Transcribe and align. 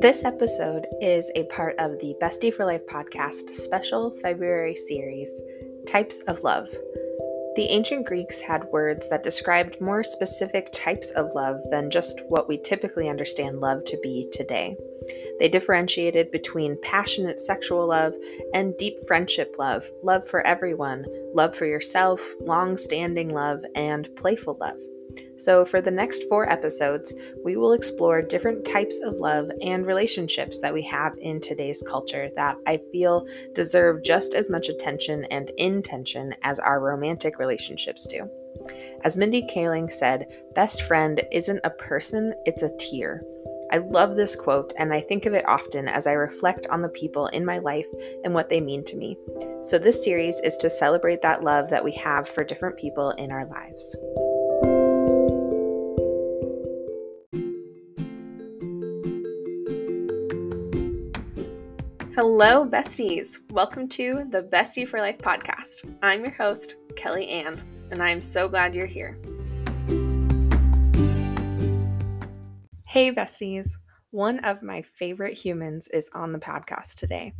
This 0.00 0.24
episode 0.24 0.86
is 1.02 1.30
a 1.34 1.44
part 1.44 1.74
of 1.78 1.98
the 1.98 2.16
Bestie 2.22 2.54
for 2.54 2.64
Life 2.64 2.86
podcast 2.86 3.52
special 3.52 4.10
February 4.22 4.74
series, 4.74 5.42
Types 5.86 6.22
of 6.22 6.42
Love. 6.42 6.70
The 7.54 7.66
ancient 7.68 8.06
Greeks 8.06 8.40
had 8.40 8.64
words 8.72 9.10
that 9.10 9.22
described 9.22 9.78
more 9.78 10.02
specific 10.02 10.70
types 10.72 11.10
of 11.10 11.34
love 11.34 11.60
than 11.70 11.90
just 11.90 12.22
what 12.28 12.48
we 12.48 12.56
typically 12.56 13.10
understand 13.10 13.60
love 13.60 13.84
to 13.84 13.98
be 14.02 14.26
today. 14.32 14.74
They 15.38 15.50
differentiated 15.50 16.30
between 16.30 16.80
passionate 16.80 17.38
sexual 17.38 17.86
love 17.86 18.14
and 18.54 18.78
deep 18.78 18.98
friendship 19.06 19.56
love, 19.58 19.84
love 20.02 20.26
for 20.26 20.40
everyone, 20.46 21.04
love 21.34 21.54
for 21.54 21.66
yourself, 21.66 22.26
long 22.40 22.78
standing 22.78 23.34
love, 23.34 23.62
and 23.74 24.08
playful 24.16 24.56
love. 24.58 24.80
So, 25.36 25.64
for 25.64 25.80
the 25.80 25.90
next 25.90 26.24
four 26.28 26.50
episodes, 26.50 27.14
we 27.44 27.56
will 27.56 27.72
explore 27.72 28.20
different 28.20 28.64
types 28.64 29.00
of 29.00 29.16
love 29.16 29.50
and 29.62 29.86
relationships 29.86 30.60
that 30.60 30.74
we 30.74 30.82
have 30.82 31.14
in 31.18 31.40
today's 31.40 31.82
culture 31.86 32.28
that 32.36 32.56
I 32.66 32.80
feel 32.92 33.26
deserve 33.54 34.02
just 34.04 34.34
as 34.34 34.50
much 34.50 34.68
attention 34.68 35.24
and 35.26 35.50
intention 35.56 36.34
as 36.42 36.58
our 36.58 36.80
romantic 36.80 37.38
relationships 37.38 38.06
do. 38.06 38.28
As 39.04 39.16
Mindy 39.16 39.42
Kaling 39.42 39.90
said, 39.90 40.26
best 40.54 40.82
friend 40.82 41.22
isn't 41.32 41.60
a 41.64 41.70
person, 41.70 42.34
it's 42.44 42.62
a 42.62 42.76
tier. 42.76 43.24
I 43.72 43.78
love 43.78 44.16
this 44.16 44.34
quote, 44.34 44.72
and 44.78 44.92
I 44.92 45.00
think 45.00 45.26
of 45.26 45.32
it 45.32 45.48
often 45.48 45.86
as 45.86 46.06
I 46.06 46.12
reflect 46.12 46.66
on 46.66 46.82
the 46.82 46.88
people 46.88 47.28
in 47.28 47.44
my 47.44 47.58
life 47.58 47.86
and 48.24 48.34
what 48.34 48.48
they 48.48 48.60
mean 48.60 48.84
to 48.84 48.96
me. 48.96 49.16
So, 49.62 49.78
this 49.78 50.04
series 50.04 50.40
is 50.40 50.56
to 50.58 50.68
celebrate 50.68 51.22
that 51.22 51.44
love 51.44 51.70
that 51.70 51.84
we 51.84 51.92
have 51.92 52.28
for 52.28 52.42
different 52.42 52.76
people 52.76 53.10
in 53.12 53.30
our 53.30 53.46
lives. 53.46 53.96
Hello, 62.22 62.66
besties. 62.66 63.38
Welcome 63.50 63.88
to 63.88 64.26
the 64.28 64.42
Bestie 64.42 64.86
for 64.86 65.00
Life 65.00 65.16
podcast. 65.20 65.90
I'm 66.02 66.20
your 66.20 66.34
host, 66.34 66.76
Kelly 66.94 67.26
Ann, 67.30 67.58
and 67.90 68.02
I'm 68.02 68.20
so 68.20 68.46
glad 68.46 68.74
you're 68.74 68.84
here. 68.84 69.16
Hey, 72.84 73.10
besties. 73.10 73.70
One 74.10 74.40
of 74.40 74.62
my 74.62 74.82
favorite 74.82 75.32
humans 75.32 75.88
is 75.94 76.10
on 76.12 76.32
the 76.32 76.38
podcast 76.38 76.96
today, 76.96 77.32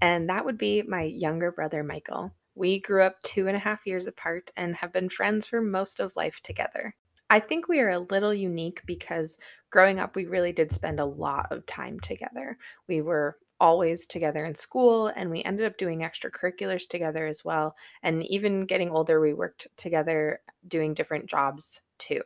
and 0.00 0.28
that 0.28 0.44
would 0.44 0.58
be 0.58 0.82
my 0.82 1.02
younger 1.02 1.52
brother, 1.52 1.84
Michael. 1.84 2.34
We 2.56 2.80
grew 2.80 3.04
up 3.04 3.22
two 3.22 3.46
and 3.46 3.56
a 3.56 3.60
half 3.60 3.86
years 3.86 4.08
apart 4.08 4.50
and 4.56 4.74
have 4.74 4.92
been 4.92 5.10
friends 5.10 5.46
for 5.46 5.60
most 5.62 6.00
of 6.00 6.16
life 6.16 6.40
together. 6.42 6.96
I 7.30 7.38
think 7.38 7.68
we 7.68 7.78
are 7.78 7.90
a 7.90 8.00
little 8.00 8.34
unique 8.34 8.82
because 8.84 9.38
growing 9.70 10.00
up, 10.00 10.16
we 10.16 10.26
really 10.26 10.52
did 10.52 10.72
spend 10.72 10.98
a 10.98 11.04
lot 11.04 11.52
of 11.52 11.66
time 11.66 12.00
together. 12.00 12.58
We 12.88 13.00
were 13.00 13.38
always 13.60 14.06
together 14.06 14.44
in 14.44 14.54
school 14.54 15.08
and 15.08 15.30
we 15.30 15.42
ended 15.44 15.66
up 15.66 15.78
doing 15.78 16.00
extracurriculars 16.00 16.88
together 16.88 17.26
as 17.26 17.44
well 17.44 17.76
and 18.02 18.24
even 18.26 18.66
getting 18.66 18.90
older 18.90 19.20
we 19.20 19.32
worked 19.32 19.66
together 19.76 20.40
doing 20.66 20.94
different 20.94 21.26
jobs 21.26 21.82
too 21.98 22.20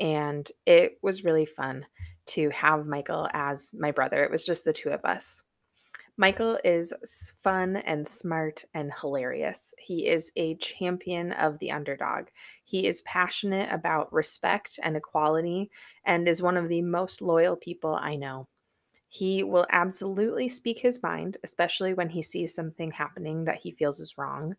and 0.00 0.50
it 0.66 0.98
was 1.02 1.24
really 1.24 1.46
fun 1.46 1.86
to 2.26 2.50
have 2.50 2.86
Michael 2.86 3.28
as 3.32 3.72
my 3.72 3.90
brother 3.90 4.22
it 4.24 4.30
was 4.30 4.44
just 4.44 4.64
the 4.64 4.72
two 4.72 4.90
of 4.90 5.04
us 5.04 5.42
Michael 6.18 6.58
is 6.64 6.94
fun 7.36 7.76
and 7.76 8.08
smart 8.08 8.64
and 8.72 8.90
hilarious. 9.02 9.74
He 9.78 10.06
is 10.06 10.32
a 10.34 10.54
champion 10.54 11.32
of 11.32 11.58
the 11.58 11.70
underdog. 11.70 12.28
He 12.64 12.86
is 12.86 13.02
passionate 13.02 13.70
about 13.70 14.10
respect 14.14 14.80
and 14.82 14.96
equality 14.96 15.70
and 16.06 16.26
is 16.26 16.40
one 16.40 16.56
of 16.56 16.68
the 16.68 16.80
most 16.80 17.20
loyal 17.20 17.54
people 17.54 17.94
I 17.94 18.16
know. 18.16 18.48
He 19.16 19.42
will 19.42 19.66
absolutely 19.70 20.48
speak 20.48 20.78
his 20.78 21.02
mind, 21.02 21.38
especially 21.42 21.94
when 21.94 22.10
he 22.10 22.22
sees 22.22 22.54
something 22.54 22.90
happening 22.90 23.44
that 23.44 23.60
he 23.62 23.70
feels 23.70 23.98
is 23.98 24.18
wrong. 24.18 24.56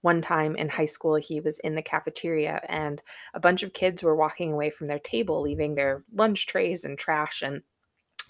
One 0.00 0.22
time 0.22 0.56
in 0.56 0.70
high 0.70 0.86
school, 0.86 1.16
he 1.16 1.40
was 1.40 1.58
in 1.58 1.74
the 1.74 1.82
cafeteria 1.82 2.62
and 2.66 3.02
a 3.34 3.40
bunch 3.40 3.62
of 3.62 3.74
kids 3.74 4.02
were 4.02 4.16
walking 4.16 4.52
away 4.52 4.70
from 4.70 4.86
their 4.86 4.98
table, 4.98 5.42
leaving 5.42 5.74
their 5.74 6.02
lunch 6.14 6.46
trays 6.46 6.86
and 6.86 6.98
trash 6.98 7.42
and 7.42 7.60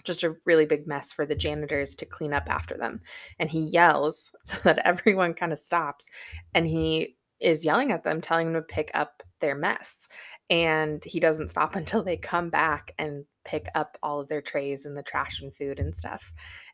just 0.03 0.23
a 0.23 0.35
really 0.45 0.65
big 0.65 0.87
mess 0.87 1.13
for 1.13 1.25
the 1.25 1.35
janitors 1.35 1.95
to 1.95 2.05
clean 2.05 2.33
up 2.33 2.49
after 2.49 2.75
them. 2.75 2.99
And 3.39 3.49
he 3.49 3.61
yells 3.61 4.35
so 4.43 4.57
that 4.63 4.85
everyone 4.85 5.33
kind 5.33 5.53
of 5.53 5.59
stops 5.59 6.09
and 6.53 6.67
he 6.67 7.15
is 7.39 7.63
yelling 7.63 7.93
at 7.93 8.03
them, 8.03 8.19
telling 8.19 8.51
them 8.51 8.61
to 8.61 8.73
pick 8.73 8.91
up 8.93 9.23
their 9.41 9.55
mess. 9.55 10.07
And 10.49 11.03
he 11.03 11.19
doesn't 11.19 11.49
stop 11.49 11.75
until 11.75 12.03
they 12.03 12.17
come 12.17 12.49
back 12.49 12.93
and 12.97 13.25
pick 13.43 13.67
up 13.75 13.97
all 14.03 14.19
of 14.19 14.27
their 14.27 14.41
trays 14.41 14.85
and 14.85 14.95
the 14.97 15.03
trash 15.03 15.41
and 15.41 15.55
food 15.55 15.79
and 15.79 15.95
stuff. 15.95 16.31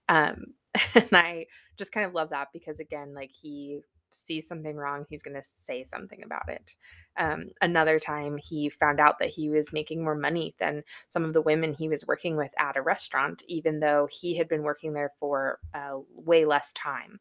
Um, 0.10 0.46
and 0.96 1.10
I 1.12 1.46
just 1.78 1.92
kind 1.92 2.06
of 2.06 2.14
love 2.14 2.30
that 2.30 2.50
because, 2.54 2.80
again, 2.80 3.14
like 3.16 3.32
he 3.32 3.80
sees 4.18 4.48
something 4.48 4.76
wrong, 4.76 5.06
he's 5.10 5.24
going 5.24 5.38
to 5.38 5.44
say 5.44 5.84
something 5.84 6.22
about 6.24 6.50
it. 6.50 6.76
Um, 7.18 7.50
another 7.62 8.00
time, 8.00 8.38
he 8.38 8.70
found 8.70 9.00
out 9.00 9.20
that 9.20 9.30
he 9.30 9.50
was 9.50 9.74
making 9.74 10.04
more 10.04 10.16
money 10.16 10.56
than 10.60 10.84
some 11.10 11.24
of 11.24 11.34
the 11.34 11.42
women 11.42 11.74
he 11.74 11.90
was 11.90 12.06
working 12.06 12.38
with 12.38 12.52
at 12.60 12.78
a 12.78 12.82
restaurant, 12.82 13.42
even 13.48 13.80
though 13.80 14.08
he 14.12 14.38
had 14.38 14.48
been 14.48 14.64
working 14.64 14.94
there 14.94 15.12
for 15.20 15.60
uh, 15.74 15.98
way 16.14 16.46
less 16.46 16.74
time. 16.74 17.20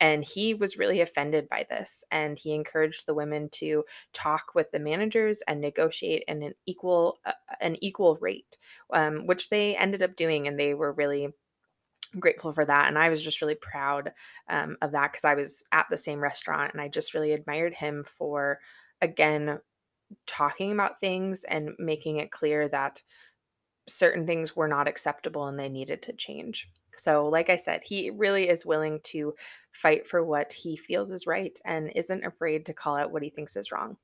And 0.00 0.24
he 0.24 0.54
was 0.54 0.78
really 0.78 1.00
offended 1.00 1.48
by 1.48 1.66
this. 1.68 2.04
And 2.10 2.38
he 2.38 2.54
encouraged 2.54 3.06
the 3.06 3.14
women 3.14 3.48
to 3.52 3.84
talk 4.12 4.54
with 4.54 4.70
the 4.70 4.78
managers 4.78 5.42
and 5.46 5.60
negotiate 5.60 6.24
an, 6.26 6.52
equal 6.66 7.18
uh, 7.24 7.32
an 7.60 7.76
equal 7.82 8.16
rate, 8.20 8.58
um, 8.92 9.26
which 9.26 9.50
they 9.50 9.76
ended 9.76 10.02
up 10.02 10.16
doing. 10.16 10.48
And 10.48 10.58
they 10.58 10.74
were 10.74 10.92
really 10.92 11.28
grateful 12.18 12.52
for 12.52 12.64
that. 12.64 12.88
And 12.88 12.98
I 12.98 13.08
was 13.08 13.22
just 13.22 13.40
really 13.40 13.54
proud 13.54 14.12
um, 14.48 14.76
of 14.82 14.92
that 14.92 15.12
because 15.12 15.24
I 15.24 15.34
was 15.34 15.62
at 15.72 15.86
the 15.90 15.96
same 15.96 16.20
restaurant 16.20 16.72
and 16.72 16.80
I 16.80 16.88
just 16.88 17.14
really 17.14 17.32
admired 17.32 17.74
him 17.74 18.04
for, 18.04 18.60
again, 19.00 19.58
talking 20.26 20.72
about 20.72 21.00
things 21.00 21.44
and 21.44 21.70
making 21.78 22.18
it 22.18 22.30
clear 22.30 22.68
that 22.68 23.02
certain 23.88 24.26
things 24.26 24.56
were 24.56 24.68
not 24.68 24.88
acceptable 24.88 25.46
and 25.46 25.58
they 25.58 25.68
needed 25.68 26.02
to 26.02 26.12
change. 26.12 26.68
So, 26.96 27.28
like 27.28 27.50
I 27.50 27.56
said, 27.56 27.82
he 27.84 28.10
really 28.10 28.48
is 28.48 28.64
willing 28.64 29.00
to 29.04 29.34
fight 29.72 30.06
for 30.06 30.24
what 30.24 30.52
he 30.52 30.76
feels 30.76 31.10
is 31.10 31.26
right 31.26 31.58
and 31.64 31.90
isn't 31.94 32.24
afraid 32.24 32.66
to 32.66 32.72
call 32.72 32.96
out 32.96 33.10
what 33.10 33.22
he 33.22 33.30
thinks 33.30 33.56
is 33.56 33.72
wrong. 33.72 33.96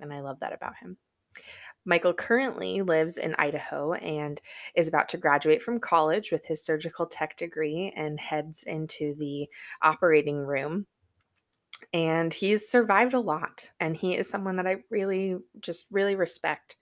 And 0.00 0.12
I 0.12 0.20
love 0.20 0.40
that 0.40 0.52
about 0.52 0.76
him. 0.76 0.96
Michael 1.84 2.14
currently 2.14 2.82
lives 2.82 3.18
in 3.18 3.34
Idaho 3.36 3.92
and 3.94 4.40
is 4.74 4.88
about 4.88 5.08
to 5.10 5.16
graduate 5.16 5.62
from 5.62 5.80
college 5.80 6.30
with 6.30 6.46
his 6.46 6.64
surgical 6.64 7.06
tech 7.06 7.36
degree 7.36 7.92
and 7.96 8.20
heads 8.20 8.62
into 8.62 9.14
the 9.18 9.48
operating 9.82 10.38
room. 10.38 10.86
And 11.92 12.32
he's 12.32 12.68
survived 12.68 13.12
a 13.12 13.20
lot, 13.20 13.72
and 13.80 13.96
he 13.96 14.16
is 14.16 14.28
someone 14.28 14.56
that 14.56 14.66
I 14.66 14.76
really 14.88 15.38
just 15.60 15.86
really 15.90 16.14
respect. 16.14 16.76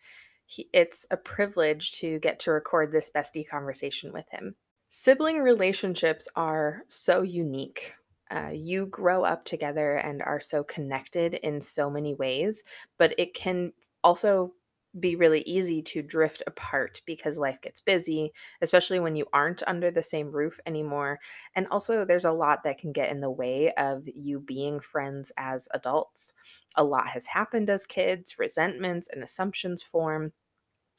He, 0.45 0.69
it's 0.75 1.07
a 1.11 1.17
privilege 1.17 1.93
to 2.01 2.19
get 2.19 2.39
to 2.41 2.51
record 2.51 2.93
this 2.93 3.11
bestie 3.15 3.49
conversation 3.49 4.13
with 4.13 4.29
him. 4.31 4.57
Sibling 4.91 5.39
relationships 5.39 6.29
are 6.37 6.83
so 6.87 7.23
unique. 7.23 7.95
Uh, 8.31 8.51
you 8.53 8.87
grow 8.87 9.25
up 9.25 9.45
together 9.45 9.97
and 9.97 10.21
are 10.23 10.41
so 10.41 10.63
connected 10.63 11.35
in 11.35 11.61
so 11.61 11.89
many 11.89 12.15
ways, 12.15 12.63
but 12.99 13.15
it 13.17 13.33
can 13.33 13.73
also 14.05 14.53
be 14.99 15.15
really 15.15 15.43
easy 15.43 15.83
to 15.83 16.03
drift 16.03 16.43
apart 16.47 17.01
because 17.07 17.39
life 17.39 17.61
gets 17.61 17.81
busy, 17.81 18.33
especially 18.61 18.99
when 18.99 19.15
you 19.17 19.27
aren't 19.33 19.63
under 19.67 19.91
the 19.91 20.03
same 20.03 20.33
roof 20.33 20.59
anymore. 20.67 21.21
And 21.55 21.69
also, 21.69 22.05
there's 22.05 22.25
a 22.25 22.33
lot 22.33 22.65
that 22.65 22.79
can 22.79 22.93
get 22.93 23.11
in 23.11 23.21
the 23.21 23.31
way 23.31 23.73
of 23.73 24.03
you 24.07 24.41
being 24.41 24.81
friends 24.81 25.31
as 25.37 25.69
adults. 25.73 26.33
A 26.77 26.85
lot 26.85 27.09
has 27.09 27.27
happened 27.27 27.71
as 27.71 27.87
kids, 27.87 28.39
resentments 28.39 29.09
and 29.09 29.23
assumptions 29.23 29.83
form. 29.83 30.33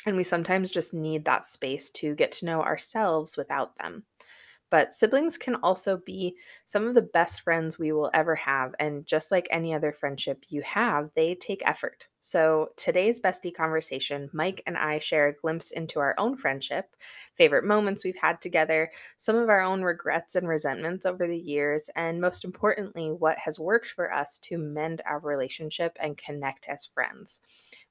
And 0.05 0.15
we 0.17 0.23
sometimes 0.23 0.71
just 0.71 0.93
need 0.93 1.25
that 1.25 1.45
space 1.45 1.89
to 1.91 2.15
get 2.15 2.31
to 2.33 2.45
know 2.45 2.61
ourselves 2.63 3.37
without 3.37 3.77
them. 3.77 4.05
But 4.71 4.93
siblings 4.93 5.37
can 5.37 5.55
also 5.57 5.97
be 5.97 6.35
some 6.65 6.87
of 6.87 6.95
the 6.95 7.03
best 7.03 7.41
friends 7.41 7.77
we 7.77 7.91
will 7.91 8.09
ever 8.13 8.33
have. 8.35 8.73
And 8.79 9.05
just 9.05 9.29
like 9.31 9.47
any 9.51 9.73
other 9.75 9.91
friendship 9.91 10.45
you 10.49 10.63
have, 10.63 11.11
they 11.15 11.35
take 11.35 11.61
effort. 11.65 12.07
So, 12.21 12.71
today's 12.77 13.19
bestie 13.19 13.53
conversation, 13.53 14.29
Mike 14.33 14.63
and 14.65 14.77
I 14.77 14.99
share 14.99 15.27
a 15.27 15.33
glimpse 15.33 15.71
into 15.71 15.99
our 15.99 16.15
own 16.17 16.37
friendship, 16.37 16.95
favorite 17.33 17.65
moments 17.65 18.03
we've 18.03 18.17
had 18.17 18.41
together, 18.41 18.91
some 19.17 19.35
of 19.35 19.49
our 19.49 19.61
own 19.61 19.81
regrets 19.83 20.35
and 20.35 20.47
resentments 20.47 21.05
over 21.05 21.27
the 21.27 21.39
years, 21.39 21.89
and 21.95 22.21
most 22.21 22.45
importantly, 22.45 23.11
what 23.11 23.37
has 23.39 23.59
worked 23.59 23.87
for 23.87 24.13
us 24.13 24.37
to 24.39 24.57
mend 24.57 25.01
our 25.05 25.19
relationship 25.19 25.97
and 25.99 26.17
connect 26.17 26.67
as 26.67 26.85
friends. 26.85 27.41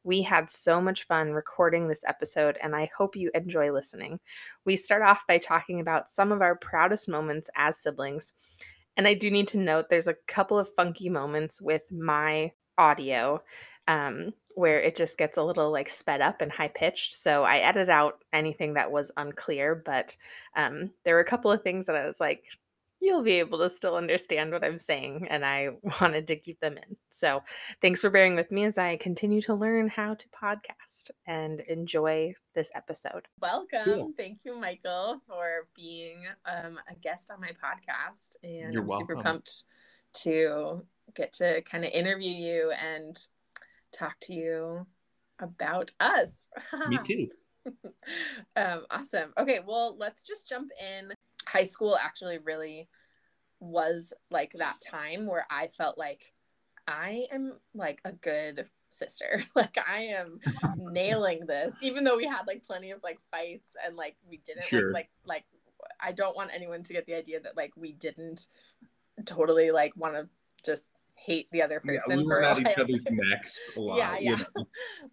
We 0.02 0.22
had 0.22 0.48
so 0.50 0.80
much 0.80 1.06
fun 1.06 1.32
recording 1.32 1.88
this 1.88 2.04
episode, 2.06 2.58
and 2.62 2.74
I 2.74 2.90
hope 2.96 3.16
you 3.16 3.30
enjoy 3.34 3.70
listening. 3.72 4.20
We 4.64 4.76
start 4.76 5.02
off 5.02 5.26
by 5.26 5.38
talking 5.38 5.80
about 5.80 6.10
some 6.10 6.32
of 6.32 6.40
our 6.42 6.56
proudest 6.56 7.08
moments 7.08 7.50
as 7.56 7.78
siblings. 7.78 8.34
And 8.96 9.06
I 9.06 9.14
do 9.14 9.30
need 9.30 9.48
to 9.48 9.58
note 9.58 9.88
there's 9.88 10.08
a 10.08 10.16
couple 10.26 10.58
of 10.58 10.74
funky 10.74 11.08
moments 11.08 11.60
with 11.60 11.90
my 11.92 12.52
audio. 12.78 13.42
um, 13.88 14.32
where 14.56 14.80
it 14.80 14.96
just 14.96 15.16
gets 15.16 15.38
a 15.38 15.42
little 15.42 15.70
like 15.70 15.88
sped 15.88 16.20
up 16.20 16.40
and 16.40 16.52
high 16.52 16.68
pitched. 16.68 17.14
So 17.14 17.44
I 17.44 17.58
edited 17.58 17.88
out 17.88 18.24
anything 18.32 18.74
that 18.74 18.90
was 18.90 19.12
unclear, 19.16 19.74
but 19.84 20.16
um, 20.56 20.90
there 21.04 21.14
were 21.14 21.20
a 21.20 21.24
couple 21.24 21.50
of 21.52 21.62
things 21.62 21.86
that 21.86 21.96
I 21.96 22.06
was 22.06 22.20
like, 22.20 22.44
you'll 23.00 23.22
be 23.22 23.38
able 23.38 23.58
to 23.58 23.70
still 23.70 23.96
understand 23.96 24.52
what 24.52 24.64
I'm 24.64 24.78
saying. 24.78 25.26
And 25.30 25.44
I 25.44 25.70
wanted 26.00 26.26
to 26.28 26.36
keep 26.36 26.60
them 26.60 26.76
in. 26.76 26.96
So 27.08 27.42
thanks 27.80 28.00
for 28.00 28.10
bearing 28.10 28.36
with 28.36 28.50
me 28.50 28.64
as 28.64 28.78
I 28.78 28.96
continue 28.96 29.40
to 29.42 29.54
learn 29.54 29.88
how 29.88 30.14
to 30.14 30.26
podcast 30.28 31.10
and 31.26 31.60
enjoy 31.60 32.34
this 32.54 32.70
episode. 32.74 33.26
Welcome. 33.40 33.84
Cool. 33.84 34.12
Thank 34.16 34.38
you, 34.44 34.54
Michael, 34.60 35.20
for 35.26 35.66
being 35.74 36.24
um, 36.46 36.78
a 36.88 36.94
guest 36.94 37.30
on 37.30 37.40
my 37.40 37.50
podcast. 37.50 38.36
And 38.42 38.72
You're 38.72 38.82
I'm 38.82 38.88
welcome. 38.88 39.06
super 39.08 39.22
pumped 39.22 39.64
to 40.22 40.84
get 41.14 41.32
to 41.34 41.62
kind 41.62 41.84
of 41.84 41.90
interview 41.92 42.30
you 42.30 42.72
and 42.72 43.18
talk 43.92 44.16
to 44.22 44.34
you 44.34 44.86
about 45.40 45.90
us. 46.00 46.48
Me 46.88 46.98
too. 47.04 47.28
um, 48.56 48.84
awesome. 48.90 49.32
Okay, 49.38 49.60
well, 49.66 49.96
let's 49.98 50.22
just 50.22 50.48
jump 50.48 50.70
in. 50.80 51.12
High 51.50 51.64
school 51.64 51.96
actually 52.00 52.38
really 52.38 52.88
was 53.60 54.12
like 54.30 54.52
that 54.54 54.80
time 54.80 55.26
where 55.26 55.46
I 55.50 55.68
felt 55.68 55.98
like 55.98 56.32
I 56.86 57.26
am 57.30 57.54
like 57.74 58.00
a 58.04 58.12
good 58.12 58.66
sister. 58.88 59.44
Like 59.54 59.76
I 59.78 60.02
am 60.18 60.40
nailing 60.76 61.46
this, 61.46 61.82
even 61.82 62.04
though 62.04 62.16
we 62.16 62.26
had 62.26 62.46
like 62.46 62.64
plenty 62.64 62.90
of 62.90 63.02
like 63.02 63.18
fights 63.30 63.76
and 63.84 63.96
like 63.96 64.16
we 64.28 64.38
didn't 64.38 64.64
sure. 64.64 64.92
like 64.92 65.10
like 65.24 65.44
like 65.80 65.90
I 66.00 66.12
don't 66.12 66.36
want 66.36 66.50
anyone 66.54 66.82
to 66.82 66.92
get 66.92 67.06
the 67.06 67.14
idea 67.14 67.40
that 67.40 67.56
like 67.56 67.72
we 67.76 67.92
didn't 67.92 68.46
totally 69.24 69.70
like 69.70 69.96
want 69.96 70.14
to 70.14 70.28
just 70.64 70.90
hate 71.14 71.48
the 71.52 71.62
other 71.62 71.80
person. 71.80 72.00
Yeah, 72.10 72.16
we 72.16 72.24
were 72.24 72.42
at 72.42 72.58
each 72.60 72.78
other's 72.78 73.06
necks 73.10 73.58
a 73.76 73.80
lot. 73.80 73.98
Yeah, 73.98 74.18
yeah. 74.18 74.30
You 74.38 74.66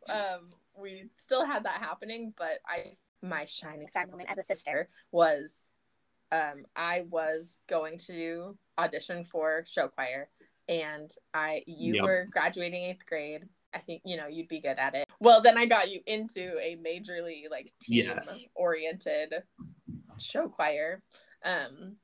know? 0.08 0.14
um, 0.14 0.48
we 0.80 1.10
still 1.16 1.46
had 1.46 1.66
that 1.66 1.82
happening, 1.82 2.34
but 2.38 2.60
I 2.66 2.98
my 3.22 3.46
shining 3.46 3.88
star 3.88 4.06
moment 4.08 4.30
as 4.30 4.38
a 4.38 4.44
sister 4.44 4.90
was 5.12 5.70
um, 6.32 6.66
I 6.76 7.06
was 7.10 7.58
going 7.68 7.98
to 8.08 8.58
audition 8.78 9.24
for 9.24 9.64
show 9.68 9.88
choir, 9.88 10.30
and 10.68 11.10
I 11.34 11.64
you 11.68 11.96
yep. 11.96 12.04
were 12.04 12.28
graduating 12.32 12.84
eighth 12.84 13.06
grade. 13.06 13.44
I 13.74 13.80
think 13.80 14.02
you 14.06 14.18
know 14.18 14.28
you'd 14.28 14.48
be 14.48 14.62
good 14.62 14.78
at 14.78 14.96
it. 14.96 15.08
Well, 15.20 15.42
then 15.42 15.58
I 15.58 15.66
got 15.66 15.92
you 15.92 16.02
into 16.06 16.58
a 16.60 16.78
majorly 16.78 17.44
like 17.50 17.74
team 17.82 18.06
yes. 18.06 18.48
oriented 18.56 19.34
show 20.20 20.48
choir. 20.48 21.02
Um, 21.44 21.98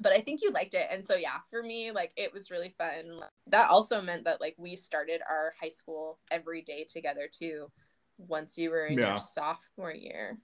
but 0.00 0.12
I 0.12 0.20
think 0.20 0.40
you 0.42 0.50
liked 0.50 0.74
it. 0.74 0.86
And 0.90 1.06
so 1.06 1.14
yeah, 1.14 1.38
for 1.50 1.62
me, 1.62 1.90
like 1.90 2.12
it 2.16 2.32
was 2.32 2.50
really 2.50 2.74
fun. 2.78 3.20
That 3.48 3.70
also 3.70 4.00
meant 4.00 4.24
that 4.24 4.40
like 4.40 4.54
we 4.58 4.76
started 4.76 5.20
our 5.28 5.52
high 5.60 5.70
school 5.70 6.18
every 6.30 6.62
day 6.62 6.86
together 6.88 7.28
too 7.30 7.66
once 8.18 8.56
you 8.56 8.70
were 8.70 8.86
in 8.86 8.98
yeah. 8.98 9.08
your 9.08 9.16
sophomore 9.18 9.94
year. 9.94 10.38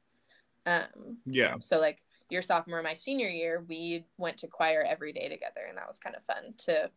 Um 0.67 1.19
yeah. 1.25 1.55
So 1.61 1.81
like 1.81 2.03
your 2.31 2.43
sophomore, 2.43 2.83
my 2.83 2.95
senior 2.95 3.29
year, 3.29 3.65
we 3.69 4.05
went 4.17 4.39
to 4.39 4.47
choir 4.47 4.85
every 4.87 5.13
day 5.13 5.29
together 5.29 5.63
and 5.69 5.77
that 5.79 5.87
was 5.87 5.99
kind 5.99 6.17
of 6.17 6.23
fun 6.25 6.55
to 6.59 6.91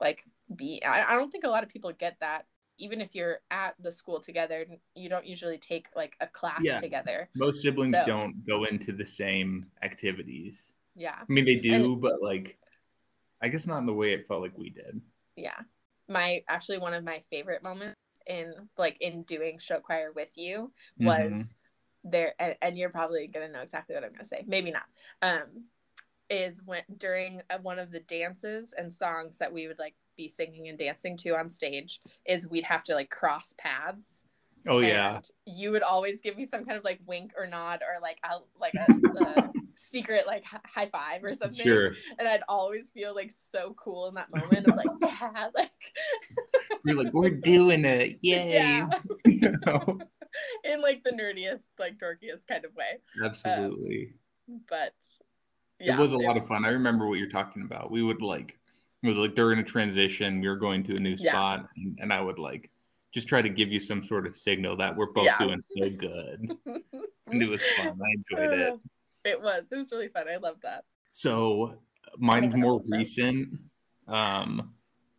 like 0.00 0.24
be 0.56 0.82
I, 0.84 1.12
I 1.12 1.14
don't 1.14 1.30
think 1.30 1.44
a 1.44 1.48
lot 1.48 1.62
of 1.62 1.68
people 1.68 1.92
get 1.92 2.16
that 2.20 2.46
even 2.80 3.00
if 3.00 3.14
you're 3.14 3.40
at 3.50 3.74
the 3.78 3.92
school 3.92 4.20
together, 4.20 4.66
you 4.94 5.08
don't 5.08 5.26
usually 5.26 5.58
take 5.58 5.88
like 5.94 6.16
a 6.20 6.26
class 6.26 6.62
yeah. 6.62 6.78
together. 6.78 7.28
Most 7.36 7.60
siblings 7.62 7.94
so, 7.94 8.06
don't 8.06 8.46
go 8.46 8.64
into 8.64 8.92
the 8.92 9.04
same 9.04 9.66
activities. 9.82 10.72
Yeah. 10.96 11.16
I 11.20 11.24
mean, 11.28 11.44
they 11.44 11.56
do, 11.56 11.74
and, 11.74 12.00
but 12.00 12.22
like, 12.22 12.58
I 13.42 13.48
guess 13.48 13.66
not 13.66 13.78
in 13.78 13.86
the 13.86 13.92
way 13.92 14.12
it 14.12 14.26
felt 14.26 14.40
like 14.40 14.56
we 14.56 14.70
did. 14.70 15.00
Yeah. 15.36 15.60
My 16.08 16.42
actually 16.48 16.78
one 16.78 16.94
of 16.94 17.04
my 17.04 17.20
favorite 17.30 17.62
moments 17.62 17.96
in 18.26 18.52
like 18.76 19.00
in 19.00 19.22
doing 19.22 19.58
show 19.58 19.78
choir 19.78 20.10
with 20.14 20.36
you 20.36 20.72
was 20.98 21.32
mm-hmm. 21.32 21.40
There, 22.04 22.34
and, 22.38 22.56
and, 22.62 22.78
you're 22.78 22.90
probably 22.90 23.26
gonna 23.26 23.48
know 23.48 23.60
exactly 23.60 23.94
what 23.94 24.04
I'm 24.04 24.12
gonna 24.12 24.24
say. 24.24 24.44
Maybe 24.46 24.70
not. 24.70 24.84
Um, 25.22 25.64
is 26.28 26.62
when 26.64 26.82
during 26.96 27.42
one 27.62 27.78
of 27.78 27.90
the 27.90 28.00
dances 28.00 28.72
and 28.76 28.94
songs 28.94 29.38
that 29.38 29.52
we 29.52 29.66
would 29.66 29.78
like 29.78 29.94
be 30.16 30.28
singing 30.28 30.68
and 30.68 30.78
dancing 30.78 31.16
to 31.16 31.30
on 31.30 31.50
stage 31.50 32.00
is 32.24 32.48
we'd 32.48 32.64
have 32.64 32.84
to 32.84 32.94
like 32.94 33.10
cross 33.10 33.54
paths. 33.58 34.24
Oh 34.68 34.80
yeah. 34.80 35.20
You 35.46 35.72
would 35.72 35.82
always 35.82 36.20
give 36.20 36.36
me 36.36 36.44
some 36.44 36.64
kind 36.64 36.78
of 36.78 36.84
like 36.84 37.00
wink 37.06 37.32
or 37.36 37.46
nod 37.46 37.82
or 37.82 38.00
like 38.00 38.18
a 38.22 38.36
like 38.58 38.74
a, 38.74 38.92
a 39.24 39.50
secret 39.74 40.26
like 40.26 40.44
high 40.44 40.88
five 40.92 41.24
or 41.24 41.32
something. 41.32 41.64
Sure. 41.64 41.94
And 42.18 42.28
I'd 42.28 42.42
always 42.48 42.90
feel 42.90 43.14
like 43.14 43.32
so 43.32 43.74
cool 43.82 44.08
in 44.08 44.14
that 44.14 44.28
moment 44.30 44.68
of 44.68 44.76
like, 44.76 44.86
yeah, 45.02 45.48
like 45.54 45.70
you're 46.84 47.02
like, 47.02 47.12
we're 47.12 47.30
doing 47.30 47.84
it. 47.84 48.18
Yay. 48.20 48.52
Yeah. 48.52 48.88
you 49.24 49.54
know? 49.64 49.98
In 50.64 50.82
like 50.82 51.02
the 51.04 51.12
nerdiest, 51.12 51.68
like 51.78 51.98
dorkiest 51.98 52.46
kind 52.46 52.64
of 52.64 52.74
way. 52.74 52.98
Absolutely. 53.24 54.14
Um, 54.48 54.60
but 54.68 54.94
yeah, 55.78 55.96
it 55.96 56.00
was 56.00 56.12
a 56.12 56.18
lot 56.18 56.34
was... 56.34 56.44
of 56.44 56.48
fun. 56.48 56.64
I 56.64 56.70
remember 56.70 57.08
what 57.08 57.18
you're 57.18 57.28
talking 57.28 57.62
about. 57.62 57.90
We 57.90 58.02
would 58.02 58.22
like 58.22 58.58
it 59.02 59.08
was 59.08 59.16
like 59.16 59.34
during 59.34 59.58
a 59.58 59.64
transition, 59.64 60.40
we 60.40 60.48
were 60.48 60.56
going 60.56 60.82
to 60.84 60.94
a 60.94 60.98
new 60.98 61.16
spot, 61.16 61.60
yeah. 61.76 61.82
and, 61.84 61.98
and, 62.02 62.12
I 62.12 62.20
would 62.20 62.38
like 62.38 62.70
just 63.14 63.28
try 63.28 63.40
to 63.40 63.48
give 63.48 63.72
you 63.72 63.80
some 63.80 64.04
sort 64.04 64.26
of 64.26 64.36
signal 64.36 64.76
that 64.76 64.94
we're 64.94 65.12
both 65.12 65.24
yeah. 65.24 65.38
doing 65.38 65.60
so 65.62 65.88
good. 65.88 66.52
and 67.26 67.42
it 67.42 67.48
was 67.48 67.64
fun. 67.76 67.98
I 67.98 68.38
enjoyed 68.38 68.58
it. 68.58 68.74
It 69.22 69.42
was. 69.42 69.66
It 69.70 69.76
was 69.76 69.92
really 69.92 70.08
fun. 70.08 70.24
I 70.32 70.38
love 70.38 70.56
that. 70.62 70.84
So 71.10 71.74
mine's 72.16 72.56
more 72.56 72.80
recent. 72.88 73.50
Um, 74.08 74.72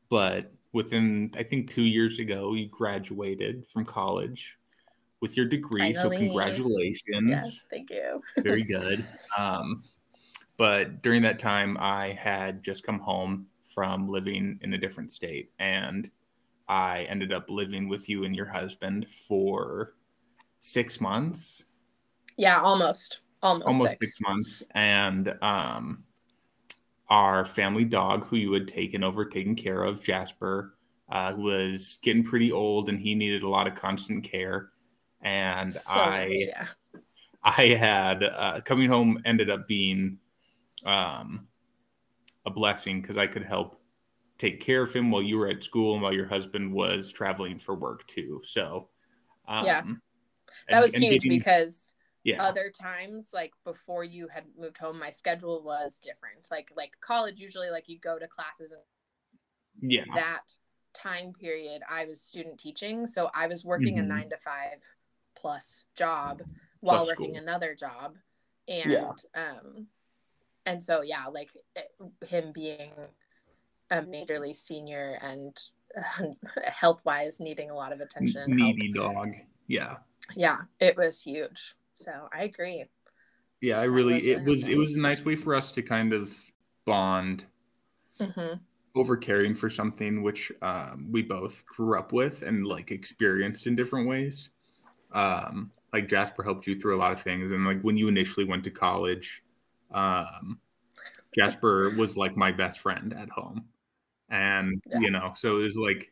but 0.10 0.52
within 0.74 1.32
I 1.38 1.44
think 1.44 1.70
two 1.70 1.84
years 1.84 2.18
ago, 2.18 2.56
you 2.56 2.68
graduated 2.68 3.68
from 3.68 3.86
college 3.86 4.58
with 5.22 5.38
your 5.38 5.46
degree. 5.46 5.94
Finally. 5.94 6.18
So 6.18 6.24
congratulations. 6.24 7.30
Yes, 7.30 7.66
thank 7.70 7.90
you. 7.90 8.22
Very 8.38 8.64
good. 8.78 9.06
Um, 9.38 9.84
but 10.58 11.02
during 11.02 11.22
that 11.22 11.40
time, 11.40 11.78
I 11.80 12.10
had 12.10 12.64
just 12.64 12.84
come 12.84 13.00
home 13.00 13.48
from 13.74 14.10
living 14.10 14.60
in 14.62 14.74
a 14.74 14.78
different 14.78 15.12
state, 15.12 15.52
and 15.60 16.10
I 16.68 17.04
ended 17.04 17.32
up 17.32 17.50
living 17.50 17.88
with 17.88 18.10
you 18.10 18.26
and 18.26 18.36
your 18.36 18.48
husband 18.48 19.08
for 19.10 19.94
six 20.60 21.00
months. 21.00 21.64
Yeah, 22.38 22.60
almost 22.62 23.20
almost, 23.42 23.68
almost 23.68 23.98
six. 23.98 24.18
six 24.18 24.22
months, 24.22 24.64
and 24.72 25.34
um, 25.42 26.04
our 27.10 27.46
family 27.46 27.86
dog, 27.86 28.26
who 28.26 28.38
you 28.38 28.52
had 28.54 28.68
taken 28.68 29.04
over, 29.04 29.26
taken 29.26 29.56
care 29.56 29.84
of, 29.84 30.04
Jasper, 30.04 30.76
uh, 31.10 31.34
was 31.38 32.00
getting 32.04 32.24
pretty 32.24 32.52
old, 32.52 32.90
and 32.90 33.00
he 33.00 33.16
needed 33.16 33.44
a 33.44 33.50
lot 33.50 33.68
of 33.68 33.76
constant 33.76 34.24
care. 34.24 34.70
And 35.24 35.72
so 35.72 36.00
I, 36.00 36.26
yeah. 36.30 36.66
I 37.44 37.68
had 37.68 38.24
uh, 38.24 38.62
coming 38.62 38.90
home 38.90 39.22
ended 39.26 39.50
up 39.50 39.68
being 39.68 40.18
um, 40.86 41.48
a 42.46 42.50
blessing 42.50 43.02
because 43.02 43.18
I 43.18 43.28
could 43.28 43.44
help 43.44 43.80
take 44.38 44.60
care 44.60 44.82
of 44.82 44.94
him 44.94 45.12
while 45.12 45.22
you 45.22 45.38
were 45.38 45.48
at 45.48 45.64
school 45.64 45.94
and 45.94 46.02
while 46.02 46.14
your 46.14 46.28
husband 46.28 46.74
was 46.74 47.12
traveling 47.12 47.60
for 47.60 47.76
work 47.76 48.08
too. 48.08 48.42
So, 48.44 48.90
um, 49.48 49.66
yeah, 49.66 49.82
that 50.70 50.76
and, 50.76 50.82
was 50.82 50.96
huge 50.96 51.24
getting, 51.24 51.38
because 51.38 51.94
yeah 52.24 52.42
other 52.42 52.70
times 52.70 53.32
like 53.34 53.52
before 53.66 54.04
you 54.04 54.28
had 54.28 54.44
moved 54.58 54.78
home 54.78 55.00
my 55.00 55.10
schedule 55.10 55.64
was 55.64 55.98
different 55.98 56.48
like 56.52 56.72
like 56.76 56.92
college 57.02 57.40
usually 57.40 57.70
like 57.70 57.90
you 57.90 58.00
go 58.00 58.20
to 58.20 58.28
classes 58.28 58.72
and 58.72 58.82
yeah 59.92 60.04
that 60.14 60.42
time 60.94 61.34
period 61.34 61.82
i 61.90 62.06
was 62.06 62.22
student 62.22 62.60
teaching 62.60 63.08
so 63.08 63.30
i 63.34 63.48
was 63.48 63.66
working 63.66 63.96
mm-hmm. 63.96 64.12
a 64.12 64.16
nine 64.16 64.30
to 64.30 64.38
five 64.38 64.82
plus 65.36 65.86
job 65.96 66.42
while 66.80 66.98
plus 66.98 67.10
working 67.10 67.34
school. 67.36 67.44
another 67.44 67.76
job 67.76 68.16
and 68.68 68.92
yeah. 68.92 69.12
um 69.36 69.88
and 70.66 70.82
so 70.82 71.02
yeah 71.02 71.26
like 71.28 71.50
it, 71.76 71.92
him 72.28 72.52
being 72.52 72.92
a 73.90 74.02
majorly 74.02 74.56
senior 74.56 75.20
and 75.22 75.58
health 76.66 77.02
wise 77.06 77.40
needing 77.40 77.70
a 77.70 77.76
lot 77.76 77.92
of 77.92 78.00
attention 78.00 78.44
needy 78.48 78.92
dog 78.94 79.34
yeah 79.68 79.98
yeah 80.36 80.60
it 80.80 80.96
was 80.96 81.22
huge 81.22 81.76
so 82.02 82.12
I 82.34 82.44
agree. 82.44 82.86
Yeah, 83.62 83.80
I 83.80 83.84
really 83.84 84.16
was 84.16 84.26
it 84.26 84.44
was 84.44 84.68
it 84.68 84.78
was 84.78 84.96
a 84.96 85.00
nice 85.00 85.24
way 85.24 85.36
for 85.36 85.54
us 85.54 85.72
to 85.74 85.82
kind 85.82 86.14
of 86.14 86.32
bond 86.86 87.46
mm-hmm. 88.20 88.56
over 88.96 89.18
caring 89.18 89.54
for 89.54 89.70
something 89.70 90.24
which 90.24 90.52
um, 90.64 91.10
we 91.12 91.22
both 91.22 91.64
grew 91.68 91.98
up 91.98 92.12
with 92.12 92.42
and 92.42 92.66
like 92.66 92.92
experienced 92.92 93.68
in 93.68 93.76
different 93.76 94.08
ways. 94.08 94.50
Um, 95.14 95.72
like 95.94 96.08
Jasper 96.08 96.44
helped 96.44 96.68
you 96.68 96.80
through 96.80 96.96
a 96.96 97.00
lot 97.00 97.12
of 97.12 97.22
things, 97.22 97.52
and 97.52 97.66
like 97.66 97.82
when 97.82 97.98
you 97.98 98.08
initially 98.08 98.46
went 98.46 98.64
to 98.64 98.72
college, 98.72 99.44
um, 99.92 100.60
Jasper 101.36 101.94
was 101.98 102.18
like 102.18 102.38
my 102.38 102.52
best 102.52 102.80
friend 102.80 103.14
at 103.14 103.30
home, 103.30 103.66
and 104.30 104.82
yeah. 104.88 105.00
you 105.00 105.12
know, 105.12 105.32
so 105.36 105.60
it 105.60 105.64
was 105.64 105.78
like 105.78 106.12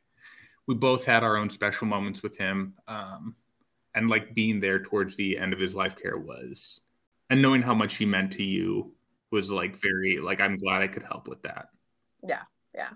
we 0.67 0.75
both 0.75 1.05
had 1.05 1.23
our 1.23 1.37
own 1.37 1.49
special 1.49 1.87
moments 1.87 2.21
with 2.21 2.37
him. 2.37 2.73
Um, 2.87 3.35
and 3.95 4.09
like 4.09 4.33
being 4.33 4.59
there 4.59 4.79
towards 4.79 5.15
the 5.17 5.37
end 5.37 5.53
of 5.53 5.59
his 5.59 5.75
life 5.75 5.97
care 6.01 6.17
was 6.17 6.81
and 7.29 7.41
knowing 7.41 7.61
how 7.61 7.73
much 7.73 7.95
he 7.95 8.05
meant 8.05 8.31
to 8.33 8.43
you 8.43 8.93
was 9.31 9.51
like 9.51 9.75
very 9.75 10.19
like 10.19 10.39
i'm 10.39 10.55
glad 10.55 10.81
i 10.81 10.87
could 10.87 11.03
help 11.03 11.27
with 11.27 11.41
that 11.41 11.69
yeah 12.27 12.43
yeah 12.73 12.89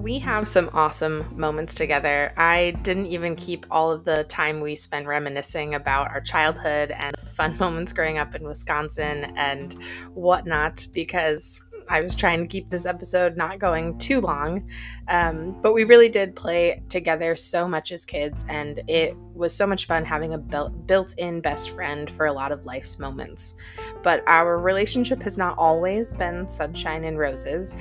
We 0.00 0.18
have 0.20 0.48
some 0.48 0.70
awesome 0.72 1.26
moments 1.36 1.74
together. 1.74 2.32
I 2.34 2.70
didn't 2.82 3.06
even 3.06 3.36
keep 3.36 3.66
all 3.70 3.92
of 3.92 4.06
the 4.06 4.24
time 4.24 4.60
we 4.60 4.74
spent 4.74 5.06
reminiscing 5.06 5.74
about 5.74 6.08
our 6.08 6.22
childhood 6.22 6.90
and 6.90 7.14
fun 7.18 7.54
moments 7.60 7.92
growing 7.92 8.16
up 8.16 8.34
in 8.34 8.42
Wisconsin 8.44 9.34
and 9.36 9.74
whatnot 10.14 10.86
because 10.94 11.62
I 11.90 12.00
was 12.00 12.14
trying 12.14 12.40
to 12.40 12.46
keep 12.46 12.68
this 12.68 12.86
episode 12.86 13.36
not 13.36 13.58
going 13.58 13.98
too 13.98 14.20
long. 14.20 14.68
Um, 15.08 15.60
but 15.60 15.74
we 15.74 15.84
really 15.84 16.08
did 16.08 16.36
play 16.36 16.82
together 16.88 17.34
so 17.34 17.66
much 17.68 17.90
as 17.90 18.04
kids, 18.04 18.46
and 18.48 18.80
it 18.86 19.16
was 19.34 19.52
so 19.52 19.66
much 19.66 19.86
fun 19.86 20.04
having 20.04 20.32
a 20.32 20.38
built 20.38 21.14
in 21.18 21.40
best 21.40 21.70
friend 21.70 22.08
for 22.08 22.26
a 22.26 22.32
lot 22.32 22.52
of 22.52 22.64
life's 22.64 22.98
moments. 23.00 23.54
But 24.02 24.22
our 24.28 24.58
relationship 24.58 25.20
has 25.22 25.36
not 25.36 25.58
always 25.58 26.12
been 26.12 26.48
sunshine 26.48 27.04
and 27.04 27.18
roses 27.18 27.74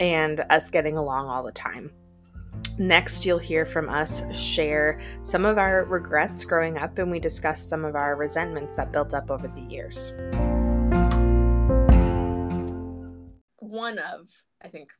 and 0.00 0.44
us 0.50 0.70
getting 0.70 0.96
along 0.96 1.28
all 1.28 1.42
the 1.42 1.52
time. 1.52 1.90
Next, 2.78 3.24
you'll 3.24 3.38
hear 3.38 3.64
from 3.64 3.88
us 3.88 4.22
share 4.36 5.00
some 5.22 5.44
of 5.44 5.58
our 5.58 5.84
regrets 5.84 6.44
growing 6.44 6.78
up, 6.78 6.98
and 6.98 7.10
we 7.10 7.20
discuss 7.20 7.60
some 7.60 7.84
of 7.84 7.94
our 7.94 8.16
resentments 8.16 8.74
that 8.76 8.92
built 8.92 9.14
up 9.14 9.30
over 9.30 9.48
the 9.48 9.60
years. 9.62 10.12
One 13.58 13.98
of, 13.98 14.28
I 14.62 14.68
think 14.68 14.90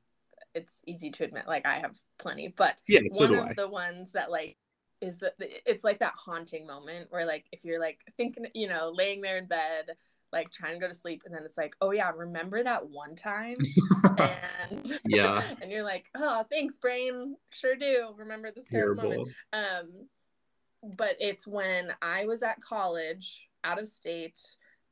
it's 0.55 0.81
easy 0.87 1.11
to 1.11 1.25
admit, 1.25 1.47
like 1.47 1.67
I 1.67 1.81
have 1.81 1.99
plenty, 2.19 2.55
but 2.57 2.81
yeah, 2.89 3.01
so 3.09 3.25
one 3.25 3.35
of 3.35 3.47
I. 3.47 3.55
the 3.55 3.69
ones 3.69 4.13
that 4.13 4.31
like 4.31 4.57
is 5.01 5.19
that 5.19 5.35
it's 5.39 5.85
like 5.85 5.99
that 5.99 6.15
haunting 6.17 6.67
moment 6.67 7.09
where 7.11 7.27
like 7.27 7.45
if 7.53 7.65
you're 7.65 7.81
like 7.81 8.01
thinking, 8.17 8.47
you 8.55 8.69
know, 8.69 8.93
laying 8.95 9.21
there 9.21 9.37
in 9.37 9.47
bed 9.47 9.91
like 10.35 10.51
trying 10.51 10.75
to 10.75 10.81
go 10.81 10.89
to 10.89 10.95
sleep 10.95 11.23
and 11.25 11.35
then 11.35 11.43
it's 11.45 11.57
like 11.57 11.75
oh 11.81 11.93
yeah 11.93 12.11
remember 12.15 12.63
that 12.63 12.87
one 12.87 13.17
time? 13.17 13.57
And 14.19 15.01
yeah. 15.07 15.43
and 15.63 15.71
you're 15.71 15.83
like 15.83 16.11
oh 16.15 16.45
thanks 16.51 16.79
brain 16.79 17.37
sure 17.51 17.75
do 17.75 18.15
remember 18.17 18.51
this 18.55 18.69
terrible, 18.69 19.03
terrible. 19.03 19.25
moment. 19.25 19.37
Um 19.53 20.09
but 20.97 21.17
it's 21.19 21.47
when 21.47 21.91
i 22.03 22.27
was 22.27 22.43
at 22.43 22.61
college 22.61 23.49
out 23.65 23.81
of 23.81 23.89
state 23.89 24.41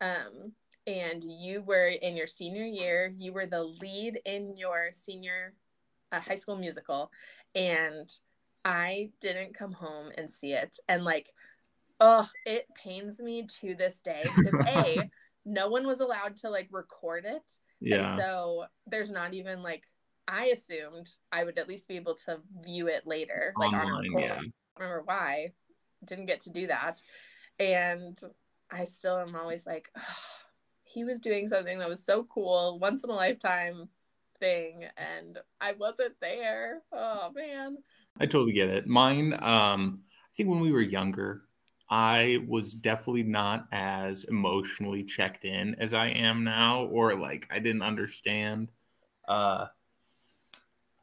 um 0.00 0.52
and 0.86 1.22
you 1.24 1.62
were 1.62 1.88
in 1.88 2.16
your 2.16 2.26
senior 2.26 2.64
year 2.64 3.14
you 3.16 3.32
were 3.32 3.46
the 3.46 3.62
lead 3.62 4.20
in 4.24 4.56
your 4.56 4.88
senior 4.92 5.52
uh, 6.10 6.20
high 6.20 6.34
school 6.34 6.56
musical 6.56 7.10
and 7.54 8.18
i 8.64 9.10
didn't 9.20 9.54
come 9.54 9.72
home 9.72 10.10
and 10.16 10.30
see 10.30 10.52
it 10.52 10.78
and 10.88 11.04
like 11.04 11.32
oh 12.00 12.26
it 12.46 12.66
pains 12.74 13.20
me 13.20 13.46
to 13.46 13.74
this 13.74 14.00
day 14.00 14.22
because 14.24 14.66
a 14.66 15.10
no 15.44 15.68
one 15.68 15.86
was 15.86 16.00
allowed 16.00 16.36
to 16.38 16.50
like 16.50 16.68
record 16.70 17.24
it. 17.24 17.42
Yeah. 17.80 18.12
And 18.12 18.20
so 18.20 18.64
there's 18.86 19.10
not 19.10 19.34
even 19.34 19.62
like 19.62 19.84
I 20.28 20.46
assumed 20.46 21.10
I 21.32 21.44
would 21.44 21.58
at 21.58 21.68
least 21.68 21.88
be 21.88 21.96
able 21.96 22.14
to 22.26 22.38
view 22.64 22.86
it 22.86 23.06
later, 23.06 23.52
like 23.56 23.72
Online, 23.72 23.86
on 23.86 24.14
record. 24.14 24.20
Yeah. 24.20 24.40
remember 24.78 25.02
why. 25.04 25.52
Didn't 26.04 26.26
get 26.26 26.40
to 26.42 26.50
do 26.50 26.68
that. 26.68 27.00
And 27.58 28.18
I 28.70 28.84
still 28.84 29.18
am 29.18 29.36
always 29.36 29.66
like, 29.66 29.90
oh, 29.96 30.02
he 30.84 31.04
was 31.04 31.18
doing 31.18 31.48
something 31.48 31.78
that 31.78 31.88
was 31.88 32.04
so 32.04 32.24
cool, 32.24 32.78
once 32.80 33.04
in 33.04 33.10
a 33.10 33.14
lifetime 33.14 33.88
thing, 34.38 34.84
and 34.96 35.38
I 35.60 35.72
wasn't 35.72 36.14
there. 36.20 36.82
Oh 36.92 37.30
man. 37.34 37.78
I 38.18 38.26
totally 38.26 38.52
get 38.52 38.68
it. 38.68 38.86
Mine, 38.86 39.34
um, 39.34 40.02
I 40.10 40.30
think 40.36 40.48
when 40.48 40.60
we 40.60 40.72
were 40.72 40.82
younger, 40.82 41.42
I 41.92 42.38
was 42.48 42.72
definitely 42.72 43.24
not 43.24 43.66
as 43.70 44.24
emotionally 44.24 45.04
checked 45.04 45.44
in 45.44 45.74
as 45.74 45.92
I 45.92 46.06
am 46.06 46.42
now, 46.42 46.86
or 46.86 47.14
like 47.14 47.46
I 47.50 47.58
didn't 47.58 47.82
understand. 47.82 48.72
Uh, 49.28 49.66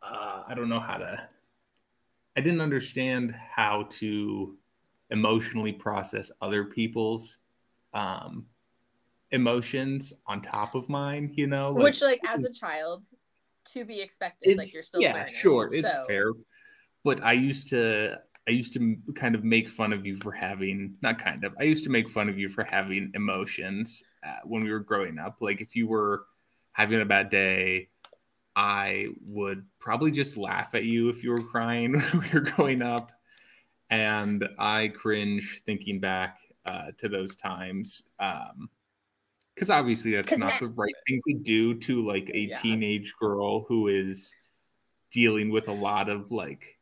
uh, 0.01 0.43
I 0.47 0.53
don't 0.55 0.67
know 0.67 0.79
how 0.79 0.97
to. 0.97 1.29
I 2.35 2.41
didn't 2.41 2.61
understand 2.61 3.35
how 3.35 3.85
to 3.99 4.57
emotionally 5.11 5.73
process 5.73 6.31
other 6.41 6.65
people's 6.65 7.37
um, 7.93 8.47
emotions 9.29 10.11
on 10.25 10.41
top 10.41 10.73
of 10.73 10.89
mine. 10.89 11.31
You 11.35 11.45
know, 11.45 11.69
like, 11.69 11.83
which 11.83 12.01
like 12.01 12.21
as 12.27 12.49
a 12.49 12.51
child, 12.51 13.05
to 13.73 13.85
be 13.85 14.01
expected. 14.01 14.57
Like 14.57 14.73
you're 14.73 14.81
still 14.81 15.03
yeah, 15.03 15.25
sure, 15.27 15.69
it's 15.71 15.87
so. 15.87 16.05
fair. 16.07 16.31
But 17.03 17.23
I 17.23 17.33
used 17.33 17.69
to 17.69 18.19
I 18.49 18.53
used 18.53 18.73
to 18.73 18.97
kind 19.13 19.35
of 19.35 19.43
make 19.43 19.69
fun 19.69 19.93
of 19.93 20.07
you 20.07 20.15
for 20.15 20.31
having 20.31 20.95
not 21.03 21.19
kind 21.19 21.43
of 21.43 21.53
I 21.59 21.63
used 21.63 21.83
to 21.83 21.91
make 21.91 22.09
fun 22.09 22.29
of 22.29 22.39
you 22.39 22.49
for 22.49 22.63
having 22.63 23.11
emotions 23.13 24.01
uh, 24.25 24.39
when 24.43 24.63
we 24.63 24.71
were 24.71 24.79
growing 24.79 25.19
up. 25.19 25.37
Like 25.39 25.61
if 25.61 25.75
you 25.75 25.87
were 25.87 26.25
having 26.71 26.99
a 26.99 27.05
bad 27.05 27.29
day, 27.29 27.89
I 28.55 29.09
would 29.23 29.67
probably 29.77 30.09
just 30.09 30.35
laugh 30.35 30.73
at 30.73 30.83
you 30.83 31.09
if 31.09 31.23
you 31.23 31.29
were 31.29 31.43
crying 31.43 31.93
when 32.11 32.21
we 32.21 32.29
were 32.33 32.39
growing 32.39 32.81
up, 32.81 33.11
and 33.91 34.43
I 34.57 34.87
cringe 34.87 35.61
thinking 35.63 35.99
back 35.99 36.39
uh, 36.65 36.87
to 36.97 37.07
those 37.07 37.35
times. 37.35 38.01
Um, 38.19 38.67
because 39.53 39.69
obviously 39.69 40.15
that's 40.15 40.35
not 40.37 40.51
that, 40.51 40.59
the 40.61 40.69
right 40.69 40.93
thing 41.07 41.21
to 41.27 41.33
do 41.35 41.75
to 41.75 42.03
like 42.03 42.31
a 42.33 42.39
yeah. 42.39 42.57
teenage 42.59 43.13
girl 43.19 43.65
who 43.67 43.89
is 43.89 44.33
dealing 45.11 45.49
with 45.49 45.67
a 45.67 45.73
lot 45.73 46.09
of 46.09 46.31
like 46.31 46.78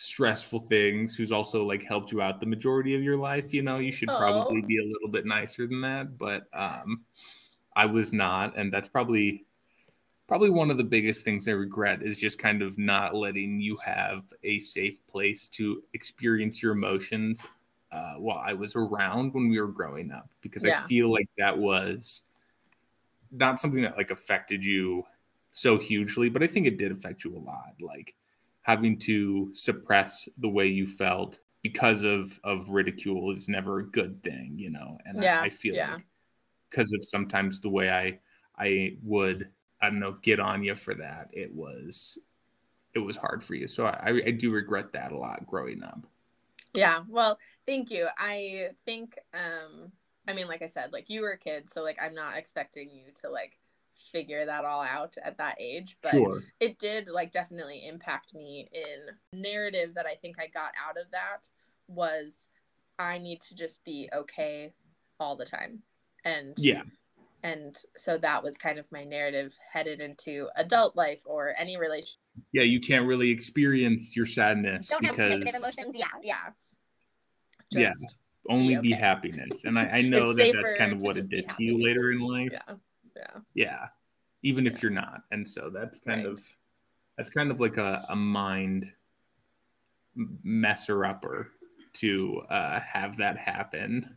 stressful 0.00 0.60
things 0.60 1.14
who's 1.14 1.30
also 1.30 1.62
like 1.62 1.84
helped 1.84 2.10
you 2.10 2.22
out 2.22 2.40
the 2.40 2.46
majority 2.46 2.94
of 2.94 3.02
your 3.02 3.18
life 3.18 3.52
you 3.52 3.60
know 3.60 3.76
you 3.76 3.92
should 3.92 4.08
probably 4.08 4.62
be 4.62 4.78
a 4.78 4.86
little 4.86 5.10
bit 5.10 5.26
nicer 5.26 5.66
than 5.66 5.82
that 5.82 6.16
but 6.16 6.44
um 6.54 7.02
i 7.76 7.84
was 7.84 8.10
not 8.10 8.56
and 8.56 8.72
that's 8.72 8.88
probably 8.88 9.44
probably 10.26 10.48
one 10.48 10.70
of 10.70 10.78
the 10.78 10.84
biggest 10.84 11.22
things 11.22 11.46
i 11.46 11.50
regret 11.50 12.02
is 12.02 12.16
just 12.16 12.38
kind 12.38 12.62
of 12.62 12.78
not 12.78 13.14
letting 13.14 13.60
you 13.60 13.76
have 13.76 14.24
a 14.42 14.58
safe 14.58 15.06
place 15.06 15.48
to 15.48 15.82
experience 15.92 16.62
your 16.62 16.72
emotions 16.72 17.46
uh, 17.92 18.14
while 18.14 18.42
i 18.42 18.54
was 18.54 18.74
around 18.76 19.34
when 19.34 19.50
we 19.50 19.60
were 19.60 19.68
growing 19.68 20.10
up 20.12 20.30
because 20.40 20.64
yeah. 20.64 20.80
i 20.82 20.86
feel 20.86 21.12
like 21.12 21.28
that 21.36 21.58
was 21.58 22.22
not 23.32 23.60
something 23.60 23.82
that 23.82 23.98
like 23.98 24.10
affected 24.10 24.64
you 24.64 25.04
so 25.52 25.76
hugely 25.76 26.30
but 26.30 26.42
i 26.42 26.46
think 26.46 26.66
it 26.66 26.78
did 26.78 26.90
affect 26.90 27.22
you 27.22 27.36
a 27.36 27.38
lot 27.38 27.74
like 27.82 28.14
having 28.62 28.98
to 28.98 29.50
suppress 29.54 30.28
the 30.38 30.48
way 30.48 30.66
you 30.66 30.86
felt 30.86 31.40
because 31.62 32.02
of 32.02 32.38
of 32.44 32.68
ridicule 32.68 33.32
is 33.32 33.48
never 33.48 33.80
a 33.80 33.86
good 33.86 34.22
thing, 34.22 34.54
you 34.56 34.70
know. 34.70 34.98
And 35.04 35.22
yeah, 35.22 35.40
I, 35.40 35.44
I 35.44 35.48
feel 35.50 35.74
yeah. 35.74 35.94
like 35.94 36.06
because 36.70 36.92
of 36.92 37.02
sometimes 37.04 37.60
the 37.60 37.68
way 37.68 37.90
I 37.90 38.18
I 38.58 38.96
would 39.02 39.48
I 39.80 39.90
don't 39.90 40.00
know 40.00 40.16
get 40.22 40.40
on 40.40 40.62
you 40.62 40.74
for 40.74 40.94
that, 40.94 41.30
it 41.32 41.54
was 41.54 42.18
it 42.94 42.98
was 42.98 43.16
hard 43.16 43.42
for 43.42 43.54
you. 43.54 43.66
So 43.68 43.86
I, 43.86 44.20
I 44.26 44.30
do 44.32 44.50
regret 44.50 44.92
that 44.92 45.12
a 45.12 45.16
lot 45.16 45.46
growing 45.46 45.82
up. 45.82 46.06
Yeah, 46.74 47.02
well, 47.08 47.38
thank 47.66 47.90
you. 47.90 48.08
I 48.16 48.68
think 48.84 49.18
um 49.34 49.92
I 50.26 50.32
mean 50.32 50.48
like 50.48 50.62
I 50.62 50.66
said, 50.66 50.92
like 50.92 51.10
you 51.10 51.22
were 51.22 51.32
a 51.32 51.38
kid, 51.38 51.70
so 51.70 51.82
like 51.82 51.98
I'm 52.00 52.14
not 52.14 52.36
expecting 52.36 52.90
you 52.90 53.12
to 53.16 53.30
like 53.30 53.59
figure 54.12 54.46
that 54.46 54.64
all 54.64 54.82
out 54.82 55.16
at 55.24 55.36
that 55.38 55.56
age 55.60 55.96
but 56.02 56.12
sure. 56.12 56.42
it 56.58 56.78
did 56.78 57.08
like 57.08 57.32
definitely 57.32 57.86
impact 57.86 58.34
me 58.34 58.68
in 58.72 59.40
narrative 59.40 59.94
that 59.94 60.06
i 60.06 60.14
think 60.14 60.36
i 60.38 60.46
got 60.46 60.72
out 60.88 60.96
of 60.96 61.10
that 61.10 61.46
was 61.88 62.48
i 62.98 63.18
need 63.18 63.40
to 63.40 63.54
just 63.54 63.84
be 63.84 64.08
okay 64.14 64.72
all 65.20 65.36
the 65.36 65.44
time. 65.44 65.82
And 66.24 66.54
yeah. 66.58 66.82
and 67.42 67.78
so 67.96 68.18
that 68.18 68.42
was 68.42 68.56
kind 68.56 68.78
of 68.78 68.90
my 68.90 69.04
narrative 69.04 69.54
headed 69.72 70.00
into 70.00 70.48
adult 70.56 70.96
life 70.96 71.20
or 71.24 71.54
any 71.58 71.78
relation 71.78 72.18
yeah 72.52 72.62
you 72.62 72.78
can't 72.78 73.06
really 73.06 73.30
experience 73.30 74.14
your 74.14 74.26
sadness 74.26 74.88
Don't 74.88 75.00
because 75.00 75.32
have 75.32 75.54
emotions. 75.54 75.94
Yeah. 75.94 76.06
Yeah. 76.22 76.34
Just 77.72 78.02
yeah. 78.02 78.08
Only 78.48 78.68
be, 78.68 78.76
okay. 78.76 78.88
be, 78.88 78.92
happiness. 78.92 79.64
And 79.64 79.78
i, 79.78 79.84
I 79.84 80.02
know 80.02 80.34
that 80.34 80.52
that's 80.52 80.78
kind 80.78 80.92
of 80.92 81.02
what 81.02 81.16
it 81.16 81.28
did 81.30 81.48
to 81.50 81.62
you 81.62 81.82
later 81.82 82.12
in 82.12 82.20
life. 82.20 82.52
Yeah 82.52 82.74
yeah. 83.16 83.40
Yeah. 83.54 83.86
Even 84.42 84.66
if 84.66 84.82
you're 84.82 84.90
not. 84.90 85.22
And 85.30 85.46
so 85.46 85.70
that's 85.72 85.98
kind 85.98 86.24
right. 86.24 86.32
of 86.32 86.42
that's 87.16 87.30
kind 87.30 87.50
of 87.50 87.60
like 87.60 87.76
a, 87.76 88.04
a 88.08 88.16
mind 88.16 88.90
messer 90.42 91.04
upper 91.04 91.52
to 91.94 92.42
uh, 92.48 92.80
have 92.80 93.16
that 93.18 93.36
happen. 93.36 94.16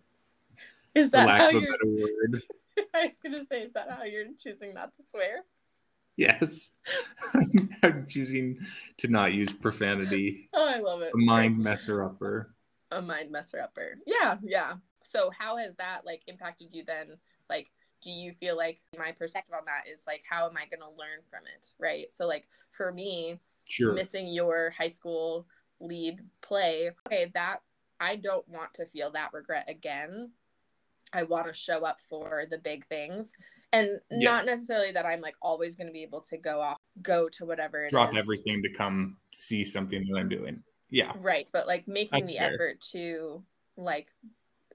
Is 0.95 1.11
that 1.11 1.27
lack 1.27 1.53
of 1.53 1.63
a 1.63 1.65
better 1.65 1.85
word. 1.85 2.41
I 2.93 3.07
was 3.07 3.19
gonna 3.19 3.43
say 3.43 3.61
is 3.61 3.73
that 3.73 3.89
how 3.89 4.03
you're 4.03 4.25
choosing 4.41 4.73
not 4.73 4.93
to 4.95 5.03
swear? 5.03 5.43
Yes. 6.15 6.71
I'm 7.83 8.05
choosing 8.07 8.59
to 8.97 9.07
not 9.07 9.33
use 9.33 9.51
profanity. 9.51 10.49
Oh 10.53 10.67
i 10.67 10.79
love 10.79 11.01
it. 11.01 11.11
A 11.13 11.17
mind 11.17 11.57
messer 11.57 12.03
upper. 12.03 12.53
A 12.91 13.01
mind 13.01 13.31
messer 13.31 13.59
upper. 13.61 13.97
Yeah 14.05 14.37
yeah. 14.43 14.73
So 15.03 15.31
how 15.37 15.57
has 15.57 15.75
that 15.75 16.05
like 16.05 16.21
impacted 16.27 16.73
you 16.73 16.83
then 16.85 17.17
like 17.49 17.69
do 18.03 18.11
you 18.11 18.33
feel 18.33 18.57
like 18.57 18.79
my 18.97 19.11
perspective 19.11 19.55
on 19.57 19.65
that 19.65 19.91
is 19.91 20.05
like 20.07 20.23
how 20.29 20.45
am 20.45 20.57
i 20.57 20.65
going 20.65 20.79
to 20.79 20.97
learn 20.97 21.21
from 21.29 21.41
it 21.45 21.67
right 21.79 22.11
so 22.11 22.27
like 22.27 22.47
for 22.71 22.91
me 22.91 23.39
sure. 23.69 23.93
missing 23.93 24.27
your 24.27 24.73
high 24.77 24.87
school 24.87 25.45
lead 25.79 26.19
play 26.41 26.91
okay 27.07 27.31
that 27.33 27.57
i 27.99 28.15
don't 28.15 28.47
want 28.47 28.73
to 28.73 28.85
feel 28.87 29.11
that 29.11 29.33
regret 29.33 29.65
again 29.67 30.31
i 31.13 31.23
want 31.23 31.45
to 31.45 31.53
show 31.53 31.83
up 31.83 31.97
for 32.09 32.45
the 32.49 32.57
big 32.57 32.85
things 32.87 33.35
and 33.71 33.99
yeah. 34.11 34.29
not 34.29 34.45
necessarily 34.45 34.91
that 34.91 35.05
i'm 35.05 35.21
like 35.21 35.35
always 35.41 35.75
going 35.75 35.87
to 35.87 35.93
be 35.93 36.03
able 36.03 36.21
to 36.21 36.37
go 36.37 36.61
off 36.61 36.77
go 37.01 37.27
to 37.29 37.45
whatever 37.45 37.87
drop 37.89 38.15
everything 38.15 38.61
to 38.61 38.69
come 38.69 39.17
see 39.33 39.63
something 39.63 40.05
that 40.09 40.17
I'm 40.17 40.29
doing. 40.29 40.61
Yeah. 40.89 41.13
Right. 41.19 41.49
But 41.51 41.67
like 41.67 41.87
making 41.87 42.19
That's 42.19 42.31
the 42.31 42.37
fair. 42.37 42.53
effort 42.53 42.81
to 42.91 43.43
like 43.77 44.11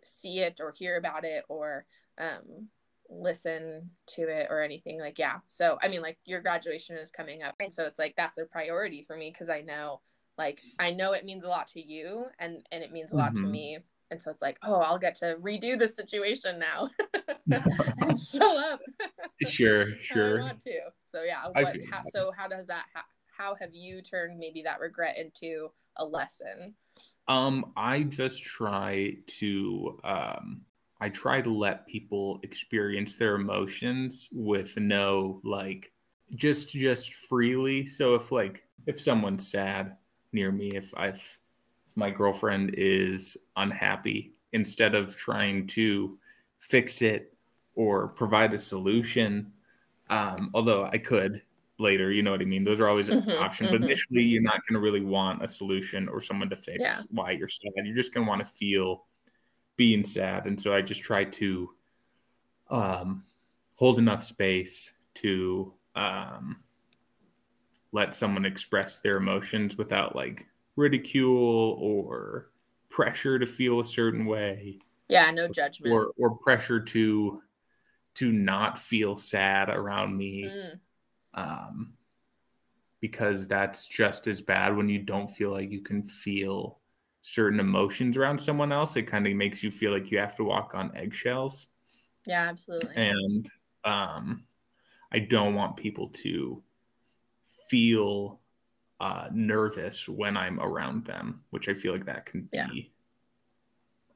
see 0.03 0.41
it 0.41 0.61
or 0.61 0.73
hear 0.73 0.97
about 0.97 1.25
it 1.25 1.45
or 1.49 1.85
um 2.19 2.69
listen 3.09 3.91
to 4.07 4.23
it 4.23 4.49
or 4.51 4.63
anything 4.63 5.01
like 5.01 5.19
yeah. 5.19 5.37
So 5.49 5.79
i 5.83 5.89
mean 5.89 6.03
like 6.03 6.19
your 6.25 6.41
graduation 6.41 6.97
is 6.97 7.11
coming 7.11 7.43
up 7.43 7.55
and 7.61 7.73
so 7.73 7.85
it's 7.85 7.99
like 7.99 8.15
that's 8.17 8.39
a 8.39 8.45
priority 8.45 9.03
for 9.03 9.17
me 9.17 9.31
because 9.31 9.49
i 9.49 9.63
know 9.63 10.01
like 10.37 10.61
i 10.79 10.91
know 10.91 11.13
it 11.13 11.25
means 11.25 11.45
a 11.45 11.49
lot 11.49 11.69
to 11.69 11.81
you 11.81 12.27
and 12.39 12.67
and 12.71 12.83
it 12.83 12.93
means 12.93 13.13
a 13.13 13.17
lot 13.17 13.33
mm-hmm. 13.33 13.45
to 13.45 13.51
me 13.51 13.79
and 14.11 14.23
so 14.23 14.31
it's 14.31 14.43
like 14.43 14.59
oh 14.63 14.77
i'll 14.77 14.99
get 14.99 15.15
to 15.17 15.37
redo 15.41 15.79
the 15.79 15.89
situation 15.89 16.59
now. 16.59 16.89
And 18.01 18.19
show 18.19 18.59
up. 18.73 18.81
Sure 19.43 19.95
sure. 20.01 20.41
i 20.41 20.45
want 20.45 20.61
to. 20.61 20.79
So 21.03 21.23
yeah 21.23 21.49
what, 21.51 21.77
how, 21.91 22.03
so 22.09 22.31
how 22.37 22.47
does 22.47 22.67
that 22.67 22.85
how, 22.93 23.03
how 23.37 23.55
have 23.55 23.75
you 23.75 24.03
turned 24.03 24.39
maybe 24.39 24.63
that 24.63 24.81
regret 24.81 25.17
into 25.17 25.71
a 25.97 26.05
lesson? 26.05 26.75
Um 27.27 27.73
i 27.77 28.03
just 28.03 28.45
try 28.45 29.15
to 29.39 29.99
um 30.05 30.63
I 31.01 31.09
try 31.09 31.41
to 31.41 31.51
let 31.51 31.87
people 31.87 32.41
experience 32.43 33.17
their 33.17 33.37
emotions 33.37 34.29
with 34.33 34.77
no 34.79 35.41
like 35.45 35.93
just 36.35 36.73
just 36.73 37.15
freely. 37.15 37.87
So 37.87 38.15
if 38.15 38.33
like 38.33 38.65
if 38.87 39.01
someone's 39.01 39.49
sad 39.49 39.97
near 40.33 40.51
me, 40.51 40.77
if 40.77 40.93
I've 40.97 41.17
if 41.87 41.97
my 41.97 42.11
girlfriend 42.11 42.75
is 42.77 43.37
unhappy, 43.57 44.33
instead 44.53 44.95
of 44.95 45.17
trying 45.17 45.67
to 45.69 46.19
fix 46.59 47.01
it 47.03 47.33
or 47.75 48.09
provide 48.09 48.53
a 48.55 48.59
solution, 48.59 49.53
um, 50.11 50.51
although 50.53 50.85
I 50.85 50.99
could 50.99 51.43
later, 51.79 52.11
you 52.11 52.23
know 52.23 52.33
what 52.33 52.43
I 52.43 52.45
mean? 52.45 52.65
Those 52.65 52.81
are 52.81 52.89
always 52.89 53.09
an 53.09 53.21
mm-hmm, 53.21 53.43
option. 53.43 53.67
Mm-hmm. 53.67 53.77
But 53.77 53.85
initially 53.85 54.23
you're 54.23 54.43
not 54.43 54.61
gonna 54.69 54.81
really 54.81 55.01
want 55.01 55.45
a 55.45 55.49
solution 55.49 56.09
or 56.09 56.21
someone 56.21 56.51
to 56.51 56.57
fix 56.57 56.79
yeah. 56.81 56.99
why 57.11 57.31
you're 57.31 57.49
sad. 57.49 57.71
You're 57.85 57.95
just 57.95 58.13
gonna 58.13 58.27
want 58.27 58.41
to 58.41 58.51
feel 58.51 59.05
being 59.79 60.05
sad. 60.05 60.45
And 60.45 60.61
so 60.61 60.75
I 60.75 60.83
just 60.83 61.03
try 61.03 61.25
to 61.25 61.71
um, 62.69 63.25
hold 63.77 63.99
enough 63.99 64.23
space 64.23 64.93
to 65.15 65.73
um, 65.95 66.57
let 67.93 68.15
someone 68.15 68.45
express 68.45 69.01
their 69.01 69.17
emotions 69.17 69.79
without 69.79 70.15
like 70.15 70.47
ridicule 70.77 71.79
or 71.81 72.51
pressure 72.91 73.39
to 73.39 73.47
feel 73.47 73.81
a 73.81 73.85
certain 73.85 74.27
way. 74.27 74.81
Yeah, 75.09 75.31
no 75.31 75.49
judgment. 75.49 75.95
Or 75.95 76.11
or 76.19 76.37
pressure 76.37 76.81
to 76.81 77.41
to 78.17 78.33
not 78.33 78.79
feel 78.79 79.17
sad 79.17 79.71
around 79.71 80.17
me. 80.17 80.45
Mm. 80.45 80.81
Um 81.35 81.93
because 83.01 83.47
that's 83.47 83.87
just 83.87 84.27
as 84.27 84.43
bad 84.43 84.77
when 84.77 84.89
you 84.89 84.99
don't 84.99 85.31
feel 85.31 85.53
like 85.53 85.71
you 85.71 85.81
can 85.81 86.03
feel 86.03 86.79
certain 87.29 87.61
emotions 87.61 88.17
around 88.17 88.39
someone 88.39 88.73
else, 88.73 88.97
it 88.97 89.03
kind 89.03 89.27
of 89.27 89.35
makes 89.35 89.63
you 89.63 89.71
feel 89.71 89.93
like 89.93 90.11
you 90.11 90.19
have 90.19 90.35
to 90.35 90.45
walk 90.45 90.75
on 90.75 90.91
eggshells. 90.97 91.67
Yeah, 92.25 92.49
absolutely. 92.49 92.97
And 92.97 93.51
um, 93.85 94.45
I 95.13 95.19
don't 95.19 95.55
want 95.55 95.77
people 95.77 96.09
to 96.23 96.63
feel 97.69 98.41
uh, 99.01 99.29
nervous 99.31 100.09
when 100.09 100.39
I'm 100.39 100.59
around 100.59 101.05
them, 101.05 101.43
which 101.51 101.69
I 101.69 101.75
feel 101.75 101.93
like 101.93 102.07
that 102.07 102.25
can 102.25 102.49
be 102.51 102.57
yeah. 102.57 102.67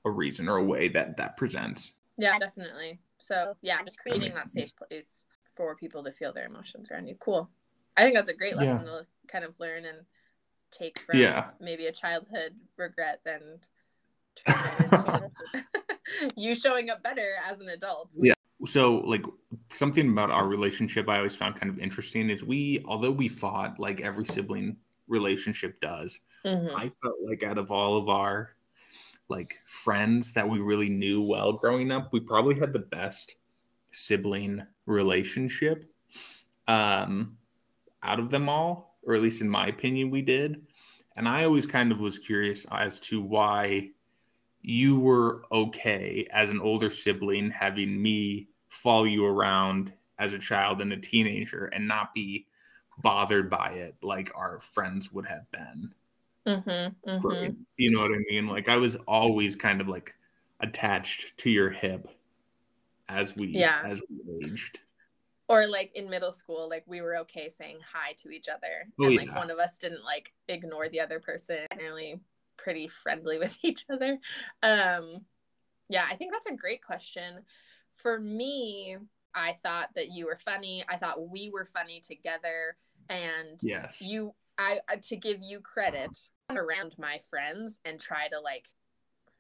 a 0.07 0.11
reason 0.11 0.49
or 0.49 0.57
a 0.57 0.65
way 0.65 0.89
that 0.89 1.19
that 1.19 1.37
presents. 1.37 1.93
Yeah, 2.17 2.39
definitely. 2.39 2.99
So 3.19 3.55
yeah, 3.61 3.83
just 3.83 3.99
creating 3.99 4.33
that, 4.33 4.45
that 4.45 4.51
safe 4.51 4.73
place 4.89 5.25
for 5.55 5.77
people 5.77 6.03
to 6.05 6.13
feel 6.13 6.33
their 6.33 6.47
emotions 6.47 6.89
around 6.91 7.09
you. 7.09 7.17
Cool. 7.21 7.51
I 7.95 8.05
think 8.05 8.15
that's 8.15 8.31
a 8.31 8.35
great 8.35 8.57
lesson 8.57 8.87
yeah. 8.87 9.01
to 9.01 9.07
kind 9.29 9.45
of 9.45 9.53
learn 9.61 9.85
and 9.85 9.99
take 10.73 10.99
from 11.01 11.19
yeah. 11.19 11.51
maybe 11.61 11.87
a 11.87 11.93
childhood 11.93 12.55
regret 12.77 13.21
than 13.25 13.61
you 16.37 16.55
showing 16.55 16.91
up 16.91 17.03
better 17.03 17.35
as 17.49 17.61
an 17.61 17.69
adult. 17.69 18.15
Yeah. 18.19 18.33
So 18.65 18.97
like 18.99 19.25
something 19.69 20.09
about 20.11 20.31
our 20.31 20.47
relationship 20.47 21.09
I 21.09 21.17
always 21.17 21.35
found 21.35 21.59
kind 21.59 21.71
of 21.71 21.79
interesting 21.79 22.31
is 22.31 22.43
we 22.45 22.83
although 22.87 23.11
we 23.11 23.29
fought 23.29 23.79
like 23.79 24.01
every 24.01 24.25
sibling 24.25 24.77
relationship 25.09 25.81
does, 25.81 26.21
mm-hmm. 26.45 26.75
I 26.75 26.91
felt 27.03 27.17
like 27.25 27.43
out 27.43 27.59
of 27.59 27.71
all 27.71 27.97
of 27.97 28.09
our 28.09 28.51
like 29.29 29.55
friends 29.67 30.33
that 30.35 30.49
we 30.49 30.61
really 30.61 30.91
knew 30.91 31.27
well 31.27 31.53
growing 31.53 31.91
up, 31.91 32.13
we 32.13 32.21
probably 32.21 32.59
had 32.59 32.73
the 32.73 32.79
best 32.79 33.37
sibling 33.91 34.63
relationship 34.87 35.85
um 36.69 37.37
out 38.03 38.19
of 38.19 38.31
them 38.31 38.49
all 38.49 38.92
or 39.05 39.15
at 39.15 39.23
least 39.23 39.41
in 39.41 39.49
my 39.49 39.67
opinion, 39.67 40.11
we 40.11 40.23
did. 40.23 40.63
And 41.17 41.29
I 41.29 41.45
always 41.45 41.67
kind 41.67 41.93
of 41.93 42.01
was 42.01 42.19
curious 42.19 42.67
as 42.71 43.01
to 43.01 43.21
why 43.21 43.91
you 44.63 44.99
were 44.99 45.43
okay 45.51 46.27
as 46.33 46.51
an 46.51 46.61
older 46.61 46.89
sibling 46.89 47.51
having 47.51 48.01
me 48.01 48.49
follow 48.69 49.05
you 49.05 49.25
around 49.27 49.93
as 50.19 50.33
a 50.33 50.39
child 50.39 50.81
and 50.81 50.93
a 50.93 50.97
teenager 50.97 51.67
and 51.67 51.87
not 51.87 52.15
be 52.15 52.47
bothered 52.99 53.51
by 53.51 53.71
it 53.71 53.95
like 54.03 54.31
our 54.35 54.61
friends 54.61 55.13
would 55.13 55.27
have 55.27 55.51
been. 55.51 55.93
Mm-hmm, 56.47 57.11
mm-hmm. 57.11 57.53
You 57.77 57.91
know 57.91 58.01
what 58.01 58.13
I 58.13 58.19
mean? 58.31 58.47
Like 58.47 58.69
I 58.69 58.77
was 58.77 58.97
always 59.07 59.57
kind 59.57 59.81
of 59.81 59.89
like 59.89 60.15
attached 60.61 61.37
to 61.39 61.51
your 61.51 61.71
hip 61.71 62.09
as 63.09 63.37
we 63.37 63.49
yeah. 63.49 63.83
as 63.85 64.01
we 64.09 64.47
aged 64.47 64.79
or 65.53 65.67
like 65.67 65.93
in 65.95 66.09
middle 66.09 66.33
school 66.33 66.67
like 66.69 66.83
we 66.87 67.03
were 67.03 67.17
okay 67.17 67.49
saying 67.49 67.77
hi 67.93 68.15
to 68.17 68.31
each 68.31 68.49
other 68.49 68.89
oh, 69.01 69.05
and 69.05 69.17
like 69.17 69.27
yeah. 69.27 69.37
one 69.37 69.51
of 69.51 69.59
us 69.59 69.77
didn't 69.77 70.03
like 70.03 70.33
ignore 70.49 70.89
the 70.89 71.01
other 71.01 71.21
person 71.21 71.59
generally 71.77 72.19
pretty 72.57 72.89
friendly 72.89 73.39
with 73.39 73.57
each 73.63 73.85
other. 73.91 74.19
Um 74.63 75.19
yeah 75.89 76.07
i 76.11 76.17
think 76.17 76.33
that's 76.33 76.47
a 76.47 76.57
great 76.57 76.83
question. 76.85 77.43
For 77.97 78.19
me 78.19 78.97
i 79.35 79.55
thought 79.63 79.91
that 79.95 80.11
you 80.11 80.27
were 80.27 80.39
funny. 80.45 80.85
I 80.89 80.97
thought 80.97 81.29
we 81.31 81.51
were 81.53 81.67
funny 81.67 82.01
together 82.01 82.77
and 83.09 83.61
yes. 83.63 84.01
you 84.01 84.35
i 84.59 84.81
to 85.03 85.17
give 85.17 85.39
you 85.43 85.61
credit 85.61 86.19
around 86.51 86.95
my 86.99 87.21
friends 87.29 87.81
and 87.85 88.01
try 88.01 88.29
to 88.29 88.41
like 88.41 88.69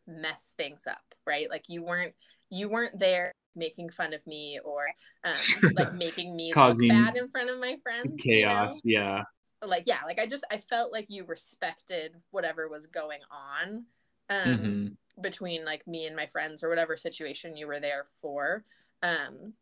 mess 0.06 0.52
things 0.56 0.86
up 0.86 1.12
right? 1.26 1.48
Like 1.48 1.64
you 1.68 1.82
weren't 1.82 2.14
you 2.50 2.68
weren't 2.68 2.98
there 2.98 3.32
making 3.54 3.90
fun 3.90 4.12
of 4.12 4.26
me 4.26 4.58
or 4.64 4.86
um, 5.24 5.34
like 5.76 5.92
making 5.94 6.34
me 6.36 6.52
Causing 6.52 6.88
look 6.88 7.06
bad 7.06 7.16
in 7.16 7.28
front 7.28 7.50
of 7.50 7.58
my 7.58 7.76
friends. 7.82 8.22
Chaos, 8.22 8.80
you 8.84 8.98
know? 8.98 9.02
yeah. 9.02 9.22
Like 9.64 9.84
yeah, 9.86 10.00
like 10.04 10.18
I 10.18 10.26
just 10.26 10.44
I 10.50 10.58
felt 10.58 10.92
like 10.92 11.06
you 11.08 11.24
respected 11.24 12.16
whatever 12.30 12.68
was 12.68 12.86
going 12.86 13.20
on 13.30 13.84
um, 14.28 14.58
mm-hmm. 14.58 15.22
between 15.22 15.64
like 15.64 15.86
me 15.86 16.06
and 16.06 16.16
my 16.16 16.26
friends 16.26 16.64
or 16.64 16.68
whatever 16.68 16.96
situation 16.96 17.56
you 17.56 17.66
were 17.66 17.80
there 17.80 18.06
for. 18.20 18.64
Um, 19.02 19.52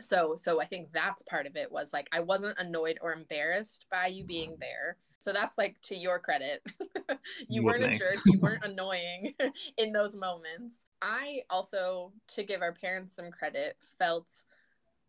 so 0.00 0.36
so 0.36 0.60
I 0.60 0.66
think 0.66 0.92
that's 0.92 1.22
part 1.22 1.46
of 1.46 1.56
it 1.56 1.72
was 1.72 1.92
like 1.92 2.08
I 2.12 2.20
wasn't 2.20 2.58
annoyed 2.58 2.98
or 3.00 3.12
embarrassed 3.12 3.86
by 3.90 4.06
you 4.08 4.24
being 4.24 4.56
there. 4.60 4.96
So 5.18 5.32
that's 5.32 5.58
like 5.58 5.80
to 5.82 5.96
your 5.96 6.18
credit. 6.18 6.62
you 7.48 7.62
well, 7.62 7.74
weren't 7.74 7.84
thanks. 7.84 8.00
a 8.00 8.14
jerk. 8.14 8.22
You 8.26 8.40
weren't 8.40 8.64
annoying 8.72 9.34
in 9.78 9.92
those 9.92 10.14
moments. 10.14 10.84
I 11.02 11.40
also, 11.50 12.12
to 12.28 12.44
give 12.44 12.62
our 12.62 12.72
parents 12.72 13.14
some 13.14 13.30
credit, 13.30 13.76
felt, 13.98 14.30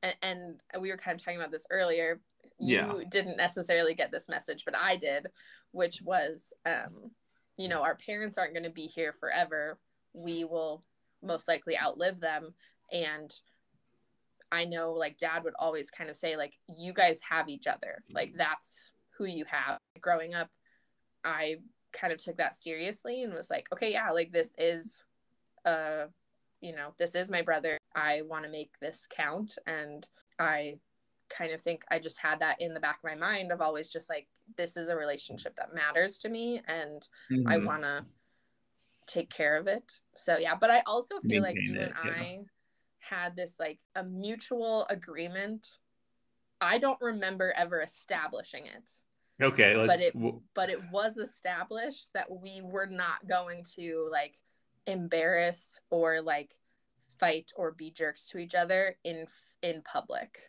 and, 0.02 0.16
and 0.22 0.82
we 0.82 0.90
were 0.90 0.98
kind 0.98 1.16
of 1.16 1.24
talking 1.24 1.40
about 1.40 1.52
this 1.52 1.68
earlier. 1.70 2.22
You 2.60 2.78
yeah. 2.78 2.94
didn't 3.10 3.38
necessarily 3.38 3.94
get 3.94 4.12
this 4.12 4.30
message, 4.30 4.64
but 4.66 4.76
I 4.76 4.96
did, 4.96 5.28
which 5.72 6.02
was, 6.02 6.54
um, 6.66 7.12
you 7.58 7.68
know, 7.68 7.84
our 7.84 7.96
parents 7.96 8.38
aren't 8.38 8.54
going 8.54 8.64
to 8.64 8.70
be 8.70 8.88
here 8.88 9.14
forever. 9.14 9.78
We 10.14 10.44
will 10.44 10.84
most 11.22 11.48
likely 11.48 11.78
outlive 11.78 12.20
them. 12.20 12.54
And 12.92 13.32
I 14.52 14.66
know, 14.66 14.94
like, 14.94 15.18
dad 15.18 15.44
would 15.44 15.54
always 15.60 15.92
kind 15.92 16.10
of 16.10 16.16
say, 16.16 16.38
like, 16.38 16.54
you 16.68 16.94
guys 16.94 17.20
have 17.30 17.50
each 17.50 17.68
other. 17.68 18.02
Like, 18.12 18.34
that's 18.38 18.94
who 19.18 19.26
you 19.26 19.46
have. 19.50 19.78
Growing 20.02 20.34
up, 20.34 20.50
I 21.24 21.58
kind 21.94 22.14
of 22.14 22.20
took 22.24 22.38
that 22.38 22.56
seriously 22.56 23.24
and 23.24 23.34
was 23.34 23.50
like, 23.50 23.68
okay, 23.74 23.92
yeah, 23.92 24.12
like 24.12 24.32
this 24.32 24.54
is 24.58 25.04
uh 25.66 26.06
you 26.60 26.76
know, 26.76 26.94
this 26.98 27.14
is 27.14 27.30
my 27.30 27.44
brother. 27.44 27.78
I 27.96 28.24
want 28.24 28.44
to 28.46 28.52
make 28.52 28.72
this 28.80 29.08
count 29.10 29.58
and 29.68 30.08
I 30.40 30.80
kind 31.30 31.52
of 31.52 31.62
think 31.62 31.84
I 31.92 32.00
just 32.00 32.20
had 32.20 32.40
that 32.40 32.62
in 32.62 32.74
the 32.74 32.80
back 32.80 33.00
of 33.04 33.10
my 33.10 33.16
mind 33.16 33.52
of 33.52 33.62
always 33.62 33.90
just 33.90 34.10
like 34.10 34.28
this 34.56 34.78
is 34.78 34.88
a 34.88 34.96
relationship 34.96 35.56
that 35.58 35.76
matters 35.76 36.18
to 36.20 36.30
me 36.30 36.62
and 36.68 37.08
mm-hmm. 37.32 37.48
I 37.48 37.58
want 37.58 37.84
to 37.84 38.06
take 39.08 39.30
care 39.30 39.58
of 39.58 39.68
it. 39.68 40.00
So 40.18 40.38
yeah, 40.38 40.56
but 40.60 40.70
I 40.70 40.82
also 40.86 41.16
feel 41.22 41.42
Maintain 41.42 41.44
like 41.44 41.56
you 41.62 41.76
it, 41.76 41.82
and 41.82 41.94
yeah. 42.06 42.12
I 42.12 42.40
had 43.00 43.36
this 43.36 43.58
like 43.60 43.80
a 43.96 44.04
mutual 44.04 44.86
agreement. 44.90 45.68
I 46.60 46.78
don't 46.78 47.00
remember 47.02 47.54
ever 47.56 47.82
establishing 47.82 48.66
it. 48.66 48.90
Okay, 49.42 49.74
but 49.76 50.02
it 50.02 50.14
but 50.56 50.70
it 50.70 50.80
was 50.92 51.18
established 51.18 52.10
that 52.14 52.28
we 52.32 52.62
were 52.64 52.88
not 52.88 53.28
going 53.28 53.64
to 53.76 54.08
like 54.12 54.36
embarrass 54.88 55.80
or 55.92 56.22
like 56.22 56.54
fight 57.20 57.52
or 57.56 57.72
be 57.72 57.92
jerks 57.92 58.28
to 58.30 58.38
each 58.40 58.56
other 58.56 58.98
in 59.04 59.28
in 59.62 59.82
public. 59.84 60.40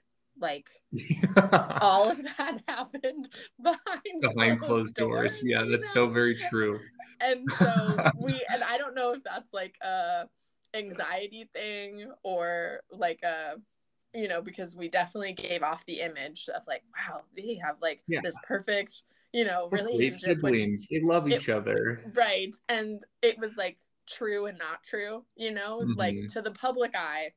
like 0.40 0.68
all 1.80 2.10
of 2.10 2.18
that 2.22 2.62
happened 2.68 3.28
behind 3.62 4.20
behind 4.20 4.60
closed, 4.60 4.94
doors. 4.94 5.40
doors. 5.40 5.42
Yeah, 5.44 5.64
that's 5.70 5.90
so 5.92 6.06
very 6.08 6.36
true. 6.36 6.80
And 7.20 7.50
so 7.52 8.10
we 8.20 8.40
and 8.52 8.62
I 8.62 8.78
don't 8.78 8.94
know 8.94 9.12
if 9.12 9.22
that's 9.24 9.52
like 9.52 9.76
a 9.82 10.26
anxiety 10.74 11.48
thing 11.52 12.10
or 12.22 12.80
like 12.90 13.20
a 13.22 13.56
you 14.14 14.28
know 14.28 14.40
because 14.40 14.74
we 14.74 14.88
definitely 14.88 15.32
gave 15.32 15.62
off 15.62 15.84
the 15.86 16.00
image 16.00 16.48
of 16.54 16.62
like 16.66 16.82
wow 16.96 17.22
they 17.36 17.58
have 17.62 17.76
like 17.82 18.02
yeah. 18.08 18.20
this 18.22 18.34
perfect 18.46 19.02
you 19.32 19.44
know 19.44 19.68
really 19.70 20.12
siblings 20.12 20.86
which, 20.90 21.00
they 21.00 21.06
love 21.06 21.28
each 21.28 21.48
it, 21.48 21.54
other 21.54 22.02
right 22.14 22.54
and 22.68 23.02
it 23.22 23.38
was 23.38 23.56
like 23.56 23.76
true 24.08 24.46
and 24.46 24.58
not 24.58 24.82
true 24.82 25.24
you 25.36 25.52
know 25.52 25.80
mm-hmm. 25.82 25.98
like 25.98 26.16
to 26.28 26.40
the 26.40 26.50
public 26.52 26.94
eye 26.96 27.30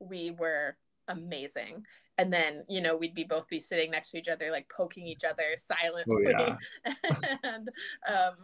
we 0.00 0.34
were 0.38 0.76
amazing 1.06 1.84
and 2.18 2.32
then 2.32 2.64
you 2.68 2.80
know 2.80 2.96
we'd 2.96 3.14
be 3.14 3.24
both 3.24 3.48
be 3.48 3.60
sitting 3.60 3.90
next 3.90 4.10
to 4.10 4.18
each 4.18 4.28
other 4.28 4.50
like 4.50 4.68
poking 4.68 5.06
each 5.06 5.22
other 5.24 5.54
silently 5.56 6.26
oh, 6.26 6.56
yeah. 6.84 6.94
and 7.44 7.68
um 8.08 8.34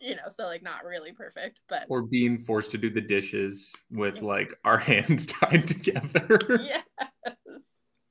you 0.00 0.14
know 0.14 0.22
so 0.30 0.44
like 0.44 0.62
not 0.62 0.84
really 0.84 1.12
perfect 1.12 1.60
but 1.68 1.84
or 1.88 2.02
being 2.02 2.38
forced 2.38 2.70
to 2.70 2.78
do 2.78 2.90
the 2.90 3.00
dishes 3.00 3.74
with 3.90 4.22
like 4.22 4.54
our 4.64 4.78
hands 4.90 5.26
tied 5.26 5.66
together 5.66 6.38
yes 6.62 6.82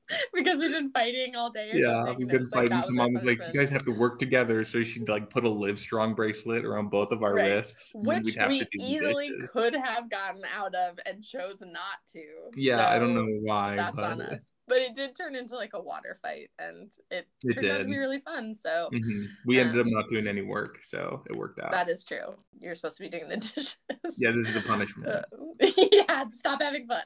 because 0.34 0.60
we've 0.60 0.71
been 0.71 0.91
fighting 0.91 1.36
all 1.36 1.52
day. 1.52 1.71
yeah, 1.73 2.13
we've 2.13 2.28
been 2.28 2.47
fighting. 2.47 2.71
Like, 2.71 2.86
so 2.86 2.93
mom 2.93 3.13
was 3.13 3.26
like, 3.26 3.39
"You 3.39 3.60
guys 3.60 3.69
have 3.71 3.84
to 3.86 3.91
work 3.91 4.19
together." 4.19 4.63
So 4.63 4.82
she'd 4.82 5.10
like 5.10 5.30
put 5.30 5.43
a 5.43 5.50
Live 5.50 5.78
Strong 5.80 6.15
bracelet 6.15 6.63
around 6.63 6.89
both 6.89 7.12
of 7.12 7.23
our 7.23 7.34
right. 7.34 7.56
wrists, 7.56 7.91
which 7.93 8.38
we 8.47 8.65
easily 8.80 9.30
could 9.52 9.76
have 9.76 10.10
gotten 10.10 10.43
out 10.56 10.73
of 10.76 10.97
and 11.06 11.23
chose 11.23 11.62
not 11.62 12.00
to. 12.13 12.23
Yeah, 12.56 12.78
so 12.78 12.84
I 12.84 13.00
don't 13.00 13.15
know 13.15 13.28
why. 13.43 13.76
That's 13.76 13.95
but... 13.95 14.06
on 14.06 14.21
us 14.21 14.52
but 14.67 14.80
it 14.80 14.93
did 14.93 15.15
turn 15.15 15.36
into 15.36 15.56
like 15.56 15.71
a 15.73 15.82
water 15.82 16.19
fight 16.21 16.49
and 16.60 16.89
it, 17.10 17.27
it 17.43 17.53
turned 17.53 17.62
did. 17.62 17.71
out 17.71 17.77
to 17.80 17.86
be 17.86 17.97
really 17.97 18.19
fun 18.19 18.53
so 18.53 18.89
mm-hmm. 18.93 19.23
we 19.45 19.60
ended 19.60 19.75
um, 19.75 19.82
up 19.82 19.88
not 19.88 20.10
doing 20.10 20.27
any 20.27 20.41
work 20.41 20.80
so 20.84 21.23
it 21.30 21.36
worked 21.36 21.60
out. 21.60 21.71
That 21.71 21.89
is 21.89 22.03
true. 22.03 22.36
You're 22.60 22.75
supposed 22.75 22.97
to 22.97 23.03
be 23.03 23.10
doing 23.10 23.30
the 23.30 23.38
dishes. 23.56 23.77
Yeah 24.17 24.32
this 24.32 24.49
is 24.49 24.56
a 24.56 24.62
punishment. 24.62 25.08
Uh, 25.10 25.21
yeah 25.91 26.25
stop 26.30 26.62
having 26.62 26.88
fun. 26.88 27.03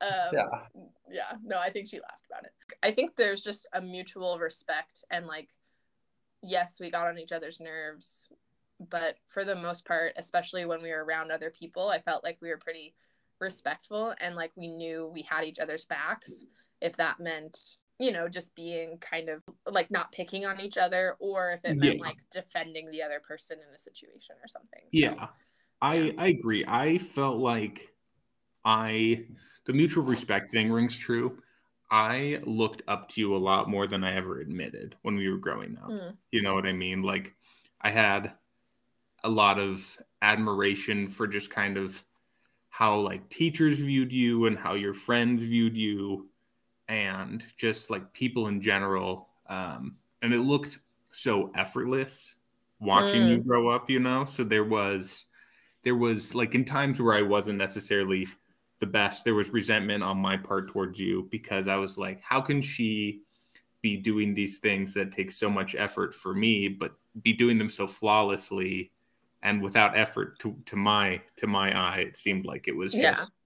Um, 0.00 0.10
yeah. 0.32 0.44
yeah 1.10 1.32
no 1.42 1.58
i 1.58 1.70
think 1.70 1.88
she 1.88 1.96
laughed 1.96 2.26
about 2.30 2.44
it. 2.44 2.52
I 2.82 2.90
think 2.90 3.16
there's 3.16 3.40
just 3.40 3.66
a 3.72 3.80
mutual 3.80 4.38
respect 4.38 5.04
and 5.10 5.26
like 5.26 5.48
yes 6.42 6.78
we 6.80 6.90
got 6.90 7.06
on 7.06 7.18
each 7.18 7.32
other's 7.32 7.60
nerves 7.60 8.28
but 8.90 9.16
for 9.28 9.44
the 9.44 9.54
most 9.54 9.84
part 9.84 10.12
especially 10.16 10.64
when 10.64 10.82
we 10.82 10.90
were 10.90 11.04
around 11.04 11.30
other 11.30 11.50
people 11.50 11.88
i 11.88 12.00
felt 12.00 12.24
like 12.24 12.36
we 12.40 12.48
were 12.48 12.56
pretty 12.56 12.94
respectful 13.38 14.14
and 14.20 14.34
like 14.34 14.50
we 14.56 14.66
knew 14.66 15.10
we 15.12 15.22
had 15.22 15.44
each 15.44 15.58
other's 15.58 15.84
backs 15.84 16.44
if 16.82 16.96
that 16.96 17.20
meant 17.20 17.76
you 17.98 18.10
know 18.10 18.28
just 18.28 18.54
being 18.54 18.98
kind 18.98 19.28
of 19.28 19.42
like 19.66 19.90
not 19.90 20.10
picking 20.12 20.44
on 20.44 20.60
each 20.60 20.76
other 20.76 21.16
or 21.20 21.52
if 21.52 21.64
it 21.64 21.76
meant 21.76 21.96
yeah. 21.96 22.02
like 22.02 22.18
defending 22.30 22.90
the 22.90 23.02
other 23.02 23.20
person 23.20 23.58
in 23.58 23.74
a 23.74 23.78
situation 23.78 24.34
or 24.42 24.48
something 24.48 24.80
so, 24.82 24.88
yeah. 24.90 25.28
I 25.80 25.94
yeah. 25.94 26.12
i 26.18 26.26
agree. 26.26 26.64
I 26.66 26.98
felt 26.98 27.38
like 27.38 27.88
i 28.64 29.24
the 29.64 29.72
mutual 29.72 30.04
respect 30.04 30.50
thing 30.50 30.72
rings 30.72 30.98
true. 30.98 31.38
I 31.90 32.40
looked 32.44 32.82
up 32.88 33.10
to 33.10 33.20
you 33.20 33.36
a 33.36 33.38
lot 33.38 33.68
more 33.68 33.86
than 33.86 34.02
i 34.02 34.14
ever 34.14 34.40
admitted 34.40 34.96
when 35.02 35.14
we 35.14 35.28
were 35.28 35.38
growing 35.38 35.78
up. 35.82 35.90
Mm. 35.90 36.16
you 36.32 36.42
know 36.42 36.54
what 36.54 36.66
i 36.66 36.72
mean? 36.72 37.02
Like 37.02 37.34
i 37.80 37.90
had 37.90 38.32
a 39.24 39.28
lot 39.28 39.58
of 39.60 39.96
admiration 40.20 41.06
for 41.06 41.28
just 41.28 41.50
kind 41.50 41.76
of 41.76 42.02
how 42.70 42.96
like 42.96 43.28
teachers 43.28 43.78
viewed 43.78 44.12
you 44.12 44.46
and 44.46 44.58
how 44.58 44.74
your 44.74 44.94
friends 44.94 45.42
viewed 45.42 45.76
you 45.76 46.26
and 46.92 47.42
just 47.56 47.88
like 47.88 48.12
people 48.12 48.48
in 48.48 48.60
general. 48.60 49.28
Um, 49.48 49.96
and 50.20 50.34
it 50.34 50.40
looked 50.40 50.78
so 51.10 51.50
effortless 51.54 52.34
watching 52.80 53.22
mm. 53.22 53.30
you 53.30 53.38
grow 53.38 53.70
up, 53.70 53.88
you 53.88 53.98
know? 53.98 54.24
So 54.24 54.44
there 54.44 54.64
was, 54.64 55.24
there 55.84 55.96
was 55.96 56.34
like 56.34 56.54
in 56.54 56.66
times 56.66 57.00
where 57.00 57.16
I 57.16 57.22
wasn't 57.22 57.56
necessarily 57.56 58.28
the 58.78 58.86
best, 58.86 59.24
there 59.24 59.34
was 59.34 59.50
resentment 59.54 60.02
on 60.02 60.18
my 60.18 60.36
part 60.36 60.68
towards 60.68 61.00
you 61.00 61.28
because 61.30 61.66
I 61.66 61.76
was 61.76 61.96
like, 61.96 62.20
how 62.22 62.42
can 62.42 62.60
she 62.60 63.22
be 63.80 63.96
doing 63.96 64.34
these 64.34 64.58
things 64.58 64.92
that 64.92 65.12
take 65.12 65.30
so 65.30 65.48
much 65.48 65.74
effort 65.74 66.14
for 66.14 66.34
me, 66.34 66.68
but 66.68 66.92
be 67.22 67.32
doing 67.32 67.56
them 67.56 67.70
so 67.70 67.86
flawlessly 67.86 68.90
and 69.42 69.62
without 69.62 69.96
effort 69.96 70.38
to, 70.40 70.54
to 70.66 70.76
my 70.76 71.22
to 71.36 71.46
my 71.46 71.74
eye? 71.74 72.00
It 72.00 72.18
seemed 72.18 72.44
like 72.44 72.68
it 72.68 72.76
was 72.76 72.92
just 72.92 73.41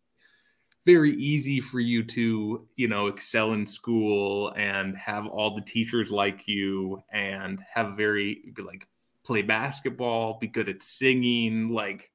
very 0.86 1.14
easy 1.16 1.58
for 1.58 1.80
you 1.80 2.04
to 2.04 2.64
you 2.76 2.86
know 2.86 3.08
excel 3.08 3.52
in 3.52 3.66
school 3.66 4.52
and 4.56 4.96
have 4.96 5.26
all 5.26 5.54
the 5.54 5.60
teachers 5.60 6.12
like 6.12 6.46
you 6.46 7.02
and 7.12 7.60
have 7.74 7.96
very 7.96 8.54
like 8.64 8.86
play 9.24 9.42
basketball 9.42 10.38
be 10.38 10.46
good 10.46 10.68
at 10.68 10.82
singing 10.84 11.70
like 11.70 12.12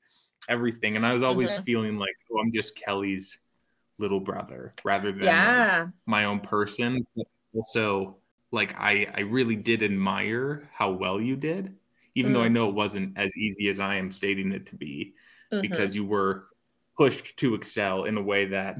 everything 0.47 0.95
and 0.95 1.05
i 1.05 1.13
was 1.13 1.21
always 1.21 1.51
mm-hmm. 1.51 1.63
feeling 1.63 1.97
like 1.97 2.15
oh 2.31 2.39
i'm 2.39 2.51
just 2.53 2.75
kelly's 2.75 3.39
little 3.99 4.21
brother 4.21 4.73
rather 4.85 5.11
than 5.11 5.25
yeah. 5.25 5.81
like, 5.81 5.89
my 6.05 6.23
own 6.23 6.39
person 6.39 7.05
but 7.15 7.27
also 7.53 8.15
like 8.51 8.73
i 8.79 9.05
i 9.15 9.19
really 9.19 9.57
did 9.57 9.83
admire 9.83 10.67
how 10.73 10.89
well 10.89 11.19
you 11.19 11.35
did 11.35 11.75
even 12.15 12.31
mm-hmm. 12.31 12.39
though 12.39 12.45
i 12.45 12.49
mm. 12.49 12.53
know 12.53 12.69
it 12.69 12.73
wasn't 12.73 13.15
as 13.17 13.35
easy 13.35 13.67
as 13.67 13.81
i 13.81 13.95
am 13.95 14.09
stating 14.09 14.53
it 14.53 14.65
to 14.65 14.75
be 14.75 15.13
mm-hmm. 15.51 15.61
because 15.61 15.93
you 15.93 16.05
were 16.05 16.45
pushed 17.01 17.35
to 17.35 17.55
excel 17.55 18.03
in 18.03 18.15
a 18.15 18.21
way 18.21 18.45
that 18.45 18.77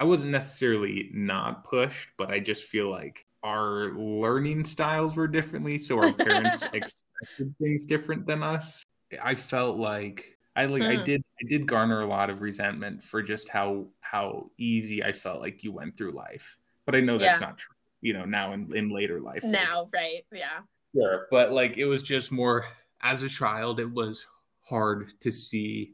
I 0.00 0.04
wasn't 0.04 0.32
necessarily 0.32 1.10
not 1.14 1.62
pushed, 1.62 2.08
but 2.18 2.28
I 2.28 2.40
just 2.40 2.64
feel 2.64 2.90
like 2.90 3.24
our 3.44 3.92
learning 3.94 4.64
styles 4.64 5.14
were 5.14 5.28
differently, 5.28 5.78
so 5.78 6.02
our 6.02 6.12
parents 6.12 6.62
expected 6.72 7.54
things 7.60 7.84
different 7.84 8.26
than 8.26 8.42
us. 8.42 8.84
I 9.22 9.34
felt 9.34 9.76
like 9.76 10.36
I 10.56 10.66
like 10.66 10.82
mm. 10.82 10.88
I 10.88 10.96
hmm. 10.96 11.04
did 11.04 11.24
I 11.40 11.46
did 11.48 11.68
garner 11.68 12.00
a 12.00 12.06
lot 12.06 12.30
of 12.30 12.42
resentment 12.42 13.00
for 13.00 13.22
just 13.22 13.48
how 13.48 13.86
how 14.00 14.50
easy 14.58 15.04
I 15.04 15.12
felt 15.12 15.40
like 15.40 15.62
you 15.62 15.70
went 15.70 15.96
through 15.96 16.16
life. 16.16 16.58
But 16.84 16.96
I 16.96 17.00
know 17.00 17.16
that's 17.16 17.40
yeah. 17.40 17.46
not 17.46 17.58
true, 17.58 17.76
you 18.00 18.12
know, 18.12 18.24
now 18.24 18.54
in, 18.54 18.74
in 18.74 18.90
later 18.92 19.20
life. 19.20 19.44
Now, 19.44 19.82
like, 19.82 19.94
right. 19.94 20.24
Yeah. 20.32 20.58
Sure. 20.96 21.28
But 21.30 21.52
like 21.52 21.76
it 21.76 21.84
was 21.84 22.02
just 22.02 22.32
more 22.32 22.64
as 23.02 23.22
a 23.22 23.28
child, 23.28 23.78
it 23.78 23.92
was 23.92 24.26
hard 24.62 25.12
to 25.20 25.30
see 25.30 25.92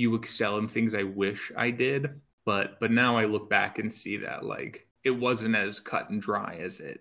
you 0.00 0.14
excel 0.14 0.56
in 0.56 0.66
things 0.66 0.94
I 0.94 1.02
wish 1.02 1.52
I 1.56 1.70
did. 1.70 2.20
But 2.46 2.80
but 2.80 2.90
now 2.90 3.16
I 3.16 3.26
look 3.26 3.50
back 3.50 3.78
and 3.78 3.92
see 3.92 4.16
that 4.18 4.44
like 4.44 4.88
it 5.04 5.10
wasn't 5.10 5.54
as 5.54 5.78
cut 5.78 6.10
and 6.10 6.20
dry 6.20 6.58
as 6.60 6.80
it 6.80 7.00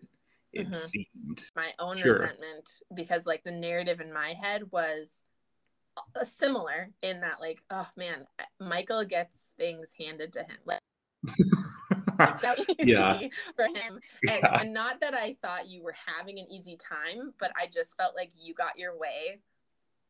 it 0.52 0.70
mm-hmm. 0.70 0.74
seemed. 0.74 1.42
My 1.56 1.72
own 1.80 1.98
sure. 1.98 2.20
resentment 2.20 2.70
because 2.94 3.26
like 3.26 3.44
the 3.44 3.52
narrative 3.52 4.02
in 4.02 4.14
my 4.14 4.34
head 4.34 4.64
was 4.72 5.22
uh, 5.98 6.24
similar 6.24 6.90
in 7.02 7.22
that 7.22 7.40
like 7.40 7.62
oh 7.70 7.88
man 7.98 8.26
Michael 8.60 9.06
gets 9.06 9.54
things 9.58 9.94
handed 10.00 10.34
to 10.34 10.40
him 10.40 10.58
like 10.66 10.80
so 12.40 12.54
easy 12.80 12.92
yeah. 12.92 13.20
for 13.56 13.66
him 13.66 14.00
and, 14.30 14.40
yeah. 14.42 14.62
and 14.62 14.74
not 14.74 15.02
that 15.02 15.14
I 15.14 15.36
thought 15.42 15.68
you 15.68 15.84
were 15.84 15.96
having 16.18 16.40
an 16.40 16.48
easy 16.50 16.78
time 16.78 17.34
but 17.38 17.52
I 17.62 17.68
just 17.68 17.98
felt 17.98 18.16
like 18.16 18.30
you 18.40 18.54
got 18.54 18.80
your 18.80 18.98
way 18.98 19.42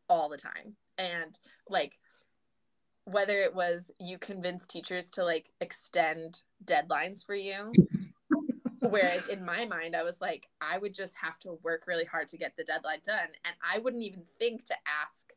all 0.09 0.29
the 0.29 0.37
time 0.37 0.75
and 0.99 1.37
like 1.67 1.97
whether 3.11 3.39
it 3.39 3.53
was 3.53 3.91
you 3.99 4.17
convinced 4.17 4.69
teachers 4.69 5.09
to 5.11 5.23
like 5.23 5.51
extend 5.61 6.41
deadlines 6.63 7.25
for 7.25 7.35
you. 7.35 7.71
Whereas 8.81 9.27
in 9.27 9.45
my 9.45 9.65
mind 9.65 9.93
i 9.93 10.03
was 10.03 10.21
like 10.21 10.47
i 10.61 10.77
would 10.77 10.95
just 10.95 11.13
have 11.21 11.37
to 11.39 11.59
work 11.63 11.85
really 11.85 12.05
hard 12.05 12.29
to 12.29 12.37
get 12.37 12.55
the 12.55 12.63
deadline 12.63 13.01
done 13.05 13.27
and 13.43 13.53
i 13.61 13.77
wouldn't 13.77 14.03
even 14.03 14.23
think 14.39 14.63
to 14.65 14.75
ask 15.03 15.33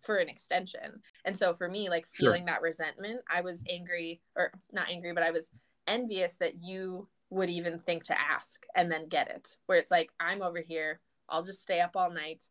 for 0.00 0.16
an 0.18 0.28
extension. 0.28 1.00
And 1.24 1.36
so 1.36 1.54
for 1.54 1.68
me 1.68 1.88
like 1.88 2.06
feeling 2.12 2.42
sure. 2.42 2.46
that 2.46 2.62
resentment 2.62 3.20
i 3.32 3.40
was 3.40 3.64
angry 3.68 4.20
or 4.36 4.52
not 4.72 4.88
angry 4.88 5.12
but 5.12 5.24
i 5.24 5.32
was 5.32 5.50
envious 5.88 6.36
that 6.36 6.62
you 6.62 7.08
would 7.30 7.50
even 7.50 7.80
think 7.80 8.04
to 8.04 8.20
ask 8.20 8.64
and 8.76 8.92
then 8.92 9.08
get 9.08 9.28
it. 9.28 9.56
Where 9.66 9.78
it's 9.78 9.90
like 9.90 10.10
i'm 10.20 10.42
over 10.42 10.60
here 10.60 11.00
i'll 11.28 11.42
just 11.42 11.62
stay 11.62 11.80
up 11.80 11.96
all 11.96 12.10
night 12.10 12.44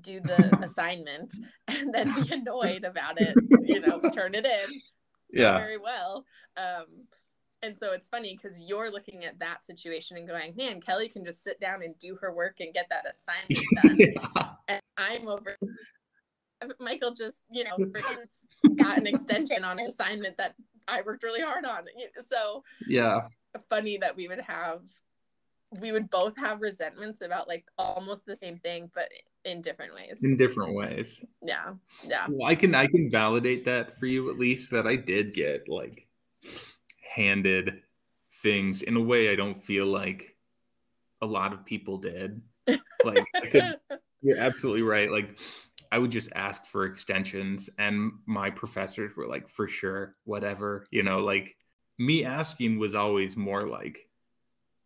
do 0.00 0.20
the 0.20 0.58
assignment 0.62 1.34
and 1.68 1.94
then 1.94 2.12
be 2.22 2.32
annoyed 2.32 2.84
about 2.84 3.20
it 3.20 3.34
you 3.62 3.80
know 3.80 4.00
turn 4.14 4.34
it 4.34 4.44
in 4.44 4.80
yeah. 5.30 5.56
very 5.58 5.78
well. 5.78 6.24
Um 6.56 7.06
and 7.62 7.76
so 7.76 7.92
it's 7.92 8.06
funny 8.06 8.36
because 8.36 8.60
you're 8.60 8.90
looking 8.90 9.24
at 9.24 9.38
that 9.38 9.64
situation 9.64 10.16
and 10.18 10.28
going 10.28 10.54
man 10.56 10.80
kelly 10.80 11.08
can 11.08 11.24
just 11.24 11.42
sit 11.42 11.58
down 11.58 11.82
and 11.82 11.98
do 11.98 12.16
her 12.20 12.32
work 12.32 12.60
and 12.60 12.74
get 12.74 12.86
that 12.90 13.04
assignment 13.06 13.64
done. 13.82 13.96
Yeah. 13.98 14.52
and 14.68 14.82
i'm 14.98 15.26
over 15.26 15.56
michael 16.78 17.14
just 17.14 17.42
you 17.50 17.64
know 17.64 17.76
got 18.76 18.98
an 18.98 19.06
extension 19.06 19.64
on 19.64 19.78
an 19.78 19.86
assignment 19.86 20.36
that 20.36 20.54
i 20.86 21.00
worked 21.02 21.24
really 21.24 21.40
hard 21.40 21.64
on. 21.64 21.84
So 22.26 22.62
yeah. 22.86 23.22
funny 23.70 23.96
that 23.98 24.16
we 24.16 24.28
would 24.28 24.42
have 24.42 24.82
we 25.80 25.92
would 25.92 26.10
both 26.10 26.36
have 26.36 26.60
resentments 26.60 27.22
about 27.22 27.48
like 27.48 27.64
almost 27.78 28.24
the 28.26 28.36
same 28.36 28.58
thing 28.58 28.90
but 28.94 29.08
in 29.46 29.62
different 29.62 29.94
ways 29.94 30.20
in 30.22 30.36
different 30.36 30.74
ways 30.74 31.24
yeah 31.42 31.72
yeah 32.04 32.26
well, 32.28 32.48
i 32.48 32.54
can 32.54 32.74
i 32.74 32.86
can 32.86 33.10
validate 33.10 33.64
that 33.64 33.98
for 33.98 34.06
you 34.06 34.30
at 34.30 34.36
least 34.36 34.70
that 34.70 34.86
i 34.86 34.96
did 34.96 35.32
get 35.32 35.68
like 35.68 36.06
handed 37.16 37.82
things 38.42 38.82
in 38.82 38.96
a 38.96 39.00
way 39.00 39.30
I 39.30 39.36
don't 39.36 39.62
feel 39.62 39.86
like 39.86 40.36
a 41.22 41.26
lot 41.26 41.52
of 41.52 41.64
people 41.64 41.98
did. 41.98 42.42
Like 43.04 43.26
I 43.34 43.46
could 43.46 43.76
you're 44.22 44.38
absolutely 44.38 44.82
right. 44.82 45.10
Like 45.10 45.38
I 45.90 45.98
would 45.98 46.10
just 46.10 46.30
ask 46.34 46.66
for 46.66 46.84
extensions 46.84 47.70
and 47.78 48.12
my 48.26 48.50
professors 48.50 49.16
were 49.16 49.26
like 49.26 49.48
for 49.48 49.68
sure, 49.68 50.16
whatever, 50.24 50.86
you 50.90 51.02
know, 51.02 51.20
like 51.20 51.56
me 51.98 52.24
asking 52.24 52.78
was 52.78 52.94
always 52.94 53.36
more 53.36 53.66
like 53.66 54.08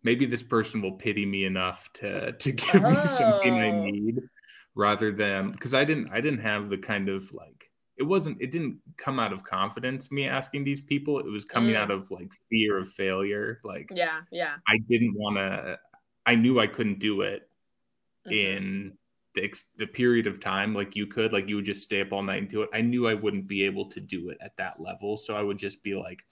maybe 0.03 0.27
this 0.27 0.43
person 0.43 0.81
will 0.81 0.93
pity 0.93 1.27
me 1.27 1.45
enough 1.45 1.91
to 1.95 2.33
to 2.33 2.53
give 2.53 2.85
oh. 2.85 2.91
me 2.91 3.05
something 3.05 3.55
I 3.55 3.71
oh. 3.71 3.85
need 3.85 4.21
rather 4.75 5.11
than 5.11 5.53
because 5.53 5.75
I 5.75 5.85
didn't 5.85 6.09
I 6.13 6.21
didn't 6.21 6.41
have 6.41 6.69
the 6.69 6.79
kind 6.79 7.09
of 7.09 7.33
like 7.33 7.71
it 7.97 8.05
wasn't 8.05 8.41
it 8.41 8.51
didn't 8.51 8.79
come 8.97 9.19
out 9.19 9.33
of 9.33 9.45
confidence 9.45 10.11
me 10.11 10.27
asking 10.27 10.65
these 10.65 10.81
people. 10.83 11.19
It 11.19 11.27
was 11.27 11.45
coming 11.45 11.75
mm. 11.75 11.79
out 11.79 11.91
of 11.91 12.11
like 12.11 12.33
fear 12.49 12.79
of 12.79 12.89
failure. 12.89 13.61
Like 13.65 13.91
yeah 13.95 14.21
yeah. 14.31 14.55
I 14.69 14.79
didn't 14.89 15.15
want 15.15 15.37
to 15.37 15.79
I 16.27 16.35
knew 16.35 16.61
I 16.61 16.67
couldn't 16.67 16.99
do 16.99 17.23
it 17.23 17.49
mm-hmm. 18.27 18.33
in 18.33 18.93
the, 19.35 19.53
the 19.77 19.87
period 19.87 20.27
of 20.27 20.41
time 20.41 20.75
like 20.75 20.97
you 20.97 21.07
could 21.07 21.33
like 21.33 21.49
you 21.49 21.57
would 21.57 21.65
just 21.65 21.83
stay 21.83 22.01
up 22.01 22.13
all 22.13 22.23
night 22.23 22.39
and 22.39 22.49
do 22.49 22.63
it. 22.63 22.71
I 22.73 22.81
knew 22.81 23.07
I 23.07 23.15
wouldn't 23.15 23.47
be 23.47 23.65
able 23.65 23.89
to 23.91 24.01
do 24.01 24.31
it 24.31 24.39
at 24.41 24.57
that 24.57 24.81
level. 24.81 25.17
So 25.17 25.37
I 25.37 25.43
would 25.43 25.59
just 25.59 25.83
be 25.83 25.95
like 25.95 26.25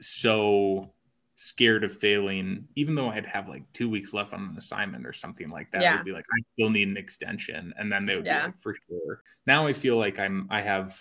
so 0.00 0.92
scared 1.36 1.84
of 1.84 1.92
failing, 1.92 2.66
even 2.74 2.94
though 2.94 3.10
I'd 3.10 3.26
have 3.26 3.48
like 3.48 3.70
two 3.74 3.88
weeks 3.88 4.12
left 4.12 4.32
on 4.32 4.48
an 4.50 4.56
assignment 4.56 5.06
or 5.06 5.12
something 5.12 5.48
like 5.50 5.70
that. 5.70 5.82
Yeah. 5.82 5.98
I'd 5.98 6.04
be 6.04 6.12
like, 6.12 6.24
I 6.24 6.42
still 6.54 6.70
need 6.70 6.88
an 6.88 6.96
extension. 6.96 7.72
And 7.78 7.92
then 7.92 8.06
they 8.06 8.16
would 8.16 8.24
yeah. 8.26 8.40
be 8.40 8.46
like, 8.46 8.58
for 8.58 8.74
sure. 8.74 9.22
Now 9.46 9.66
I 9.66 9.72
feel 9.72 9.96
like 9.98 10.18
I'm 10.18 10.46
I 10.50 10.62
have 10.62 10.98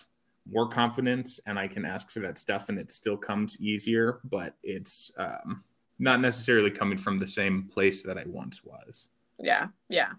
more 0.47 0.67
confidence 0.67 1.39
and 1.47 1.57
I 1.57 1.67
can 1.67 1.85
ask 1.85 2.11
for 2.11 2.19
that 2.19 2.37
stuff 2.37 2.69
and 2.69 2.77
it 2.77 2.91
still 2.91 3.17
comes 3.17 3.59
easier, 3.61 4.19
but 4.25 4.55
it's 4.61 5.11
um 5.17 5.63
not 5.97 6.19
necessarily 6.19 6.69
coming 6.69 6.97
from 6.97 7.17
the 7.17 7.27
same 7.27 7.63
place 7.63 8.03
that 8.03 8.17
I 8.17 8.23
once 8.27 8.61
was. 8.63 9.09
Yeah. 9.39 9.67
Yeah. 9.87 10.11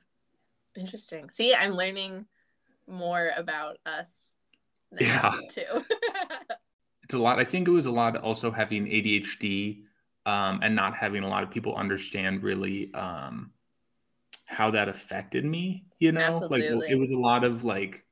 Interesting. 0.75 1.29
See, 1.29 1.55
I'm 1.55 1.73
learning 1.73 2.27
more 2.87 3.33
about 3.37 3.77
us 3.85 4.35
yeah. 4.99 5.33
too. 5.53 5.85
it's 7.03 7.15
a 7.15 7.19
lot. 7.19 7.39
I 7.39 7.45
think 7.45 7.69
it 7.69 7.73
was 7.73 7.85
a 7.85 7.91
lot 7.91 8.17
also 8.17 8.51
having 8.51 8.87
ADHD 8.87 9.83
um, 10.27 10.59
and 10.63 10.75
not 10.75 10.95
having 10.95 11.23
a 11.23 11.29
lot 11.29 11.45
of 11.45 11.51
people 11.51 11.75
understand 11.77 12.43
really 12.43 12.93
um, 12.95 13.53
how 14.45 14.71
that 14.73 14.89
affected 14.89 15.45
me. 15.45 15.85
You 16.01 16.13
know, 16.13 16.21
Absolutely. 16.21 16.69
like 16.71 16.91
it 16.91 16.99
was 16.99 17.13
a 17.13 17.19
lot 17.19 17.45
of 17.45 17.65
like 17.65 18.05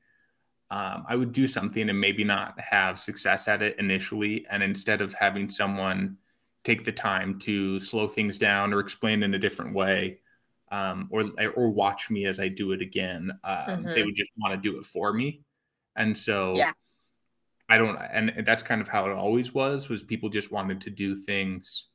um, 0.70 1.04
I 1.08 1.16
would 1.16 1.32
do 1.32 1.46
something 1.46 1.90
and 1.90 2.00
maybe 2.00 2.24
not 2.24 2.58
have 2.58 2.98
success 2.98 3.48
at 3.48 3.60
it 3.60 3.78
initially, 3.78 4.46
and 4.48 4.62
instead 4.62 5.02
of 5.02 5.12
having 5.12 5.50
someone 5.50 6.16
take 6.62 6.84
the 6.84 6.92
time 6.92 7.38
to 7.40 7.78
slow 7.78 8.08
things 8.08 8.38
down 8.38 8.72
or 8.72 8.80
explain 8.80 9.22
in 9.22 9.34
a 9.34 9.38
different 9.38 9.74
way. 9.74 10.20
Um, 10.72 11.08
or 11.12 11.30
or 11.54 11.70
watch 11.70 12.10
me 12.10 12.24
as 12.26 12.40
I 12.40 12.48
do 12.48 12.72
it 12.72 12.80
again. 12.80 13.30
Um, 13.44 13.56
mm-hmm. 13.56 13.90
They 13.90 14.02
would 14.02 14.16
just 14.16 14.32
want 14.38 14.54
to 14.54 14.70
do 14.70 14.78
it 14.78 14.84
for 14.84 15.12
me, 15.12 15.42
and 15.94 16.16
so 16.16 16.54
yeah. 16.56 16.72
I 17.68 17.78
don't. 17.78 17.96
And 17.96 18.44
that's 18.44 18.62
kind 18.64 18.80
of 18.80 18.88
how 18.88 19.04
it 19.04 19.12
always 19.12 19.54
was. 19.54 19.88
Was 19.88 20.02
people 20.02 20.30
just 20.30 20.50
wanted 20.50 20.80
to 20.80 20.90
do 20.90 21.14
things 21.14 21.88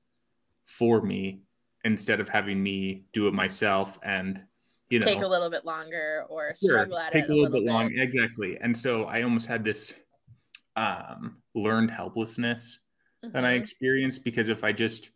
for 0.70 1.02
me 1.02 1.42
instead 1.84 2.22
of 2.22 2.30
having 2.30 2.62
me 2.62 3.04
do 3.12 3.28
it 3.28 3.34
myself 3.34 3.98
and 4.04 4.44
you 4.90 5.00
know 5.00 5.06
take 5.06 5.24
a 5.24 5.28
little 5.28 5.50
bit 5.50 5.66
longer 5.66 6.26
or 6.30 6.54
struggle 6.54 6.96
sure, 6.96 7.06
at 7.06 7.12
take 7.12 7.24
it 7.24 7.30
a 7.32 7.34
little, 7.34 7.46
little 7.46 7.62
bit, 7.62 7.72
longer 7.72 7.94
exactly 8.00 8.56
and 8.62 8.78
so 8.78 9.06
i 9.06 9.24
almost 9.24 9.48
had 9.48 9.64
this 9.64 9.96
um 10.76 11.38
learned 11.56 11.90
helplessness 11.90 12.78
mm-hmm. 13.26 13.34
that 13.34 13.44
i 13.44 13.50
mm-hmm. 13.50 13.62
experienced 13.62 14.24
because 14.24 14.48
if 14.48 14.64
i 14.64 14.72
just 14.72 15.10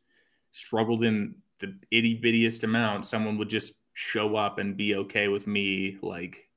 struggled 0.51 1.03
in 1.03 1.35
the 1.59 1.75
itty 1.91 2.19
bittiest 2.19 2.63
amount 2.63 3.05
someone 3.05 3.37
would 3.37 3.49
just 3.49 3.73
show 3.93 4.35
up 4.35 4.57
and 4.57 4.75
be 4.75 4.95
okay 4.95 5.27
with 5.27 5.45
me 5.45 5.97
like 6.01 6.49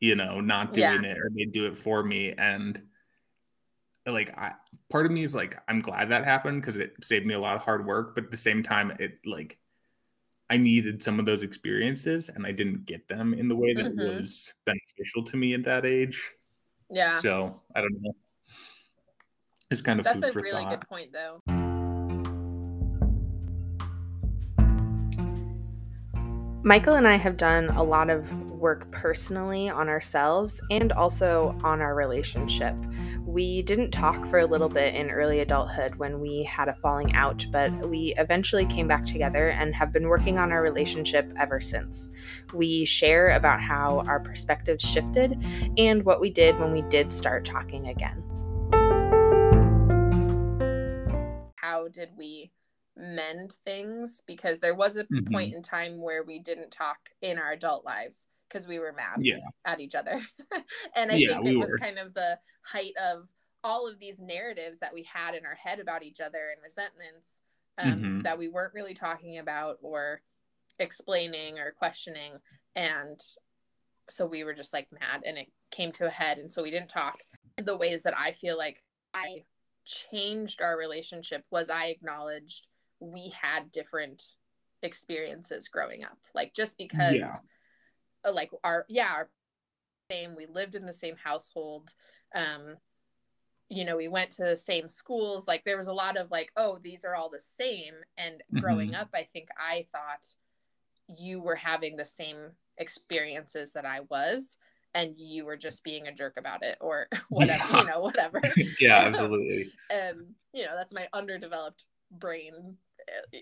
you 0.00 0.14
know 0.14 0.38
not 0.38 0.74
doing 0.74 1.02
yeah. 1.02 1.12
it 1.12 1.16
or 1.16 1.30
they'd 1.34 1.52
do 1.52 1.66
it 1.66 1.76
for 1.76 2.02
me 2.02 2.34
and 2.36 2.82
like 4.10 4.36
I, 4.36 4.52
part 4.90 5.06
of 5.06 5.12
me 5.12 5.22
is 5.22 5.34
like 5.34 5.58
i'm 5.68 5.80
glad 5.80 6.10
that 6.10 6.24
happened 6.24 6.60
because 6.60 6.76
it 6.76 6.94
saved 7.02 7.26
me 7.26 7.34
a 7.34 7.40
lot 7.40 7.56
of 7.56 7.62
hard 7.62 7.86
work 7.86 8.14
but 8.14 8.24
at 8.24 8.30
the 8.30 8.36
same 8.36 8.62
time 8.62 8.92
it 8.98 9.18
like 9.24 9.58
i 10.48 10.56
needed 10.56 11.02
some 11.02 11.18
of 11.18 11.26
those 11.26 11.42
experiences 11.42 12.28
and 12.28 12.46
i 12.46 12.52
didn't 12.52 12.86
get 12.86 13.08
them 13.08 13.34
in 13.34 13.48
the 13.48 13.56
way 13.56 13.72
that 13.72 13.94
mm-hmm. 13.94 14.16
was 14.16 14.52
beneficial 14.64 15.24
to 15.24 15.36
me 15.36 15.54
at 15.54 15.64
that 15.64 15.84
age 15.84 16.30
yeah 16.90 17.18
so 17.18 17.60
i 17.74 17.80
don't 17.80 18.00
know 18.00 18.12
it's 19.70 19.82
kind 19.82 20.00
of 20.00 20.04
that's 20.04 20.22
a 20.22 20.32
really 20.32 20.50
thought. 20.50 20.70
good 20.70 20.88
point 20.88 21.12
though 21.12 21.40
Michael 26.62 26.94
and 26.94 27.08
I 27.08 27.16
have 27.16 27.38
done 27.38 27.70
a 27.70 27.82
lot 27.82 28.10
of 28.10 28.30
work 28.60 28.88
personally 28.90 29.70
on 29.70 29.88
ourselves 29.88 30.60
and 30.70 30.92
also 30.92 31.56
on 31.64 31.80
our 31.80 31.94
relationship. 31.94 32.76
We 33.24 33.62
didn't 33.62 33.90
talk 33.90 34.26
for 34.26 34.40
a 34.40 34.46
little 34.46 34.68
bit 34.68 34.94
in 34.94 35.10
early 35.10 35.40
adulthood 35.40 35.96
when 35.96 36.20
we 36.20 36.42
had 36.44 36.68
a 36.68 36.74
falling 36.74 37.14
out, 37.14 37.44
but 37.50 37.88
we 37.88 38.14
eventually 38.18 38.66
came 38.66 38.86
back 38.86 39.06
together 39.06 39.48
and 39.48 39.74
have 39.74 39.92
been 39.92 40.08
working 40.08 40.38
on 40.38 40.52
our 40.52 40.62
relationship 40.62 41.32
ever 41.38 41.60
since. 41.60 42.10
We 42.52 42.84
share 42.84 43.30
about 43.30 43.62
how 43.62 44.02
our 44.06 44.20
perspectives 44.20 44.84
shifted 44.84 45.42
and 45.78 46.04
what 46.04 46.20
we 46.20 46.30
did 46.30 46.58
when 46.60 46.72
we 46.72 46.82
did 46.82 47.12
start 47.12 47.44
talking 47.44 47.88
again. 47.88 48.22
How 51.56 51.88
did 51.88 52.10
we 52.16 52.52
mend 52.96 53.56
things 53.64 54.22
because 54.26 54.60
there 54.60 54.74
was 54.74 54.96
a 54.96 55.04
mm-hmm. 55.04 55.32
point 55.32 55.54
in 55.54 55.62
time 55.62 56.00
where 56.00 56.22
we 56.22 56.38
didn't 56.38 56.70
talk 56.70 56.98
in 57.22 57.38
our 57.38 57.52
adult 57.52 57.84
lives 57.84 58.26
because 58.50 58.66
we 58.66 58.78
were 58.78 58.92
mad 58.92 59.24
yeah. 59.24 59.36
at 59.64 59.80
each 59.80 59.94
other. 59.94 60.20
and 60.96 61.10
I 61.10 61.14
yeah, 61.14 61.34
think 61.34 61.46
it 61.46 61.50
we 61.50 61.56
was 61.56 61.70
were. 61.70 61.78
kind 61.78 61.98
of 61.98 62.14
the 62.14 62.38
height 62.62 62.94
of 62.98 63.28
all 63.62 63.88
of 63.88 63.98
these 63.98 64.20
narratives 64.20 64.78
that 64.80 64.92
we 64.92 65.06
had 65.12 65.34
in 65.34 65.46
our 65.46 65.54
head 65.54 65.80
about 65.80 66.02
each 66.02 66.20
other 66.20 66.50
and 66.52 66.62
resentments 66.64 67.40
um, 67.78 67.92
mm-hmm. 67.92 68.22
that 68.22 68.38
we 68.38 68.48
weren't 68.48 68.74
really 68.74 68.94
talking 68.94 69.38
about 69.38 69.78
or 69.82 70.22
explaining 70.78 71.58
or 71.58 71.72
questioning. 71.72 72.32
And 72.74 73.20
so 74.08 74.26
we 74.26 74.44
were 74.44 74.54
just 74.54 74.72
like 74.72 74.88
mad 74.92 75.22
and 75.24 75.38
it 75.38 75.48
came 75.70 75.92
to 75.92 76.06
a 76.06 76.10
head. 76.10 76.38
And 76.38 76.50
so 76.50 76.62
we 76.62 76.70
didn't 76.70 76.88
talk. 76.88 77.18
The 77.62 77.76
ways 77.76 78.02
that 78.04 78.14
I 78.18 78.32
feel 78.32 78.56
like 78.56 78.82
I 79.12 79.44
changed 79.84 80.62
our 80.62 80.76
relationship 80.76 81.44
was 81.50 81.68
I 81.68 81.86
acknowledged 81.86 82.66
we 83.00 83.32
had 83.40 83.70
different 83.70 84.22
experiences 84.82 85.68
growing 85.68 86.04
up 86.04 86.16
like 86.34 86.54
just 86.54 86.78
because 86.78 87.14
yeah. 87.14 87.36
Uh, 88.24 88.32
like 88.32 88.50
our 88.64 88.84
yeah 88.88 89.08
our 89.12 89.28
same 90.10 90.36
we 90.36 90.46
lived 90.46 90.74
in 90.74 90.84
the 90.84 90.92
same 90.92 91.16
household 91.22 91.94
um 92.34 92.76
you 93.68 93.84
know 93.84 93.96
we 93.96 94.08
went 94.08 94.30
to 94.30 94.42
the 94.42 94.56
same 94.56 94.88
schools 94.88 95.46
like 95.46 95.64
there 95.64 95.76
was 95.76 95.86
a 95.86 95.92
lot 95.92 96.16
of 96.16 96.30
like 96.30 96.50
oh 96.56 96.78
these 96.82 97.04
are 97.04 97.14
all 97.14 97.30
the 97.30 97.40
same 97.40 97.94
and 98.18 98.36
mm-hmm. 98.36 98.58
growing 98.58 98.94
up 98.94 99.08
i 99.14 99.22
think 99.22 99.48
i 99.58 99.86
thought 99.92 100.26
you 101.18 101.40
were 101.40 101.54
having 101.54 101.96
the 101.96 102.04
same 102.04 102.50
experiences 102.78 103.72
that 103.72 103.84
i 103.84 104.00
was 104.10 104.56
and 104.94 105.14
you 105.16 105.44
were 105.44 105.56
just 105.56 105.84
being 105.84 106.08
a 106.08 106.12
jerk 106.12 106.34
about 106.36 106.62
it 106.62 106.76
or 106.80 107.06
whatever 107.28 107.64
yeah. 107.70 107.80
you 107.80 107.86
know 107.86 108.00
whatever 108.00 108.40
yeah 108.80 108.96
absolutely 108.96 109.70
um 109.94 110.26
you 110.52 110.64
know 110.64 110.72
that's 110.76 110.92
my 110.92 111.08
underdeveloped 111.12 111.84
brain 112.10 112.76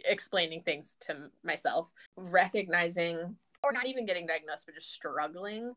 explaining 0.05 0.63
things 0.63 0.97
to 1.01 1.31
myself, 1.45 1.93
recognizing 2.17 3.37
or 3.63 3.73
not 3.73 3.87
even 3.87 4.07
getting 4.07 4.27
diagnosed, 4.27 4.67
but 4.67 4.75
just 4.75 4.93
struggling. 4.93 5.75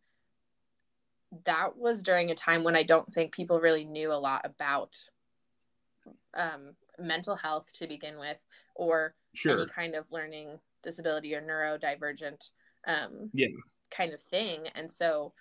That 1.45 1.77
was 1.77 2.03
during 2.03 2.31
a 2.31 2.35
time 2.35 2.63
when 2.63 2.75
I 2.75 2.83
don't 2.83 3.11
think 3.13 3.33
people 3.33 3.59
really 3.59 3.85
knew 3.85 4.11
a 4.11 4.15
lot 4.15 4.41
about 4.45 4.97
um, 6.33 6.75
mental 6.99 7.35
health 7.35 7.71
to 7.73 7.87
begin 7.87 8.19
with, 8.19 8.43
or 8.75 9.15
sure. 9.33 9.61
any 9.61 9.67
kind 9.67 9.95
of 9.95 10.11
learning 10.11 10.59
disability 10.83 11.33
or 11.35 11.41
neurodivergent 11.41 12.49
um, 12.85 13.29
yeah. 13.33 13.47
kind 13.89 14.13
of 14.13 14.21
thing. 14.21 14.67
And 14.75 14.91
so 14.91 15.33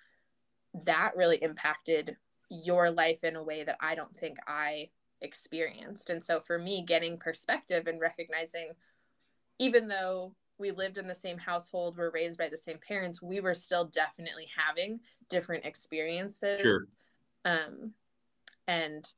that 0.85 1.17
really 1.17 1.43
impacted 1.43 2.17
your 2.49 2.91
life 2.91 3.25
in 3.25 3.37
a 3.37 3.43
way 3.43 3.65
that 3.65 3.77
I 3.81 3.95
don't 3.95 4.17
think 4.17 4.39
I 4.47 4.91
experienced. 5.21 6.11
And 6.11 6.23
so 6.23 6.41
for 6.41 6.59
me, 6.59 6.85
getting 6.87 7.19
perspective 7.19 7.87
and 7.87 8.01
recognizing, 8.01 8.73
even 9.59 9.89
though 9.89 10.35
we 10.61 10.71
lived 10.71 10.99
in 10.99 11.09
the 11.09 11.15
same 11.15 11.39
household, 11.39 11.97
were 11.97 12.11
raised 12.11 12.39
by 12.39 12.49
the 12.49 12.57
same 12.57 12.79
parents, 12.87 13.23
we 13.23 13.41
were 13.41 13.55
still 13.55 13.87
definitely 13.87 14.47
having 14.57 15.01
different 15.29 15.65
experiences. 15.65 16.61
Sure. 16.61 16.87
Um, 17.45 17.93
and 18.69 19.11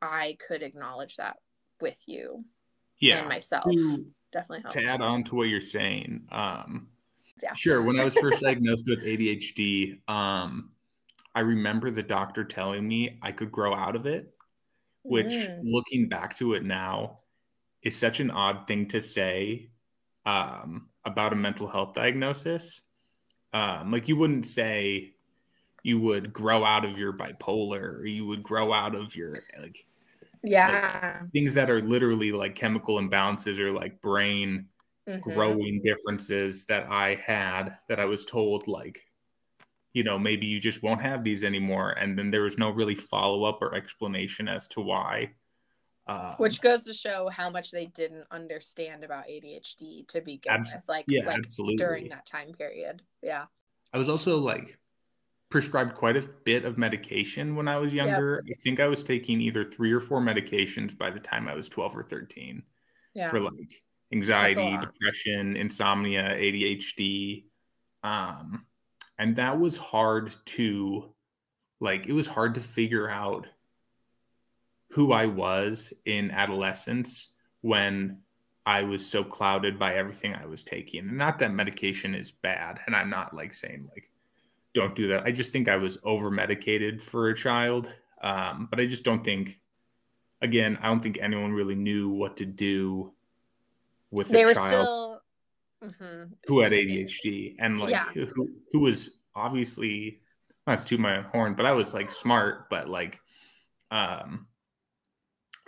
I 0.00 0.36
could 0.46 0.62
acknowledge 0.62 1.16
that 1.16 1.38
with 1.80 2.00
you. 2.06 2.44
Yeah. 2.98 3.20
And 3.20 3.28
myself. 3.28 3.64
To, 3.64 4.06
definitely 4.32 4.60
helped. 4.60 4.76
To 4.76 4.84
add 4.84 5.00
on 5.00 5.24
to 5.24 5.34
what 5.34 5.48
you're 5.48 5.60
saying, 5.60 6.28
um, 6.30 6.88
yeah. 7.42 7.54
Sure. 7.54 7.82
When 7.82 7.98
I 7.98 8.04
was 8.04 8.16
first 8.16 8.40
diagnosed 8.42 8.84
with 8.86 9.02
ADHD, 9.02 9.98
um, 10.08 10.70
I 11.34 11.40
remember 11.40 11.90
the 11.90 12.02
doctor 12.02 12.44
telling 12.44 12.86
me 12.86 13.18
I 13.22 13.32
could 13.32 13.50
grow 13.50 13.74
out 13.74 13.96
of 13.96 14.06
it 14.06 14.34
which 15.04 15.26
mm. 15.26 15.60
looking 15.62 16.08
back 16.08 16.36
to 16.38 16.54
it 16.54 16.64
now 16.64 17.18
is 17.82 17.96
such 17.96 18.20
an 18.20 18.30
odd 18.30 18.66
thing 18.66 18.88
to 18.88 19.00
say 19.00 19.68
um, 20.26 20.88
about 21.04 21.32
a 21.32 21.36
mental 21.36 21.68
health 21.68 21.94
diagnosis. 21.94 22.82
Um, 23.52 23.90
like 23.92 24.08
you 24.08 24.16
wouldn't 24.16 24.46
say 24.46 25.14
you 25.84 26.00
would 26.00 26.32
grow 26.32 26.64
out 26.64 26.84
of 26.84 26.98
your 26.98 27.12
bipolar 27.12 28.00
or 28.00 28.06
you 28.06 28.26
would 28.26 28.42
grow 28.42 28.72
out 28.72 28.96
of 28.96 29.14
your 29.14 29.32
like 29.60 29.86
yeah 30.42 31.18
like, 31.20 31.30
things 31.30 31.54
that 31.54 31.70
are 31.70 31.82
literally 31.82 32.32
like 32.32 32.56
chemical 32.56 32.96
imbalances 32.96 33.60
or 33.60 33.70
like 33.70 34.00
brain 34.00 34.66
mm-hmm. 35.08 35.20
growing 35.20 35.80
differences 35.84 36.64
that 36.66 36.90
I 36.90 37.14
had 37.14 37.76
that 37.88 38.00
I 38.00 38.06
was 38.06 38.24
told 38.24 38.66
like 38.66 39.06
you 39.92 40.02
know 40.02 40.18
maybe 40.18 40.46
you 40.46 40.58
just 40.58 40.82
won't 40.82 41.02
have 41.02 41.22
these 41.22 41.44
anymore 41.44 41.92
and 41.92 42.18
then 42.18 42.30
there 42.30 42.42
was 42.42 42.58
no 42.58 42.70
really 42.70 42.96
follow 42.96 43.44
up 43.44 43.62
or 43.62 43.74
explanation 43.74 44.48
as 44.48 44.66
to 44.68 44.80
why 44.80 45.30
um, 46.06 46.34
Which 46.36 46.60
goes 46.60 46.84
to 46.84 46.92
show 46.92 47.30
how 47.30 47.48
much 47.48 47.70
they 47.70 47.86
didn't 47.86 48.26
understand 48.30 49.04
about 49.04 49.24
ADHD 49.26 50.06
to 50.08 50.20
begin 50.20 50.52
abs- 50.52 50.74
with, 50.74 50.84
like, 50.86 51.06
yeah, 51.08 51.24
like 51.26 51.38
absolutely. 51.38 51.76
during 51.76 52.08
that 52.10 52.26
time 52.26 52.52
period. 52.52 53.02
Yeah. 53.22 53.46
I 53.92 53.98
was 53.98 54.08
also 54.08 54.38
like 54.38 54.78
prescribed 55.48 55.94
quite 55.94 56.16
a 56.16 56.28
bit 56.44 56.64
of 56.64 56.76
medication 56.76 57.56
when 57.56 57.68
I 57.68 57.78
was 57.78 57.94
younger. 57.94 58.42
Yep. 58.44 58.56
I 58.56 58.60
think 58.60 58.80
I 58.80 58.86
was 58.86 59.02
taking 59.02 59.40
either 59.40 59.64
three 59.64 59.92
or 59.92 60.00
four 60.00 60.20
medications 60.20 60.96
by 60.96 61.10
the 61.10 61.20
time 61.20 61.48
I 61.48 61.54
was 61.54 61.68
12 61.68 61.96
or 61.96 62.02
13 62.02 62.62
yeah. 63.14 63.30
for 63.30 63.40
like 63.40 63.82
anxiety, 64.12 64.76
depression, 64.76 65.56
insomnia, 65.56 66.36
ADHD. 66.36 67.44
Um, 68.02 68.66
and 69.18 69.36
that 69.36 69.58
was 69.58 69.78
hard 69.78 70.34
to 70.46 71.14
like, 71.80 72.08
it 72.08 72.12
was 72.12 72.26
hard 72.26 72.56
to 72.56 72.60
figure 72.60 73.08
out 73.08 73.46
who 74.94 75.12
I 75.12 75.26
was 75.26 75.92
in 76.04 76.30
adolescence 76.30 77.30
when 77.62 78.18
I 78.64 78.82
was 78.82 79.04
so 79.04 79.24
clouded 79.24 79.76
by 79.76 79.96
everything 79.96 80.36
I 80.36 80.46
was 80.46 80.62
taking. 80.62 81.08
And 81.08 81.18
not 81.18 81.40
that 81.40 81.52
medication 81.52 82.14
is 82.14 82.30
bad, 82.30 82.78
and 82.86 82.94
I'm 82.94 83.10
not 83.10 83.34
like 83.34 83.52
saying 83.52 83.88
like 83.92 84.08
don't 84.72 84.94
do 84.94 85.08
that. 85.08 85.24
I 85.24 85.32
just 85.32 85.52
think 85.52 85.68
I 85.68 85.76
was 85.76 85.98
over 86.04 86.30
medicated 86.30 87.02
for 87.02 87.28
a 87.28 87.34
child. 87.34 87.92
Um, 88.22 88.68
but 88.70 88.78
I 88.78 88.86
just 88.86 89.02
don't 89.02 89.24
think 89.24 89.60
again, 90.42 90.78
I 90.80 90.86
don't 90.86 91.02
think 91.02 91.18
anyone 91.20 91.52
really 91.52 91.74
knew 91.74 92.10
what 92.10 92.36
to 92.36 92.46
do 92.46 93.12
with 94.12 94.28
they 94.28 94.44
a 94.44 94.54
child 94.54 95.20
still... 95.80 95.90
mm-hmm. 95.90 96.32
who 96.46 96.60
had 96.60 96.70
ADHD 96.70 97.56
and 97.58 97.80
like 97.80 97.90
yeah. 97.90 98.04
who 98.14 98.48
who 98.72 98.78
was 98.78 99.18
obviously 99.34 100.20
not 100.68 100.86
to 100.86 100.98
my 100.98 101.22
horn, 101.22 101.54
but 101.54 101.66
I 101.66 101.72
was 101.72 101.94
like 101.94 102.12
smart, 102.12 102.70
but 102.70 102.88
like 102.88 103.20
um 103.90 104.46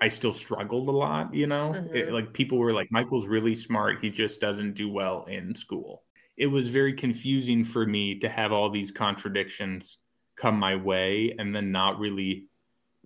I 0.00 0.09
still 0.09 0.32
struggled 0.32 0.88
a 0.88 0.92
lot, 0.92 1.35
you 1.35 1.46
know? 1.46 1.72
Mm-hmm. 1.74 1.96
It, 1.96 2.12
like 2.12 2.32
people 2.32 2.59
were 2.59 2.72
like, 2.72 2.88
Michael's 2.90 3.26
really 3.26 3.54
smart. 3.54 3.98
He 4.02 4.11
just 4.11 4.40
doesn't 4.40 4.74
do 4.74 4.90
well 4.90 5.24
in 5.24 5.54
school. 5.54 6.02
It 6.37 6.48
was 6.48 6.68
very 6.68 6.92
confusing 6.92 7.64
for 7.64 7.87
me 7.87 8.18
to 8.18 8.28
have 8.28 8.52
all 8.52 8.68
these 8.68 8.90
contradictions 8.90 9.98
come 10.37 10.59
my 10.59 10.76
way 10.76 11.35
and 11.38 11.54
then 11.54 11.72
not 11.72 11.98
really 11.98 12.48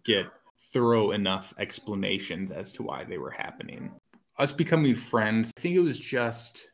get 0.04 0.26
thorough 0.72 1.12
enough 1.12 1.54
explanations 1.58 2.50
as 2.50 2.72
to 2.72 2.82
why 2.82 3.04
they 3.04 3.18
were 3.18 3.30
happening. 3.30 3.92
Us 4.38 4.52
becoming 4.52 4.96
friends, 4.96 5.52
I 5.56 5.60
think 5.60 5.76
it 5.76 5.80
was 5.80 5.98
just 5.98 6.68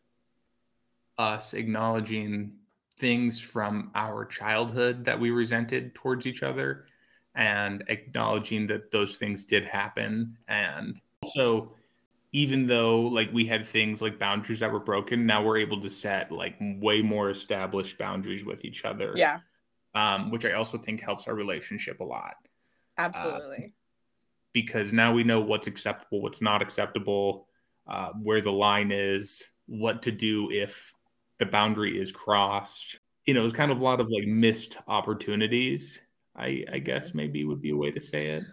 us 1.18 1.52
acknowledging 1.52 2.52
things 2.98 3.40
from 3.40 3.90
our 3.94 4.24
childhood 4.24 5.04
that 5.04 5.20
we 5.20 5.30
resented 5.30 5.94
towards 5.94 6.26
each 6.26 6.42
other 6.42 6.86
and 7.36 7.84
acknowledging 7.88 8.66
that 8.66 8.90
those 8.90 9.16
things 9.16 9.44
did 9.44 9.64
happen. 9.64 10.36
And 10.48 11.00
also 11.22 11.72
even 12.32 12.64
though 12.64 13.00
like 13.00 13.32
we 13.32 13.46
had 13.46 13.64
things 13.64 14.02
like 14.02 14.18
boundaries 14.18 14.60
that 14.60 14.70
were 14.70 14.80
broken 14.80 15.24
now 15.24 15.42
we're 15.42 15.56
able 15.56 15.80
to 15.80 15.88
set 15.88 16.30
like 16.32 16.54
way 16.60 17.00
more 17.00 17.30
established 17.30 17.96
boundaries 17.98 18.44
with 18.44 18.64
each 18.64 18.84
other. 18.84 19.12
Yeah. 19.14 19.40
Um, 19.94 20.30
which 20.30 20.44
i 20.44 20.52
also 20.52 20.76
think 20.76 21.00
helps 21.00 21.28
our 21.28 21.34
relationship 21.34 22.00
a 22.00 22.04
lot. 22.04 22.34
Absolutely. 22.98 23.64
Uh, 23.66 23.68
because 24.52 24.92
now 24.92 25.12
we 25.12 25.22
know 25.22 25.40
what's 25.40 25.66
acceptable 25.66 26.20
what's 26.22 26.42
not 26.42 26.62
acceptable 26.62 27.46
uh, 27.86 28.10
where 28.22 28.40
the 28.40 28.52
line 28.52 28.90
is 28.90 29.44
what 29.66 30.02
to 30.02 30.10
do 30.10 30.50
if 30.50 30.92
the 31.38 31.46
boundary 31.46 32.00
is 32.00 32.10
crossed. 32.12 32.98
You 33.26 33.34
know 33.34 33.44
it's 33.44 33.54
kind 33.54 33.70
of 33.70 33.80
a 33.80 33.84
lot 33.84 34.00
of 34.00 34.08
like 34.10 34.26
missed 34.26 34.78
opportunities 34.88 36.00
I, 36.36 36.44
I 36.44 36.48
mm-hmm. 36.48 36.84
guess 36.84 37.14
maybe 37.14 37.44
would 37.44 37.62
be 37.62 37.70
a 37.70 37.76
way 37.76 37.90
to 37.90 38.00
say 38.00 38.26
it. 38.26 38.44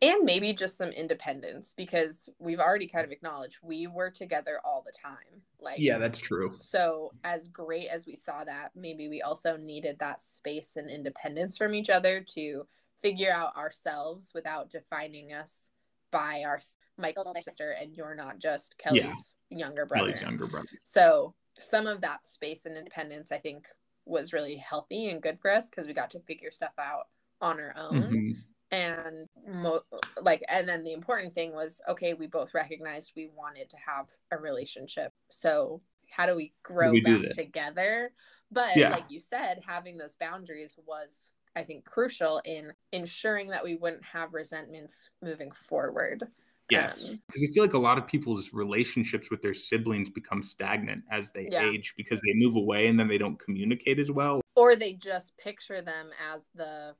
And 0.00 0.24
maybe 0.24 0.52
just 0.52 0.76
some 0.76 0.90
independence 0.90 1.74
because 1.76 2.28
we've 2.38 2.60
already 2.60 2.86
kind 2.86 3.04
of 3.04 3.10
acknowledged 3.10 3.58
we 3.62 3.88
were 3.88 4.10
together 4.10 4.60
all 4.64 4.84
the 4.86 4.92
time. 4.92 5.42
Like 5.60 5.78
Yeah, 5.80 5.98
that's 5.98 6.20
true. 6.20 6.56
So 6.60 7.12
as 7.24 7.48
great 7.48 7.88
as 7.88 8.06
we 8.06 8.14
saw 8.14 8.44
that, 8.44 8.70
maybe 8.76 9.08
we 9.08 9.22
also 9.22 9.56
needed 9.56 9.96
that 9.98 10.20
space 10.20 10.76
and 10.76 10.88
independence 10.88 11.58
from 11.58 11.74
each 11.74 11.90
other 11.90 12.20
to 12.34 12.64
figure 13.02 13.32
out 13.32 13.56
ourselves 13.56 14.30
without 14.34 14.70
defining 14.70 15.32
us 15.32 15.70
by 16.12 16.42
our 16.46 16.60
Michael's 16.96 17.26
older 17.26 17.42
sister 17.42 17.72
and 17.80 17.96
you're 17.96 18.14
not 18.14 18.38
just 18.38 18.78
Kelly's 18.78 19.34
yeah. 19.50 19.58
younger 19.58 19.84
brother. 19.84 20.06
Kelly's 20.06 20.22
younger 20.22 20.46
brother. 20.46 20.68
So 20.84 21.34
some 21.58 21.88
of 21.88 22.00
that 22.02 22.24
space 22.24 22.66
and 22.66 22.76
independence 22.76 23.32
I 23.32 23.38
think 23.38 23.66
was 24.04 24.32
really 24.32 24.56
healthy 24.56 25.10
and 25.10 25.20
good 25.20 25.38
for 25.40 25.52
us 25.52 25.68
because 25.68 25.86
we 25.88 25.92
got 25.92 26.10
to 26.10 26.20
figure 26.20 26.52
stuff 26.52 26.72
out 26.78 27.08
on 27.40 27.60
our 27.60 27.74
own 27.76 28.02
mm-hmm. 28.02 28.30
and 28.70 29.28
mo- 29.46 29.82
like 30.22 30.42
and 30.48 30.68
then 30.68 30.84
the 30.84 30.92
important 30.92 31.32
thing 31.32 31.52
was 31.52 31.80
okay 31.88 32.14
we 32.14 32.26
both 32.26 32.54
recognized 32.54 33.12
we 33.16 33.28
wanted 33.36 33.68
to 33.70 33.76
have 33.76 34.06
a 34.30 34.38
relationship 34.38 35.12
so 35.30 35.80
how 36.10 36.26
do 36.26 36.34
we 36.34 36.52
grow 36.62 36.90
we 36.90 37.00
that 37.00 37.34
together 37.34 38.10
but 38.50 38.76
yeah. 38.76 38.90
like 38.90 39.04
you 39.08 39.20
said 39.20 39.60
having 39.66 39.96
those 39.96 40.16
boundaries 40.16 40.76
was 40.86 41.30
i 41.56 41.62
think 41.62 41.84
crucial 41.84 42.40
in 42.44 42.72
ensuring 42.92 43.48
that 43.48 43.64
we 43.64 43.76
wouldn't 43.76 44.04
have 44.04 44.34
resentments 44.34 45.10
moving 45.22 45.50
forward 45.52 46.26
Yes, 46.70 47.00
because 47.00 47.42
um, 47.42 47.48
I 47.48 47.52
feel 47.52 47.64
like 47.64 47.72
a 47.72 47.78
lot 47.78 47.98
of 47.98 48.06
people's 48.06 48.52
relationships 48.52 49.30
with 49.30 49.40
their 49.40 49.54
siblings 49.54 50.10
become 50.10 50.42
stagnant 50.42 51.02
as 51.10 51.32
they 51.32 51.48
yeah. 51.50 51.64
age 51.64 51.94
because 51.96 52.20
they 52.20 52.34
move 52.34 52.56
away 52.56 52.88
and 52.88 53.00
then 53.00 53.08
they 53.08 53.16
don't 53.16 53.38
communicate 53.38 53.98
as 53.98 54.10
well. 54.10 54.42
Or 54.54 54.76
they 54.76 54.92
just 54.92 55.36
picture 55.38 55.80
them 55.80 56.10
as 56.32 56.50
the 56.54 56.94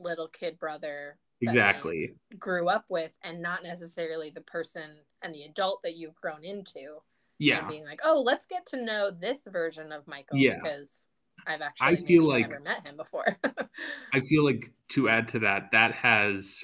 little 0.00 0.28
kid 0.28 0.58
brother 0.58 1.18
exactly 1.40 2.14
grew 2.38 2.68
up 2.68 2.84
with 2.88 3.12
and 3.22 3.42
not 3.42 3.62
necessarily 3.62 4.30
the 4.30 4.40
person 4.42 4.90
and 5.22 5.34
the 5.34 5.42
adult 5.42 5.80
that 5.82 5.96
you've 5.96 6.14
grown 6.14 6.44
into 6.44 6.98
yeah 7.38 7.66
being 7.68 7.84
like 7.84 8.00
oh 8.04 8.22
let's 8.24 8.46
get 8.46 8.64
to 8.66 8.82
know 8.82 9.10
this 9.10 9.46
version 9.50 9.90
of 9.90 10.06
michael 10.06 10.38
yeah. 10.38 10.54
because 10.62 11.08
i've 11.46 11.60
actually 11.60 11.88
i 11.88 11.96
feel 11.96 12.26
like 12.26 12.48
never 12.48 12.60
met 12.60 12.86
him 12.86 12.96
before 12.96 13.36
i 14.12 14.20
feel 14.20 14.44
like 14.44 14.72
to 14.88 15.08
add 15.08 15.26
to 15.26 15.40
that 15.40 15.70
that 15.72 15.92
has 15.92 16.60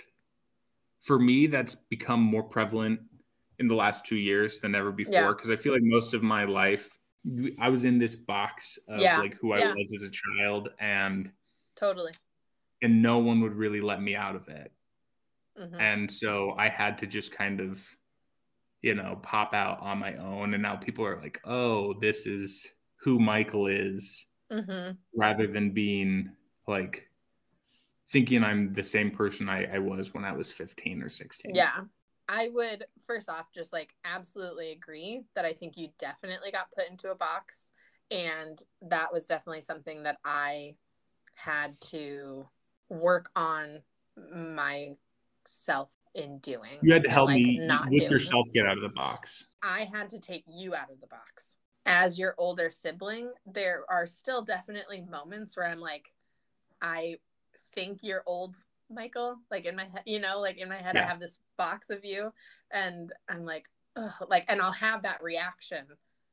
for 1.01 1.19
me 1.19 1.47
that's 1.49 1.75
become 1.75 2.21
more 2.21 2.45
prevalent 2.45 3.01
in 3.59 3.67
the 3.67 3.75
last 3.75 4.07
two 4.07 4.17
years 4.17 4.61
than 4.61 4.75
ever 4.75 4.93
before 4.93 5.35
because 5.35 5.49
yeah. 5.49 5.55
i 5.55 5.57
feel 5.57 5.73
like 5.73 5.83
most 5.83 6.15
of 6.15 6.23
my 6.23 6.45
life 6.45 6.97
i 7.59 7.69
was 7.69 7.85
in 7.85 7.99
this 7.99 8.15
box 8.15 8.79
of 8.89 9.01
yeah. 9.01 9.19
like 9.19 9.35
who 9.41 9.53
i 9.53 9.73
was 9.73 9.93
as 9.93 10.03
a 10.03 10.11
child 10.11 10.69
and 10.79 11.33
totally 11.75 12.13
and 12.83 13.03
no 13.03 13.19
one 13.19 13.41
would 13.41 13.55
really 13.55 13.81
let 13.81 14.01
me 14.01 14.15
out 14.15 14.37
of 14.37 14.49
it. 14.49 14.73
Mm-hmm. 15.61 15.81
And 15.81 16.11
so 16.11 16.55
I 16.57 16.69
had 16.69 16.99
to 16.99 17.07
just 17.07 17.33
kind 17.33 17.61
of, 17.61 17.85
you 18.83 18.95
know, 18.95 19.19
pop 19.23 19.55
out 19.55 19.81
on 19.81 19.99
my 19.99 20.15
own. 20.15 20.55
And 20.55 20.63
now 20.63 20.77
people 20.77 21.05
are 21.05 21.19
like, 21.21 21.41
oh, 21.45 21.95
this 21.95 22.27
is 22.27 22.71
who 23.01 23.19
Michael 23.19 23.67
is, 23.67 24.27
mm-hmm. 24.53 24.93
rather 25.17 25.47
than 25.47 25.71
being 25.71 26.31
like 26.67 27.09
thinking 28.09 28.45
I'm 28.45 28.73
the 28.73 28.85
same 28.85 29.11
person 29.11 29.49
I, 29.49 29.65
I 29.75 29.79
was 29.79 30.15
when 30.15 30.25
I 30.25 30.33
was 30.33 30.53
15 30.53 31.03
or 31.03 31.09
16. 31.09 31.55
Yeah. 31.55 31.81
I 32.29 32.51
would, 32.53 32.85
first 33.07 33.29
off, 33.29 33.47
just 33.55 33.73
like 33.73 33.95
absolutely 34.05 34.73
agree 34.73 35.23
that 35.35 35.45
I 35.45 35.55
think 35.55 35.77
you 35.77 35.89
definitely 35.99 36.53
got 36.53 36.71
put 36.73 36.89
into 36.89 37.11
a 37.11 37.15
box. 37.15 37.73
And 38.11 38.63
that 38.83 39.13
was 39.13 39.27
definitely 39.27 39.63
something 39.63 40.03
that 40.05 40.19
I 40.25 40.77
had 41.35 41.81
to 41.81 42.47
work 42.89 43.31
on 43.37 43.81
myself 44.17 45.91
in 46.15 46.39
doing. 46.39 46.79
You 46.83 46.93
had 46.93 47.05
to 47.05 47.11
help 47.11 47.29
like, 47.29 47.37
me 47.37 47.69
with 47.91 48.11
yourself 48.11 48.49
get 48.53 48.67
out 48.67 48.77
of 48.77 48.83
the 48.83 48.89
box. 48.89 49.47
I 49.63 49.89
had 49.93 50.11
to 50.11 50.21
take 50.21 50.45
you 50.47 50.75
out 50.75 50.91
of 50.91 51.01
the 51.01 51.07
box. 51.07 51.57
As 51.87 52.19
your 52.19 52.35
older 52.37 52.71
sibling, 52.71 53.31
there 53.47 53.85
are 53.89 54.07
still 54.07 54.43
definitely 54.43 55.01
moments 55.01 55.57
where 55.57 55.67
I'm 55.67 55.81
like, 55.81 56.13
I 56.83 57.17
think 57.75 58.01
you're 58.03 58.23
old, 58.27 58.59
Michael. 58.91 59.37
Like 59.51 59.65
in 59.65 59.77
my 59.77 59.85
head, 59.85 60.03
you 60.05 60.21
know, 60.21 60.41
like 60.41 60.59
in 60.59 60.69
my 60.69 60.77
head, 60.77 60.97
yeah. 60.97 61.05
I 61.05 61.09
have 61.09 61.21
this 61.21 61.39
box 61.57 61.89
of 61.91 62.05
you, 62.05 62.33
and 62.71 63.13
I'm 63.29 63.45
like, 63.45 63.69
Ugh, 63.97 64.13
like, 64.29 64.45
and 64.49 64.61
I'll 64.61 64.73
have 64.73 65.03
that 65.03 65.23
reaction. 65.23 65.87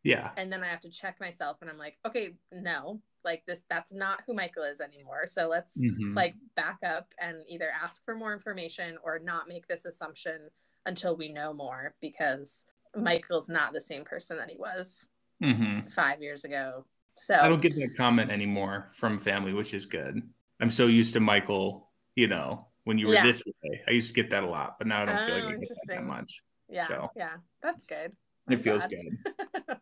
Yeah. 0.04 0.30
And 0.38 0.52
then 0.52 0.62
I 0.62 0.68
have 0.68 0.82
to 0.82 0.90
check 0.90 1.20
myself, 1.20 1.58
and 1.62 1.70
I'm 1.70 1.78
like, 1.78 1.98
okay, 2.06 2.34
no, 2.52 3.00
like 3.26 3.44
this 3.46 3.64
that's 3.70 3.94
not 3.94 4.22
who 4.26 4.34
michael 4.34 4.64
is 4.64 4.80
anymore 4.80 5.26
so 5.26 5.48
let's 5.48 5.82
mm-hmm. 5.82 6.14
like 6.16 6.36
back 6.56 6.78
up 6.86 7.08
and 7.20 7.38
either 7.50 7.70
ask 7.84 8.06
for 8.06 8.16
more 8.16 8.34
information 8.34 8.98
or 9.04 9.20
not 9.20 9.50
make 9.50 9.68
this 9.68 9.86
assumption 9.86 10.50
until 10.86 11.18
we 11.18 11.32
know 11.32 11.54
more 11.54 11.96
because 12.02 12.66
Michael's 12.96 13.50
not 13.50 13.74
the 13.74 13.82
same 13.82 14.04
person 14.04 14.38
that 14.38 14.50
he 14.50 14.58
was 14.58 15.08
mm-hmm. 15.44 15.88
five 15.88 16.22
years 16.22 16.44
ago. 16.44 16.86
So 17.18 17.36
I 17.36 17.48
don't 17.48 17.62
get 17.62 17.76
that 17.76 17.96
comment 17.96 18.32
anymore 18.32 18.92
from 18.94 19.20
family, 19.20 19.54
which 19.54 19.74
is 19.74 19.86
good. 19.86 20.22
I'm 20.60 20.72
so 20.72 20.88
used 20.88 21.14
to 21.14 21.20
Michael, 21.20 21.90
you 22.16 22.28
know, 22.28 22.68
when 22.84 22.98
you 22.98 23.08
were 23.08 23.14
yeah. 23.14 23.24
this 23.24 23.44
way. 23.46 23.82
I 23.88 23.92
used 23.92 24.08
to 24.10 24.14
get 24.14 24.30
that 24.32 24.44
a 24.44 24.50
lot, 24.50 24.76
but 24.78 24.88
now 24.88 25.04
I 25.04 25.06
don't 25.06 25.18
oh, 25.18 25.26
feel 25.26 25.36
like 25.36 25.56
I 25.56 25.58
get 25.58 25.70
that, 25.70 25.96
that 25.96 26.04
much. 26.04 26.42
Yeah. 26.70 26.88
So 26.88 27.10
yeah, 27.16 27.36
that's 27.62 27.84
good. 27.84 28.14
It 28.50 28.62
feels 28.62 28.84
good. 28.86 29.18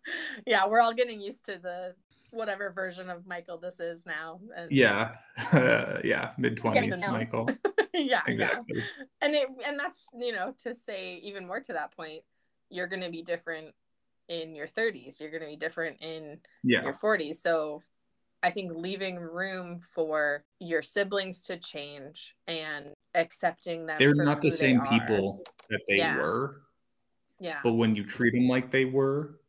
yeah, 0.46 0.68
we're 0.68 0.82
all 0.82 0.94
getting 0.94 1.20
used 1.20 1.46
to 1.46 1.60
the 1.62 1.96
whatever 2.32 2.72
version 2.72 3.10
of 3.10 3.26
Michael 3.28 3.58
this 3.58 3.80
is 3.80 4.06
now. 4.06 4.40
And, 4.56 4.72
yeah, 4.72 5.16
uh, 5.52 6.00
yeah, 6.04 6.32
mid 6.38 6.58
twenties 6.58 7.02
Michael. 7.02 7.50
yeah, 7.94 8.22
exactly. 8.28 8.80
Yeah. 8.80 9.06
And 9.22 9.36
it 9.36 9.48
and 9.66 9.80
that's 9.80 10.08
you 10.18 10.34
know 10.34 10.54
to 10.64 10.74
say 10.74 11.20
even 11.24 11.48
more 11.48 11.62
to 11.62 11.74
that 11.74 11.96
point, 11.96 12.24
you're 12.70 12.88
going 12.88 13.04
to 13.04 13.12
be 13.12 13.22
different 13.22 13.74
in 14.30 14.56
your 14.56 14.68
30s. 14.68 15.20
You're 15.20 15.30
going 15.30 15.44
to 15.44 15.50
be 15.50 15.56
different 15.56 16.02
in 16.02 16.40
yeah. 16.64 16.84
your 16.84 16.94
40s. 16.94 17.36
So 17.36 17.82
I 18.42 18.52
think 18.52 18.72
leaving 18.74 19.18
room 19.18 19.80
for 19.94 20.44
your 20.60 20.82
siblings 20.82 21.42
to 21.44 21.58
change 21.58 22.36
and 22.48 22.94
accepting 23.16 23.86
them. 23.86 23.98
They're 24.00 24.16
not 24.16 24.42
the 24.42 24.52
same 24.52 24.82
people 24.82 25.44
that 25.70 25.82
they 25.88 25.98
yeah. 25.98 26.18
were. 26.18 26.62
Yeah. 27.44 27.60
But 27.62 27.74
when 27.74 27.94
you 27.94 28.06
treat 28.06 28.34
them 28.34 28.48
like 28.48 28.72
they 28.72 28.86
were, 28.86 29.40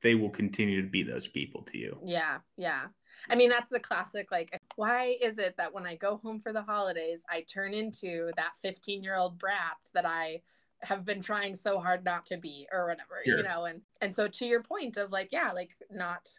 they 0.00 0.14
will 0.14 0.30
continue 0.30 0.80
to 0.80 0.88
be 0.88 1.02
those 1.02 1.26
people 1.26 1.62
to 1.62 1.78
you. 1.78 1.98
Yeah. 2.04 2.38
Yeah. 2.56 2.84
I 3.28 3.34
mean, 3.34 3.50
that's 3.50 3.70
the 3.70 3.80
classic 3.80 4.30
like, 4.30 4.60
why 4.76 5.16
is 5.20 5.38
it 5.38 5.56
that 5.56 5.74
when 5.74 5.84
I 5.84 5.96
go 5.96 6.18
home 6.22 6.38
for 6.38 6.52
the 6.52 6.62
holidays, 6.62 7.24
I 7.28 7.42
turn 7.42 7.74
into 7.74 8.30
that 8.36 8.52
15 8.62 9.02
year 9.02 9.16
old 9.16 9.38
brat 9.38 9.76
that 9.92 10.06
I 10.06 10.42
have 10.82 11.04
been 11.04 11.20
trying 11.20 11.56
so 11.56 11.80
hard 11.80 12.04
not 12.04 12.26
to 12.26 12.36
be 12.36 12.68
or 12.72 12.86
whatever, 12.86 13.20
sure. 13.24 13.38
you 13.38 13.42
know? 13.42 13.64
And, 13.64 13.82
and 14.00 14.14
so 14.14 14.28
to 14.28 14.46
your 14.46 14.62
point 14.62 14.96
of 14.96 15.10
like, 15.10 15.30
yeah, 15.32 15.50
like 15.52 15.70
not, 15.90 16.30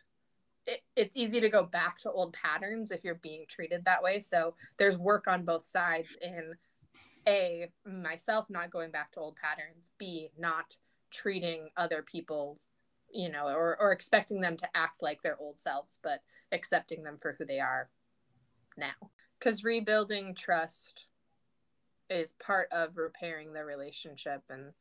it, 0.65 0.81
it's 0.95 1.17
easy 1.17 1.41
to 1.41 1.49
go 1.49 1.63
back 1.63 1.99
to 1.99 2.11
old 2.11 2.31
patterns 2.31 2.91
if 2.91 3.03
you're 3.03 3.15
being 3.15 3.43
treated 3.49 3.83
that 3.85 4.01
way. 4.01 4.19
So 4.19 4.55
there's 4.77 4.97
work 4.97 5.27
on 5.27 5.43
both 5.43 5.65
sides 5.65 6.17
in 6.21 6.55
a 7.27 7.69
myself 7.85 8.49
not 8.49 8.71
going 8.71 8.91
back 8.91 9.11
to 9.11 9.19
old 9.19 9.35
patterns 9.35 9.91
b 9.97 10.29
not 10.37 10.75
treating 11.13 11.69
other 11.77 12.01
people 12.01 12.59
you 13.11 13.29
know 13.29 13.47
or, 13.47 13.77
or 13.79 13.91
expecting 13.91 14.41
them 14.41 14.57
to 14.57 14.67
act 14.75 15.01
like 15.01 15.21
their 15.21 15.37
old 15.39 15.59
selves 15.59 15.99
but 16.03 16.21
accepting 16.51 17.03
them 17.03 17.17
for 17.21 17.35
who 17.37 17.45
they 17.45 17.59
are 17.59 17.89
now 18.77 18.91
because 19.39 19.63
rebuilding 19.63 20.33
trust 20.33 21.05
is 22.09 22.33
part 22.33 22.67
of 22.71 22.97
repairing 22.97 23.53
the 23.53 23.63
relationship 23.63 24.41
and 24.49 24.73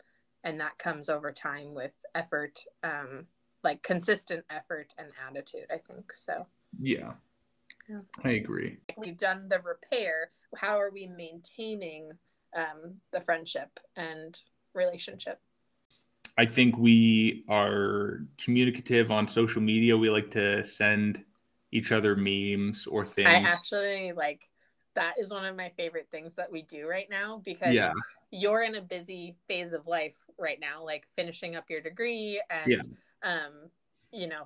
and 0.44 0.58
that 0.58 0.78
comes 0.78 1.08
over 1.08 1.30
time 1.30 1.74
with 1.74 1.94
effort 2.14 2.64
um 2.82 3.26
like 3.62 3.82
consistent 3.82 4.44
effort 4.50 4.94
and 4.98 5.08
attitude 5.28 5.66
i 5.70 5.78
think 5.78 6.12
so 6.14 6.46
yeah 6.80 7.12
yeah. 7.88 7.98
I 8.22 8.30
agree. 8.30 8.78
We've 8.96 9.18
done 9.18 9.48
the 9.48 9.58
repair. 9.58 10.30
How 10.56 10.78
are 10.78 10.92
we 10.92 11.08
maintaining 11.08 12.12
um, 12.56 12.96
the 13.12 13.20
friendship 13.20 13.80
and 13.96 14.38
relationship. 14.74 15.40
I 16.38 16.46
think 16.46 16.78
we 16.78 17.44
are 17.48 18.20
communicative 18.38 19.10
on 19.10 19.28
social 19.28 19.60
media. 19.60 19.96
We 19.96 20.10
like 20.10 20.30
to 20.32 20.64
send 20.64 21.24
each 21.72 21.92
other 21.92 22.16
memes 22.16 22.86
or 22.86 23.04
things. 23.04 23.28
I 23.28 23.34
actually 23.34 24.12
like 24.12 24.48
that 24.94 25.14
is 25.18 25.30
one 25.32 25.44
of 25.44 25.56
my 25.56 25.70
favorite 25.76 26.08
things 26.10 26.34
that 26.34 26.50
we 26.50 26.62
do 26.62 26.86
right 26.86 27.08
now 27.10 27.40
because 27.44 27.74
yeah. 27.74 27.92
you're 28.30 28.62
in 28.62 28.74
a 28.74 28.82
busy 28.82 29.34
phase 29.48 29.72
of 29.72 29.86
life 29.86 30.16
right 30.38 30.58
now, 30.60 30.84
like 30.84 31.04
finishing 31.16 31.56
up 31.56 31.64
your 31.68 31.80
degree 31.80 32.42
and 32.50 32.70
yeah. 32.70 32.82
um, 33.22 33.52
you 34.12 34.28
know, 34.28 34.44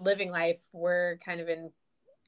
living 0.00 0.30
life. 0.30 0.60
We're 0.72 1.18
kind 1.24 1.40
of 1.40 1.48
in, 1.48 1.70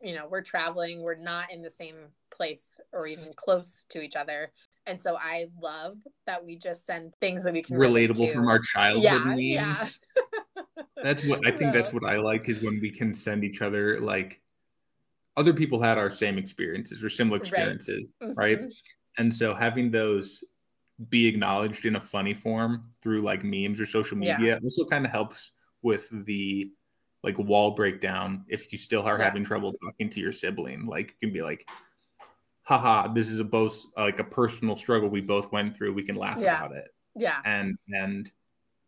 you 0.00 0.14
know, 0.14 0.26
we're 0.30 0.42
traveling. 0.42 1.02
We're 1.02 1.16
not 1.16 1.52
in 1.52 1.62
the 1.62 1.70
same 1.70 1.96
place 2.30 2.80
or 2.92 3.06
even 3.06 3.32
close 3.36 3.84
to 3.90 4.00
each 4.00 4.16
other. 4.16 4.52
And 4.88 5.00
so 5.00 5.16
I 5.16 5.48
love 5.60 5.98
that 6.26 6.44
we 6.44 6.56
just 6.56 6.86
send 6.86 7.12
things 7.20 7.44
that 7.44 7.52
we 7.52 7.62
can 7.62 7.76
relatable 7.76 8.32
from 8.32 8.48
our 8.48 8.58
childhood 8.58 9.04
yeah, 9.04 9.18
memes. 9.18 10.00
Yeah. 10.16 10.62
that's 11.02 11.24
what 11.24 11.46
I 11.46 11.50
think. 11.50 11.74
So. 11.74 11.78
That's 11.78 11.92
what 11.92 12.04
I 12.04 12.16
like 12.16 12.48
is 12.48 12.62
when 12.62 12.80
we 12.80 12.90
can 12.90 13.12
send 13.14 13.44
each 13.44 13.60
other 13.60 14.00
like 14.00 14.40
other 15.36 15.52
people 15.52 15.80
had 15.80 15.98
our 15.98 16.10
same 16.10 16.38
experiences 16.38 17.04
or 17.04 17.10
similar 17.10 17.36
experiences, 17.36 18.14
right? 18.20 18.28
Mm-hmm. 18.30 18.38
right? 18.38 18.74
And 19.18 19.34
so 19.34 19.54
having 19.54 19.90
those 19.90 20.42
be 21.10 21.26
acknowledged 21.26 21.86
in 21.86 21.96
a 21.96 22.00
funny 22.00 22.34
form 22.34 22.90
through 23.02 23.22
like 23.22 23.44
memes 23.44 23.78
or 23.78 23.86
social 23.86 24.16
media 24.16 24.36
yeah. 24.40 24.58
also 24.62 24.84
kind 24.84 25.04
of 25.04 25.12
helps 25.12 25.52
with 25.82 26.08
the 26.26 26.72
like 27.22 27.38
wall 27.38 27.72
breakdown 27.72 28.44
if 28.48 28.72
you 28.72 28.78
still 28.78 29.02
are 29.02 29.18
yeah. 29.18 29.24
having 29.24 29.44
trouble 29.44 29.72
talking 29.72 30.08
to 30.08 30.20
your 30.20 30.32
sibling 30.32 30.86
like 30.86 31.14
you 31.20 31.28
can 31.28 31.32
be 31.32 31.42
like 31.42 31.68
haha, 32.68 33.08
this 33.08 33.30
is 33.30 33.40
a 33.40 33.44
both 33.44 33.86
like 33.96 34.18
a 34.18 34.24
personal 34.24 34.76
struggle 34.76 35.08
we 35.08 35.22
both 35.22 35.50
went 35.50 35.74
through. 35.74 35.94
We 35.94 36.02
can 36.02 36.16
laugh 36.16 36.38
yeah. 36.38 36.58
about 36.58 36.76
it. 36.76 36.90
Yeah. 37.16 37.40
And 37.46 37.78
and 37.88 38.30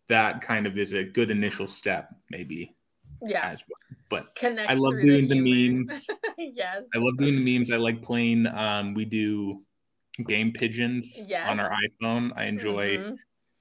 that 0.09 0.43
kind 0.43 0.67
of 0.67 0.77
is 0.77 0.93
a 0.93 1.03
good 1.03 1.31
initial 1.31 1.67
step, 1.67 2.15
maybe. 2.31 2.75
Yeah. 3.23 3.49
As 3.49 3.65
well. 3.67 3.99
But 4.11 4.35
Connect 4.35 4.71
I 4.71 4.75
love 4.75 5.01
doing 5.01 5.29
the, 5.29 5.41
the 5.41 5.71
memes. 5.71 6.07
yes. 6.39 6.83
I 6.95 6.99
love 6.99 7.17
doing 7.17 7.43
the 7.43 7.59
memes. 7.59 7.71
I 7.71 7.77
like 7.77 8.03
playing. 8.03 8.47
Um, 8.49 8.93
we 8.93 9.07
do 9.07 9.63
game 10.27 10.53
pigeons 10.53 11.19
yes. 11.27 11.49
on 11.49 11.59
our 11.59 11.71
iPhone. 11.71 12.33
I 12.37 12.45
enjoy 12.45 12.99
mm-hmm. 12.99 13.15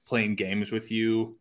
playing 0.06 0.34
games 0.34 0.70
with 0.70 0.90
you. 0.90 1.38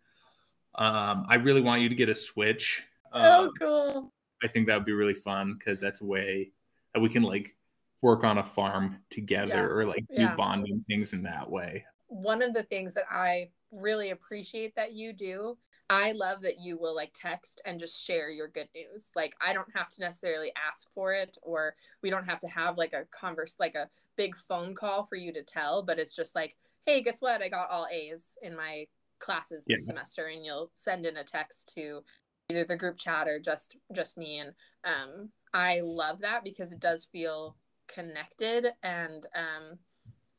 Um, 0.76 1.26
I 1.28 1.36
really 1.36 1.62
want 1.62 1.82
you 1.82 1.90
to 1.90 1.96
get 1.96 2.08
a 2.08 2.16
Switch. 2.16 2.84
Oh, 3.12 3.20
um, 3.20 3.26
oh, 3.26 3.52
cool. 3.60 4.14
I 4.42 4.48
think 4.48 4.68
that 4.68 4.76
would 4.76 4.86
be 4.86 4.94
really 4.94 5.14
fun 5.14 5.58
because 5.58 5.82
that's 5.82 6.00
a 6.00 6.06
way 6.06 6.52
that 6.94 7.02
we 7.02 7.10
can 7.10 7.24
like 7.24 7.58
work 8.02 8.24
on 8.24 8.38
a 8.38 8.44
farm 8.44 8.98
together 9.10 9.54
yeah. 9.54 9.62
or 9.64 9.86
like 9.86 10.06
do 10.16 10.24
yeah. 10.24 10.36
bonding 10.36 10.84
things 10.88 11.14
in 11.14 11.24
that 11.24 11.50
way. 11.50 11.86
One 12.08 12.42
of 12.42 12.54
the 12.54 12.64
things 12.64 12.94
that 12.94 13.06
I 13.12 13.50
really 13.72 14.12
appreciate 14.12 14.76
that 14.76 14.94
you 14.94 15.14
do, 15.14 15.58
I 15.90 16.14
love 16.14 16.42
that 16.42 16.60
you 16.60 16.78
will 16.78 16.96
like 16.96 17.12
text 17.14 17.62
and 17.66 17.80
just 17.80 18.04
share 18.04 18.30
your 18.30 18.48
good 18.48 18.70
news. 18.76 19.12
Like 19.16 19.36
I 19.42 19.54
don't 19.54 19.76
have 19.76 19.90
to 19.92 20.02
necessarily 20.02 20.52
ask 20.70 20.88
for 20.94 21.14
it 21.14 21.38
or 21.42 21.76
we 22.02 22.10
don't 22.10 22.26
have 22.26 22.40
to 22.42 22.48
have 22.48 22.78
like 22.78 22.94
a 22.94 23.06
converse 23.12 23.56
like 23.60 23.76
a 23.76 23.90
big 24.16 24.36
phone 24.36 24.76
call 24.76 25.04
for 25.04 25.16
you 25.16 25.34
to 25.34 25.44
tell, 25.44 25.84
but 25.84 26.00
it's 26.00 26.16
just 26.16 26.36
like, 26.36 26.56
"Hey, 26.86 27.02
guess 27.02 27.22
what? 27.22 27.42
I 27.42 27.50
got 27.50 27.70
all 27.70 27.88
A's 27.92 28.38
in 28.42 28.56
my 28.56 28.86
classes 29.20 29.64
this 29.66 29.82
yeah. 29.82 29.88
semester." 29.88 30.28
And 30.28 30.46
you'll 30.46 30.72
send 30.74 31.06
in 31.06 31.18
a 31.18 31.24
text 31.24 31.74
to 31.76 32.02
either 32.50 32.66
the 32.66 32.76
group 32.76 32.98
chat 32.98 33.28
or 33.28 33.40
just 33.40 33.76
just 33.94 34.18
me 34.18 34.40
and 34.40 34.54
um 34.84 35.30
I 35.54 35.82
love 35.84 36.20
that 36.22 36.44
because 36.44 36.72
it 36.72 36.80
does 36.80 37.08
feel 37.12 37.56
connected 37.94 38.68
and 38.84 39.26
um, 39.36 39.78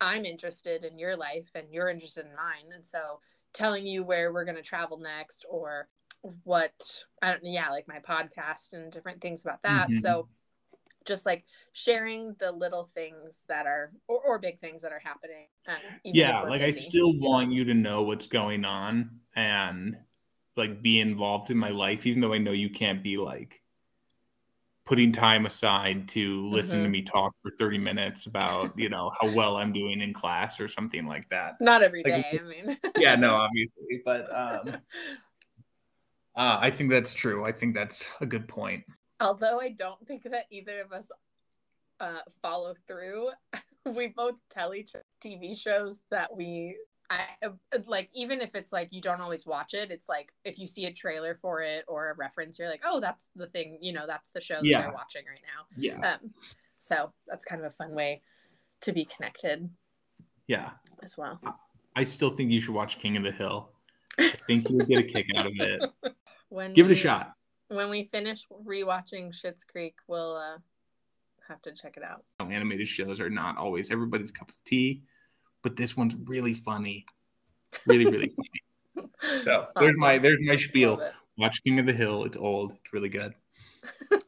I'm 0.00 0.24
interested 0.24 0.84
in 0.84 0.98
your 0.98 1.16
life 1.16 1.50
and 1.54 1.66
you're 1.70 1.90
interested 1.90 2.24
in 2.24 2.34
mine. 2.34 2.72
And 2.74 2.84
so 2.84 3.20
telling 3.52 3.86
you 3.86 4.02
where 4.02 4.32
we're 4.32 4.44
going 4.44 4.56
to 4.56 4.62
travel 4.62 4.98
next 4.98 5.44
or 5.48 5.88
what 6.44 7.04
I 7.22 7.28
don't 7.28 7.44
know, 7.44 7.50
yeah, 7.50 7.70
like 7.70 7.88
my 7.88 7.98
podcast 7.98 8.72
and 8.72 8.90
different 8.90 9.20
things 9.20 9.42
about 9.42 9.62
that. 9.62 9.88
Mm-hmm. 9.88 9.98
So 9.98 10.28
just 11.06 11.26
like 11.26 11.44
sharing 11.72 12.34
the 12.38 12.52
little 12.52 12.90
things 12.94 13.44
that 13.48 13.66
are 13.66 13.92
or, 14.06 14.20
or 14.20 14.38
big 14.38 14.60
things 14.60 14.82
that 14.82 14.92
are 14.92 15.00
happening. 15.02 15.46
Um, 15.66 15.76
yeah, 16.04 16.42
like 16.42 16.60
busy. 16.60 16.86
I 16.86 16.88
still 16.88 17.18
want 17.18 17.52
you 17.52 17.64
to 17.64 17.74
know 17.74 18.02
what's 18.02 18.26
going 18.26 18.64
on 18.64 19.20
and 19.34 19.96
like 20.56 20.82
be 20.82 21.00
involved 21.00 21.50
in 21.50 21.56
my 21.56 21.70
life, 21.70 22.06
even 22.06 22.20
though 22.20 22.34
I 22.34 22.38
know 22.38 22.52
you 22.52 22.70
can't 22.70 23.02
be 23.02 23.16
like 23.16 23.62
putting 24.90 25.12
time 25.12 25.46
aside 25.46 26.08
to 26.08 26.48
listen 26.48 26.78
mm-hmm. 26.78 26.84
to 26.86 26.90
me 26.90 27.00
talk 27.00 27.32
for 27.40 27.52
30 27.60 27.78
minutes 27.78 28.26
about 28.26 28.76
you 28.76 28.88
know 28.88 29.12
how 29.20 29.32
well 29.36 29.56
i'm 29.56 29.72
doing 29.72 30.00
in 30.00 30.12
class 30.12 30.58
or 30.58 30.66
something 30.66 31.06
like 31.06 31.28
that 31.28 31.54
not 31.60 31.80
every 31.80 32.02
like, 32.02 32.24
day. 32.24 32.40
i 32.40 32.42
mean 32.42 32.76
yeah 32.98 33.14
no 33.14 33.36
obviously 33.36 34.02
but 34.04 34.22
um 34.36 34.68
uh, 36.34 36.58
i 36.60 36.68
think 36.68 36.90
that's 36.90 37.14
true 37.14 37.44
i 37.44 37.52
think 37.52 37.72
that's 37.72 38.04
a 38.20 38.26
good 38.26 38.48
point 38.48 38.82
although 39.20 39.60
i 39.60 39.68
don't 39.68 40.04
think 40.08 40.24
that 40.24 40.46
either 40.50 40.80
of 40.80 40.90
us 40.90 41.12
uh, 42.00 42.18
follow 42.42 42.74
through 42.88 43.28
we 43.94 44.08
both 44.08 44.40
tell 44.50 44.74
each 44.74 44.90
tv 45.24 45.56
shows 45.56 46.00
that 46.10 46.36
we 46.36 46.76
I 47.10 47.26
like 47.86 48.08
even 48.14 48.40
if 48.40 48.54
it's 48.54 48.72
like 48.72 48.88
you 48.92 49.00
don't 49.00 49.20
always 49.20 49.44
watch 49.44 49.74
it, 49.74 49.90
it's 49.90 50.08
like 50.08 50.32
if 50.44 50.60
you 50.60 50.66
see 50.66 50.84
a 50.86 50.92
trailer 50.92 51.34
for 51.34 51.60
it 51.60 51.84
or 51.88 52.10
a 52.10 52.14
reference, 52.14 52.58
you're 52.58 52.68
like, 52.68 52.82
oh, 52.84 53.00
that's 53.00 53.30
the 53.34 53.48
thing, 53.48 53.78
you 53.80 53.92
know, 53.92 54.06
that's 54.06 54.30
the 54.30 54.40
show 54.40 54.54
that 54.54 54.64
yeah. 54.64 54.82
they're 54.82 54.92
watching 54.92 55.22
right 55.28 55.42
now. 55.42 55.66
Yeah. 55.76 56.14
Um, 56.14 56.32
so 56.78 57.12
that's 57.26 57.44
kind 57.44 57.60
of 57.60 57.66
a 57.66 57.74
fun 57.74 57.96
way 57.96 58.22
to 58.82 58.92
be 58.92 59.04
connected. 59.04 59.68
Yeah. 60.46 60.70
As 61.02 61.18
well. 61.18 61.40
I 61.96 62.04
still 62.04 62.30
think 62.30 62.52
you 62.52 62.60
should 62.60 62.74
watch 62.74 63.00
King 63.00 63.16
of 63.16 63.24
the 63.24 63.32
Hill. 63.32 63.70
I 64.18 64.30
think 64.46 64.70
you'll 64.70 64.86
get 64.86 64.98
a 64.98 65.02
kick 65.02 65.26
out 65.36 65.46
of 65.46 65.52
it. 65.58 65.82
When 66.52 66.72
give 66.72 66.86
we, 66.86 66.92
it 66.94 66.96
a 66.96 67.00
shot. 67.00 67.34
When 67.68 67.90
we 67.90 68.08
finish 68.10 68.44
rewatching 68.66 69.32
Schitt's 69.32 69.62
Creek, 69.62 69.94
we'll 70.08 70.34
uh, 70.34 70.58
have 71.46 71.62
to 71.62 71.72
check 71.72 71.96
it 71.96 72.02
out. 72.02 72.24
Animated 72.40 72.88
shows 72.88 73.20
are 73.20 73.30
not 73.30 73.56
always 73.56 73.92
everybody's 73.92 74.32
cup 74.32 74.48
of 74.48 74.56
tea 74.64 75.04
but 75.62 75.76
this 75.76 75.96
one's 75.96 76.16
really 76.24 76.54
funny. 76.54 77.04
Really, 77.86 78.06
really 78.10 78.28
funny. 78.36 79.42
So 79.42 79.52
awesome. 79.52 79.72
there's 79.76 79.98
my 79.98 80.18
there's 80.18 80.40
my 80.42 80.56
spiel. 80.56 81.00
Watch 81.38 81.62
King 81.64 81.78
of 81.78 81.86
the 81.86 81.92
Hill. 81.92 82.24
It's 82.24 82.36
old. 82.36 82.72
It's 82.72 82.92
really 82.92 83.08
good. 83.08 83.34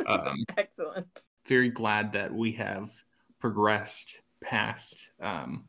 Um, 0.06 0.44
Excellent. 0.56 1.06
Very 1.46 1.68
glad 1.68 2.12
that 2.12 2.32
we 2.32 2.52
have 2.52 2.90
progressed 3.38 4.22
past 4.40 5.10
um, 5.20 5.64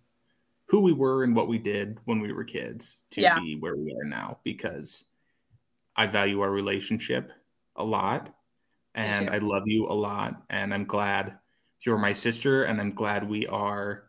who 0.68 0.80
we 0.80 0.94
were 0.94 1.24
and 1.24 1.36
what 1.36 1.48
we 1.48 1.58
did 1.58 1.98
when 2.06 2.20
we 2.20 2.32
were 2.32 2.44
kids 2.44 3.02
to 3.12 3.22
yeah. 3.22 3.40
be 3.40 3.58
where 3.60 3.76
we 3.76 3.96
are 4.00 4.06
now 4.06 4.38
because 4.44 5.06
I 5.96 6.08
value 6.08 6.42
our 6.42 6.52
relationship 6.52 7.32
a 7.76 7.84
lot 7.84 8.34
and 8.96 9.30
I 9.30 9.40
love 9.40 9.64
you 9.66 9.88
a 9.88 9.94
lot 9.94 10.44
and 10.50 10.74
I'm 10.74 10.86
glad 10.86 11.38
you're 11.82 11.98
my 11.98 12.14
sister 12.14 12.64
and 12.64 12.80
I'm 12.80 12.94
glad 12.94 13.28
we 13.28 13.46
are 13.48 14.06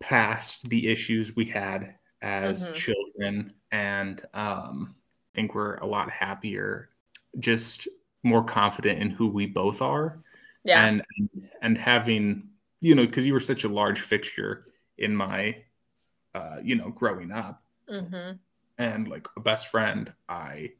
past 0.00 0.68
the 0.68 0.88
issues 0.88 1.36
we 1.36 1.44
had 1.44 1.94
as 2.22 2.64
mm-hmm. 2.64 2.74
children 2.74 3.52
and 3.70 4.22
um, 4.34 4.94
I 4.94 5.30
think 5.34 5.54
we're 5.54 5.76
a 5.76 5.86
lot 5.86 6.10
happier 6.10 6.90
just 7.38 7.88
more 8.22 8.44
confident 8.44 9.00
in 9.00 9.10
who 9.10 9.28
we 9.28 9.46
both 9.46 9.80
are 9.80 10.18
yeah 10.64 10.84
and 10.84 11.02
and 11.62 11.78
having 11.78 12.48
you 12.80 12.94
know 12.94 13.06
because 13.06 13.26
you 13.26 13.32
were 13.32 13.40
such 13.40 13.64
a 13.64 13.68
large 13.68 14.00
fixture 14.00 14.64
in 14.98 15.14
my 15.14 15.56
uh, 16.34 16.58
you 16.62 16.76
know, 16.76 16.90
growing 16.90 17.32
up. 17.32 17.62
Mm-hmm. 17.88 18.32
And 18.78 19.08
like 19.08 19.26
a 19.36 19.40
best 19.40 19.68
friend, 19.68 20.12
I 20.28 20.72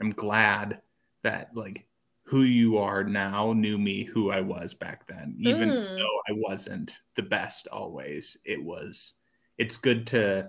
am 0.00 0.10
glad 0.10 0.82
that 1.22 1.50
like 1.54 1.86
who 2.30 2.42
you 2.42 2.78
are 2.78 3.02
now 3.02 3.52
knew 3.52 3.76
me 3.76 4.04
who 4.04 4.30
I 4.30 4.40
was 4.40 4.72
back 4.72 5.04
then, 5.08 5.34
even 5.36 5.68
mm. 5.68 5.98
though 5.98 6.20
I 6.28 6.32
wasn't 6.36 6.96
the 7.16 7.24
best 7.24 7.66
always. 7.66 8.36
It 8.44 8.62
was, 8.62 9.14
it's 9.58 9.76
good 9.76 10.06
to 10.08 10.48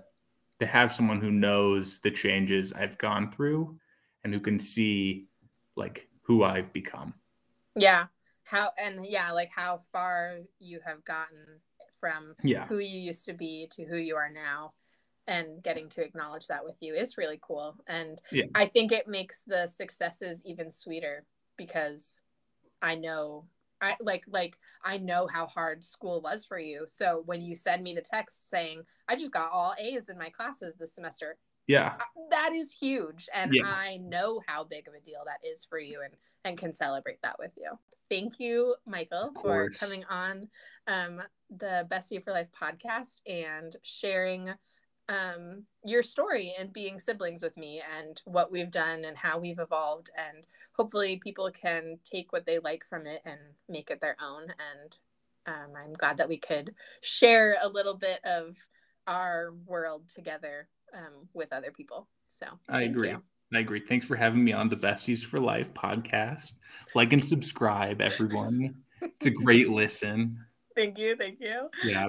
to 0.60 0.66
have 0.66 0.94
someone 0.94 1.20
who 1.20 1.32
knows 1.32 1.98
the 1.98 2.10
changes 2.12 2.72
I've 2.72 2.98
gone 2.98 3.32
through 3.32 3.80
and 4.22 4.32
who 4.32 4.38
can 4.38 4.60
see 4.60 5.26
like 5.74 6.08
who 6.20 6.44
I've 6.44 6.72
become. 6.72 7.14
Yeah. 7.74 8.06
How 8.44 8.70
and 8.78 9.04
yeah, 9.04 9.32
like 9.32 9.50
how 9.52 9.80
far 9.90 10.38
you 10.60 10.78
have 10.86 11.04
gotten 11.04 11.58
from 11.98 12.36
yeah. 12.44 12.64
who 12.68 12.78
you 12.78 13.00
used 13.00 13.24
to 13.24 13.32
be 13.32 13.66
to 13.72 13.84
who 13.84 13.96
you 13.96 14.14
are 14.14 14.30
now 14.30 14.74
and 15.26 15.60
getting 15.64 15.88
to 15.88 16.02
acknowledge 16.02 16.46
that 16.46 16.64
with 16.64 16.76
you 16.80 16.94
is 16.94 17.16
really 17.16 17.38
cool 17.40 17.76
and 17.86 18.20
yeah. 18.32 18.42
i 18.56 18.66
think 18.66 18.90
it 18.90 19.06
makes 19.06 19.44
the 19.44 19.68
successes 19.68 20.42
even 20.44 20.68
sweeter 20.68 21.24
because 21.56 22.22
i 22.80 22.94
know 22.94 23.44
i 23.80 23.94
like 24.00 24.24
like 24.28 24.58
i 24.84 24.98
know 24.98 25.26
how 25.26 25.46
hard 25.46 25.84
school 25.84 26.20
was 26.20 26.44
for 26.44 26.58
you. 26.58 26.84
So 26.86 27.22
when 27.26 27.40
you 27.40 27.54
send 27.54 27.82
me 27.82 27.94
the 27.94 28.02
text 28.02 28.48
saying 28.48 28.82
i 29.08 29.16
just 29.16 29.32
got 29.32 29.50
all 29.52 29.74
a's 29.78 30.08
in 30.08 30.18
my 30.18 30.30
classes 30.30 30.74
this 30.78 30.94
semester 30.94 31.36
yeah. 31.66 31.94
That 32.30 32.52
is 32.54 32.72
huge. 32.72 33.28
And 33.32 33.52
yeah. 33.54 33.66
i 33.66 33.98
know 33.98 34.40
how 34.46 34.64
big 34.64 34.88
of 34.88 34.94
a 34.94 35.00
deal 35.00 35.22
that 35.26 35.46
is 35.48 35.64
for 35.64 35.78
you 35.78 36.00
and 36.04 36.14
and 36.44 36.58
can 36.58 36.72
celebrate 36.72 37.22
that 37.22 37.38
with 37.38 37.52
you. 37.56 37.70
Thank 38.10 38.40
you 38.40 38.74
michael 38.86 39.32
for 39.40 39.70
coming 39.70 40.04
on 40.10 40.48
um, 40.86 41.22
the 41.56 41.86
bestie 41.90 42.22
for 42.22 42.32
life 42.32 42.48
podcast 42.60 43.20
and 43.26 43.76
sharing 43.82 44.50
um, 45.12 45.64
your 45.84 46.02
story 46.02 46.54
and 46.58 46.72
being 46.72 46.98
siblings 46.98 47.42
with 47.42 47.56
me 47.56 47.82
and 47.98 48.22
what 48.24 48.50
we've 48.50 48.70
done 48.70 49.04
and 49.04 49.16
how 49.16 49.38
we've 49.38 49.58
evolved 49.58 50.10
and 50.16 50.44
hopefully 50.72 51.20
people 51.22 51.50
can 51.52 51.98
take 52.04 52.32
what 52.32 52.46
they 52.46 52.58
like 52.58 52.84
from 52.88 53.06
it 53.06 53.20
and 53.24 53.38
make 53.68 53.90
it 53.90 54.00
their 54.00 54.16
own 54.22 54.42
and 54.42 54.96
um, 55.46 55.72
i'm 55.76 55.92
glad 55.92 56.16
that 56.16 56.28
we 56.28 56.38
could 56.38 56.74
share 57.02 57.56
a 57.62 57.68
little 57.68 57.96
bit 57.96 58.20
of 58.24 58.56
our 59.06 59.52
world 59.66 60.08
together 60.08 60.68
um, 60.94 61.28
with 61.32 61.52
other 61.52 61.70
people. 61.70 62.08
So 62.26 62.46
I 62.68 62.82
agree. 62.82 63.10
You. 63.10 63.22
I 63.54 63.60
agree. 63.60 63.80
Thanks 63.80 64.06
for 64.06 64.16
having 64.16 64.42
me 64.42 64.52
on 64.52 64.68
the 64.68 64.76
Besties 64.76 65.24
for 65.24 65.38
Life 65.38 65.74
podcast. 65.74 66.52
Like 66.94 67.12
and 67.12 67.24
subscribe, 67.24 68.00
everyone. 68.00 68.76
it's 69.02 69.26
a 69.26 69.30
great 69.30 69.68
listen. 69.68 70.38
Thank 70.76 70.98
you. 70.98 71.16
Thank 71.16 71.38
you. 71.40 71.68
Yeah. 71.84 72.08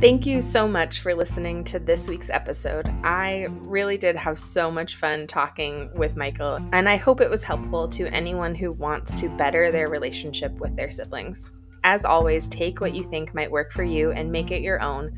Thank 0.00 0.26
you 0.26 0.40
so 0.40 0.68
much 0.68 1.00
for 1.00 1.12
listening 1.12 1.64
to 1.64 1.80
this 1.80 2.08
week's 2.08 2.30
episode. 2.30 2.86
I 3.02 3.48
really 3.50 3.98
did 3.98 4.14
have 4.14 4.38
so 4.38 4.70
much 4.70 4.94
fun 4.94 5.26
talking 5.26 5.90
with 5.92 6.14
Michael, 6.14 6.60
and 6.72 6.88
I 6.88 6.94
hope 6.94 7.20
it 7.20 7.28
was 7.28 7.42
helpful 7.42 7.88
to 7.88 8.06
anyone 8.14 8.54
who 8.54 8.70
wants 8.70 9.16
to 9.16 9.28
better 9.28 9.72
their 9.72 9.88
relationship 9.88 10.52
with 10.60 10.76
their 10.76 10.88
siblings. 10.88 11.50
As 11.82 12.04
always, 12.04 12.46
take 12.46 12.80
what 12.80 12.94
you 12.94 13.02
think 13.02 13.34
might 13.34 13.50
work 13.50 13.72
for 13.72 13.82
you 13.82 14.12
and 14.12 14.30
make 14.30 14.52
it 14.52 14.62
your 14.62 14.80
own. 14.80 15.16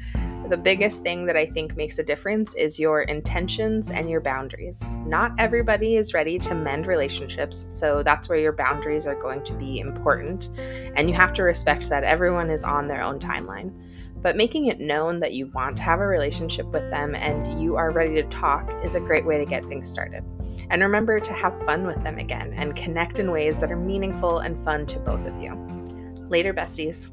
The 0.48 0.56
biggest 0.56 1.02
thing 1.02 1.26
that 1.26 1.36
I 1.36 1.44
think 1.44 1.76
makes 1.76 1.98
a 1.98 2.02
difference 2.02 2.54
is 2.54 2.80
your 2.80 3.02
intentions 3.02 3.90
and 3.90 4.08
your 4.08 4.22
boundaries. 4.22 4.90
Not 5.04 5.32
everybody 5.38 5.96
is 5.96 6.14
ready 6.14 6.38
to 6.38 6.54
mend 6.54 6.86
relationships, 6.86 7.66
so 7.68 8.02
that's 8.02 8.30
where 8.30 8.38
your 8.38 8.52
boundaries 8.52 9.06
are 9.06 9.14
going 9.14 9.44
to 9.44 9.52
be 9.52 9.78
important. 9.78 10.48
And 10.96 11.06
you 11.10 11.14
have 11.14 11.34
to 11.34 11.42
respect 11.42 11.90
that 11.90 12.02
everyone 12.02 12.48
is 12.48 12.64
on 12.64 12.88
their 12.88 13.02
own 13.02 13.20
timeline. 13.20 13.72
But 14.22 14.36
making 14.36 14.66
it 14.66 14.80
known 14.80 15.18
that 15.20 15.32
you 15.32 15.46
want 15.46 15.78
to 15.78 15.82
have 15.82 16.00
a 16.00 16.06
relationship 16.06 16.66
with 16.66 16.88
them 16.90 17.14
and 17.14 17.60
you 17.60 17.76
are 17.76 17.90
ready 17.90 18.14
to 18.14 18.22
talk 18.24 18.70
is 18.84 18.94
a 18.94 19.00
great 19.00 19.24
way 19.24 19.38
to 19.38 19.46
get 19.46 19.64
things 19.64 19.88
started. 19.88 20.22
And 20.68 20.82
remember 20.82 21.20
to 21.20 21.32
have 21.32 21.64
fun 21.64 21.86
with 21.86 22.02
them 22.02 22.18
again 22.18 22.52
and 22.54 22.76
connect 22.76 23.18
in 23.18 23.30
ways 23.30 23.60
that 23.60 23.72
are 23.72 23.76
meaningful 23.76 24.40
and 24.40 24.62
fun 24.62 24.84
to 24.86 24.98
both 24.98 25.26
of 25.26 25.40
you. 25.40 25.54
Later, 26.28 26.52
besties. 26.52 27.08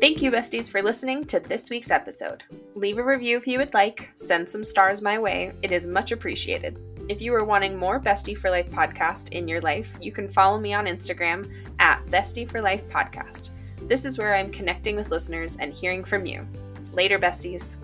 Thank 0.00 0.22
you, 0.22 0.30
besties, 0.30 0.70
for 0.70 0.80
listening 0.80 1.26
to 1.26 1.40
this 1.40 1.68
week's 1.68 1.90
episode. 1.90 2.42
Leave 2.74 2.96
a 2.96 3.04
review 3.04 3.36
if 3.36 3.46
you 3.46 3.58
would 3.58 3.74
like, 3.74 4.10
send 4.16 4.48
some 4.48 4.64
stars 4.64 5.02
my 5.02 5.18
way, 5.18 5.52
it 5.60 5.70
is 5.70 5.86
much 5.86 6.10
appreciated. 6.10 6.78
If 7.08 7.20
you 7.20 7.34
are 7.34 7.44
wanting 7.44 7.76
more 7.76 7.98
Bestie 7.98 8.36
for 8.36 8.50
Life 8.50 8.70
podcast 8.70 9.30
in 9.30 9.48
your 9.48 9.60
life, 9.60 9.96
you 10.00 10.12
can 10.12 10.28
follow 10.28 10.58
me 10.58 10.74
on 10.74 10.86
Instagram 10.86 11.52
at 11.78 12.04
Bestie 12.06 12.48
for 12.48 12.60
Life 12.60 12.88
Podcast. 12.88 13.50
This 13.82 14.04
is 14.04 14.18
where 14.18 14.34
I'm 14.34 14.50
connecting 14.50 14.96
with 14.96 15.10
listeners 15.10 15.56
and 15.56 15.72
hearing 15.72 16.04
from 16.04 16.26
you. 16.26 16.46
Later, 16.92 17.18
besties. 17.18 17.78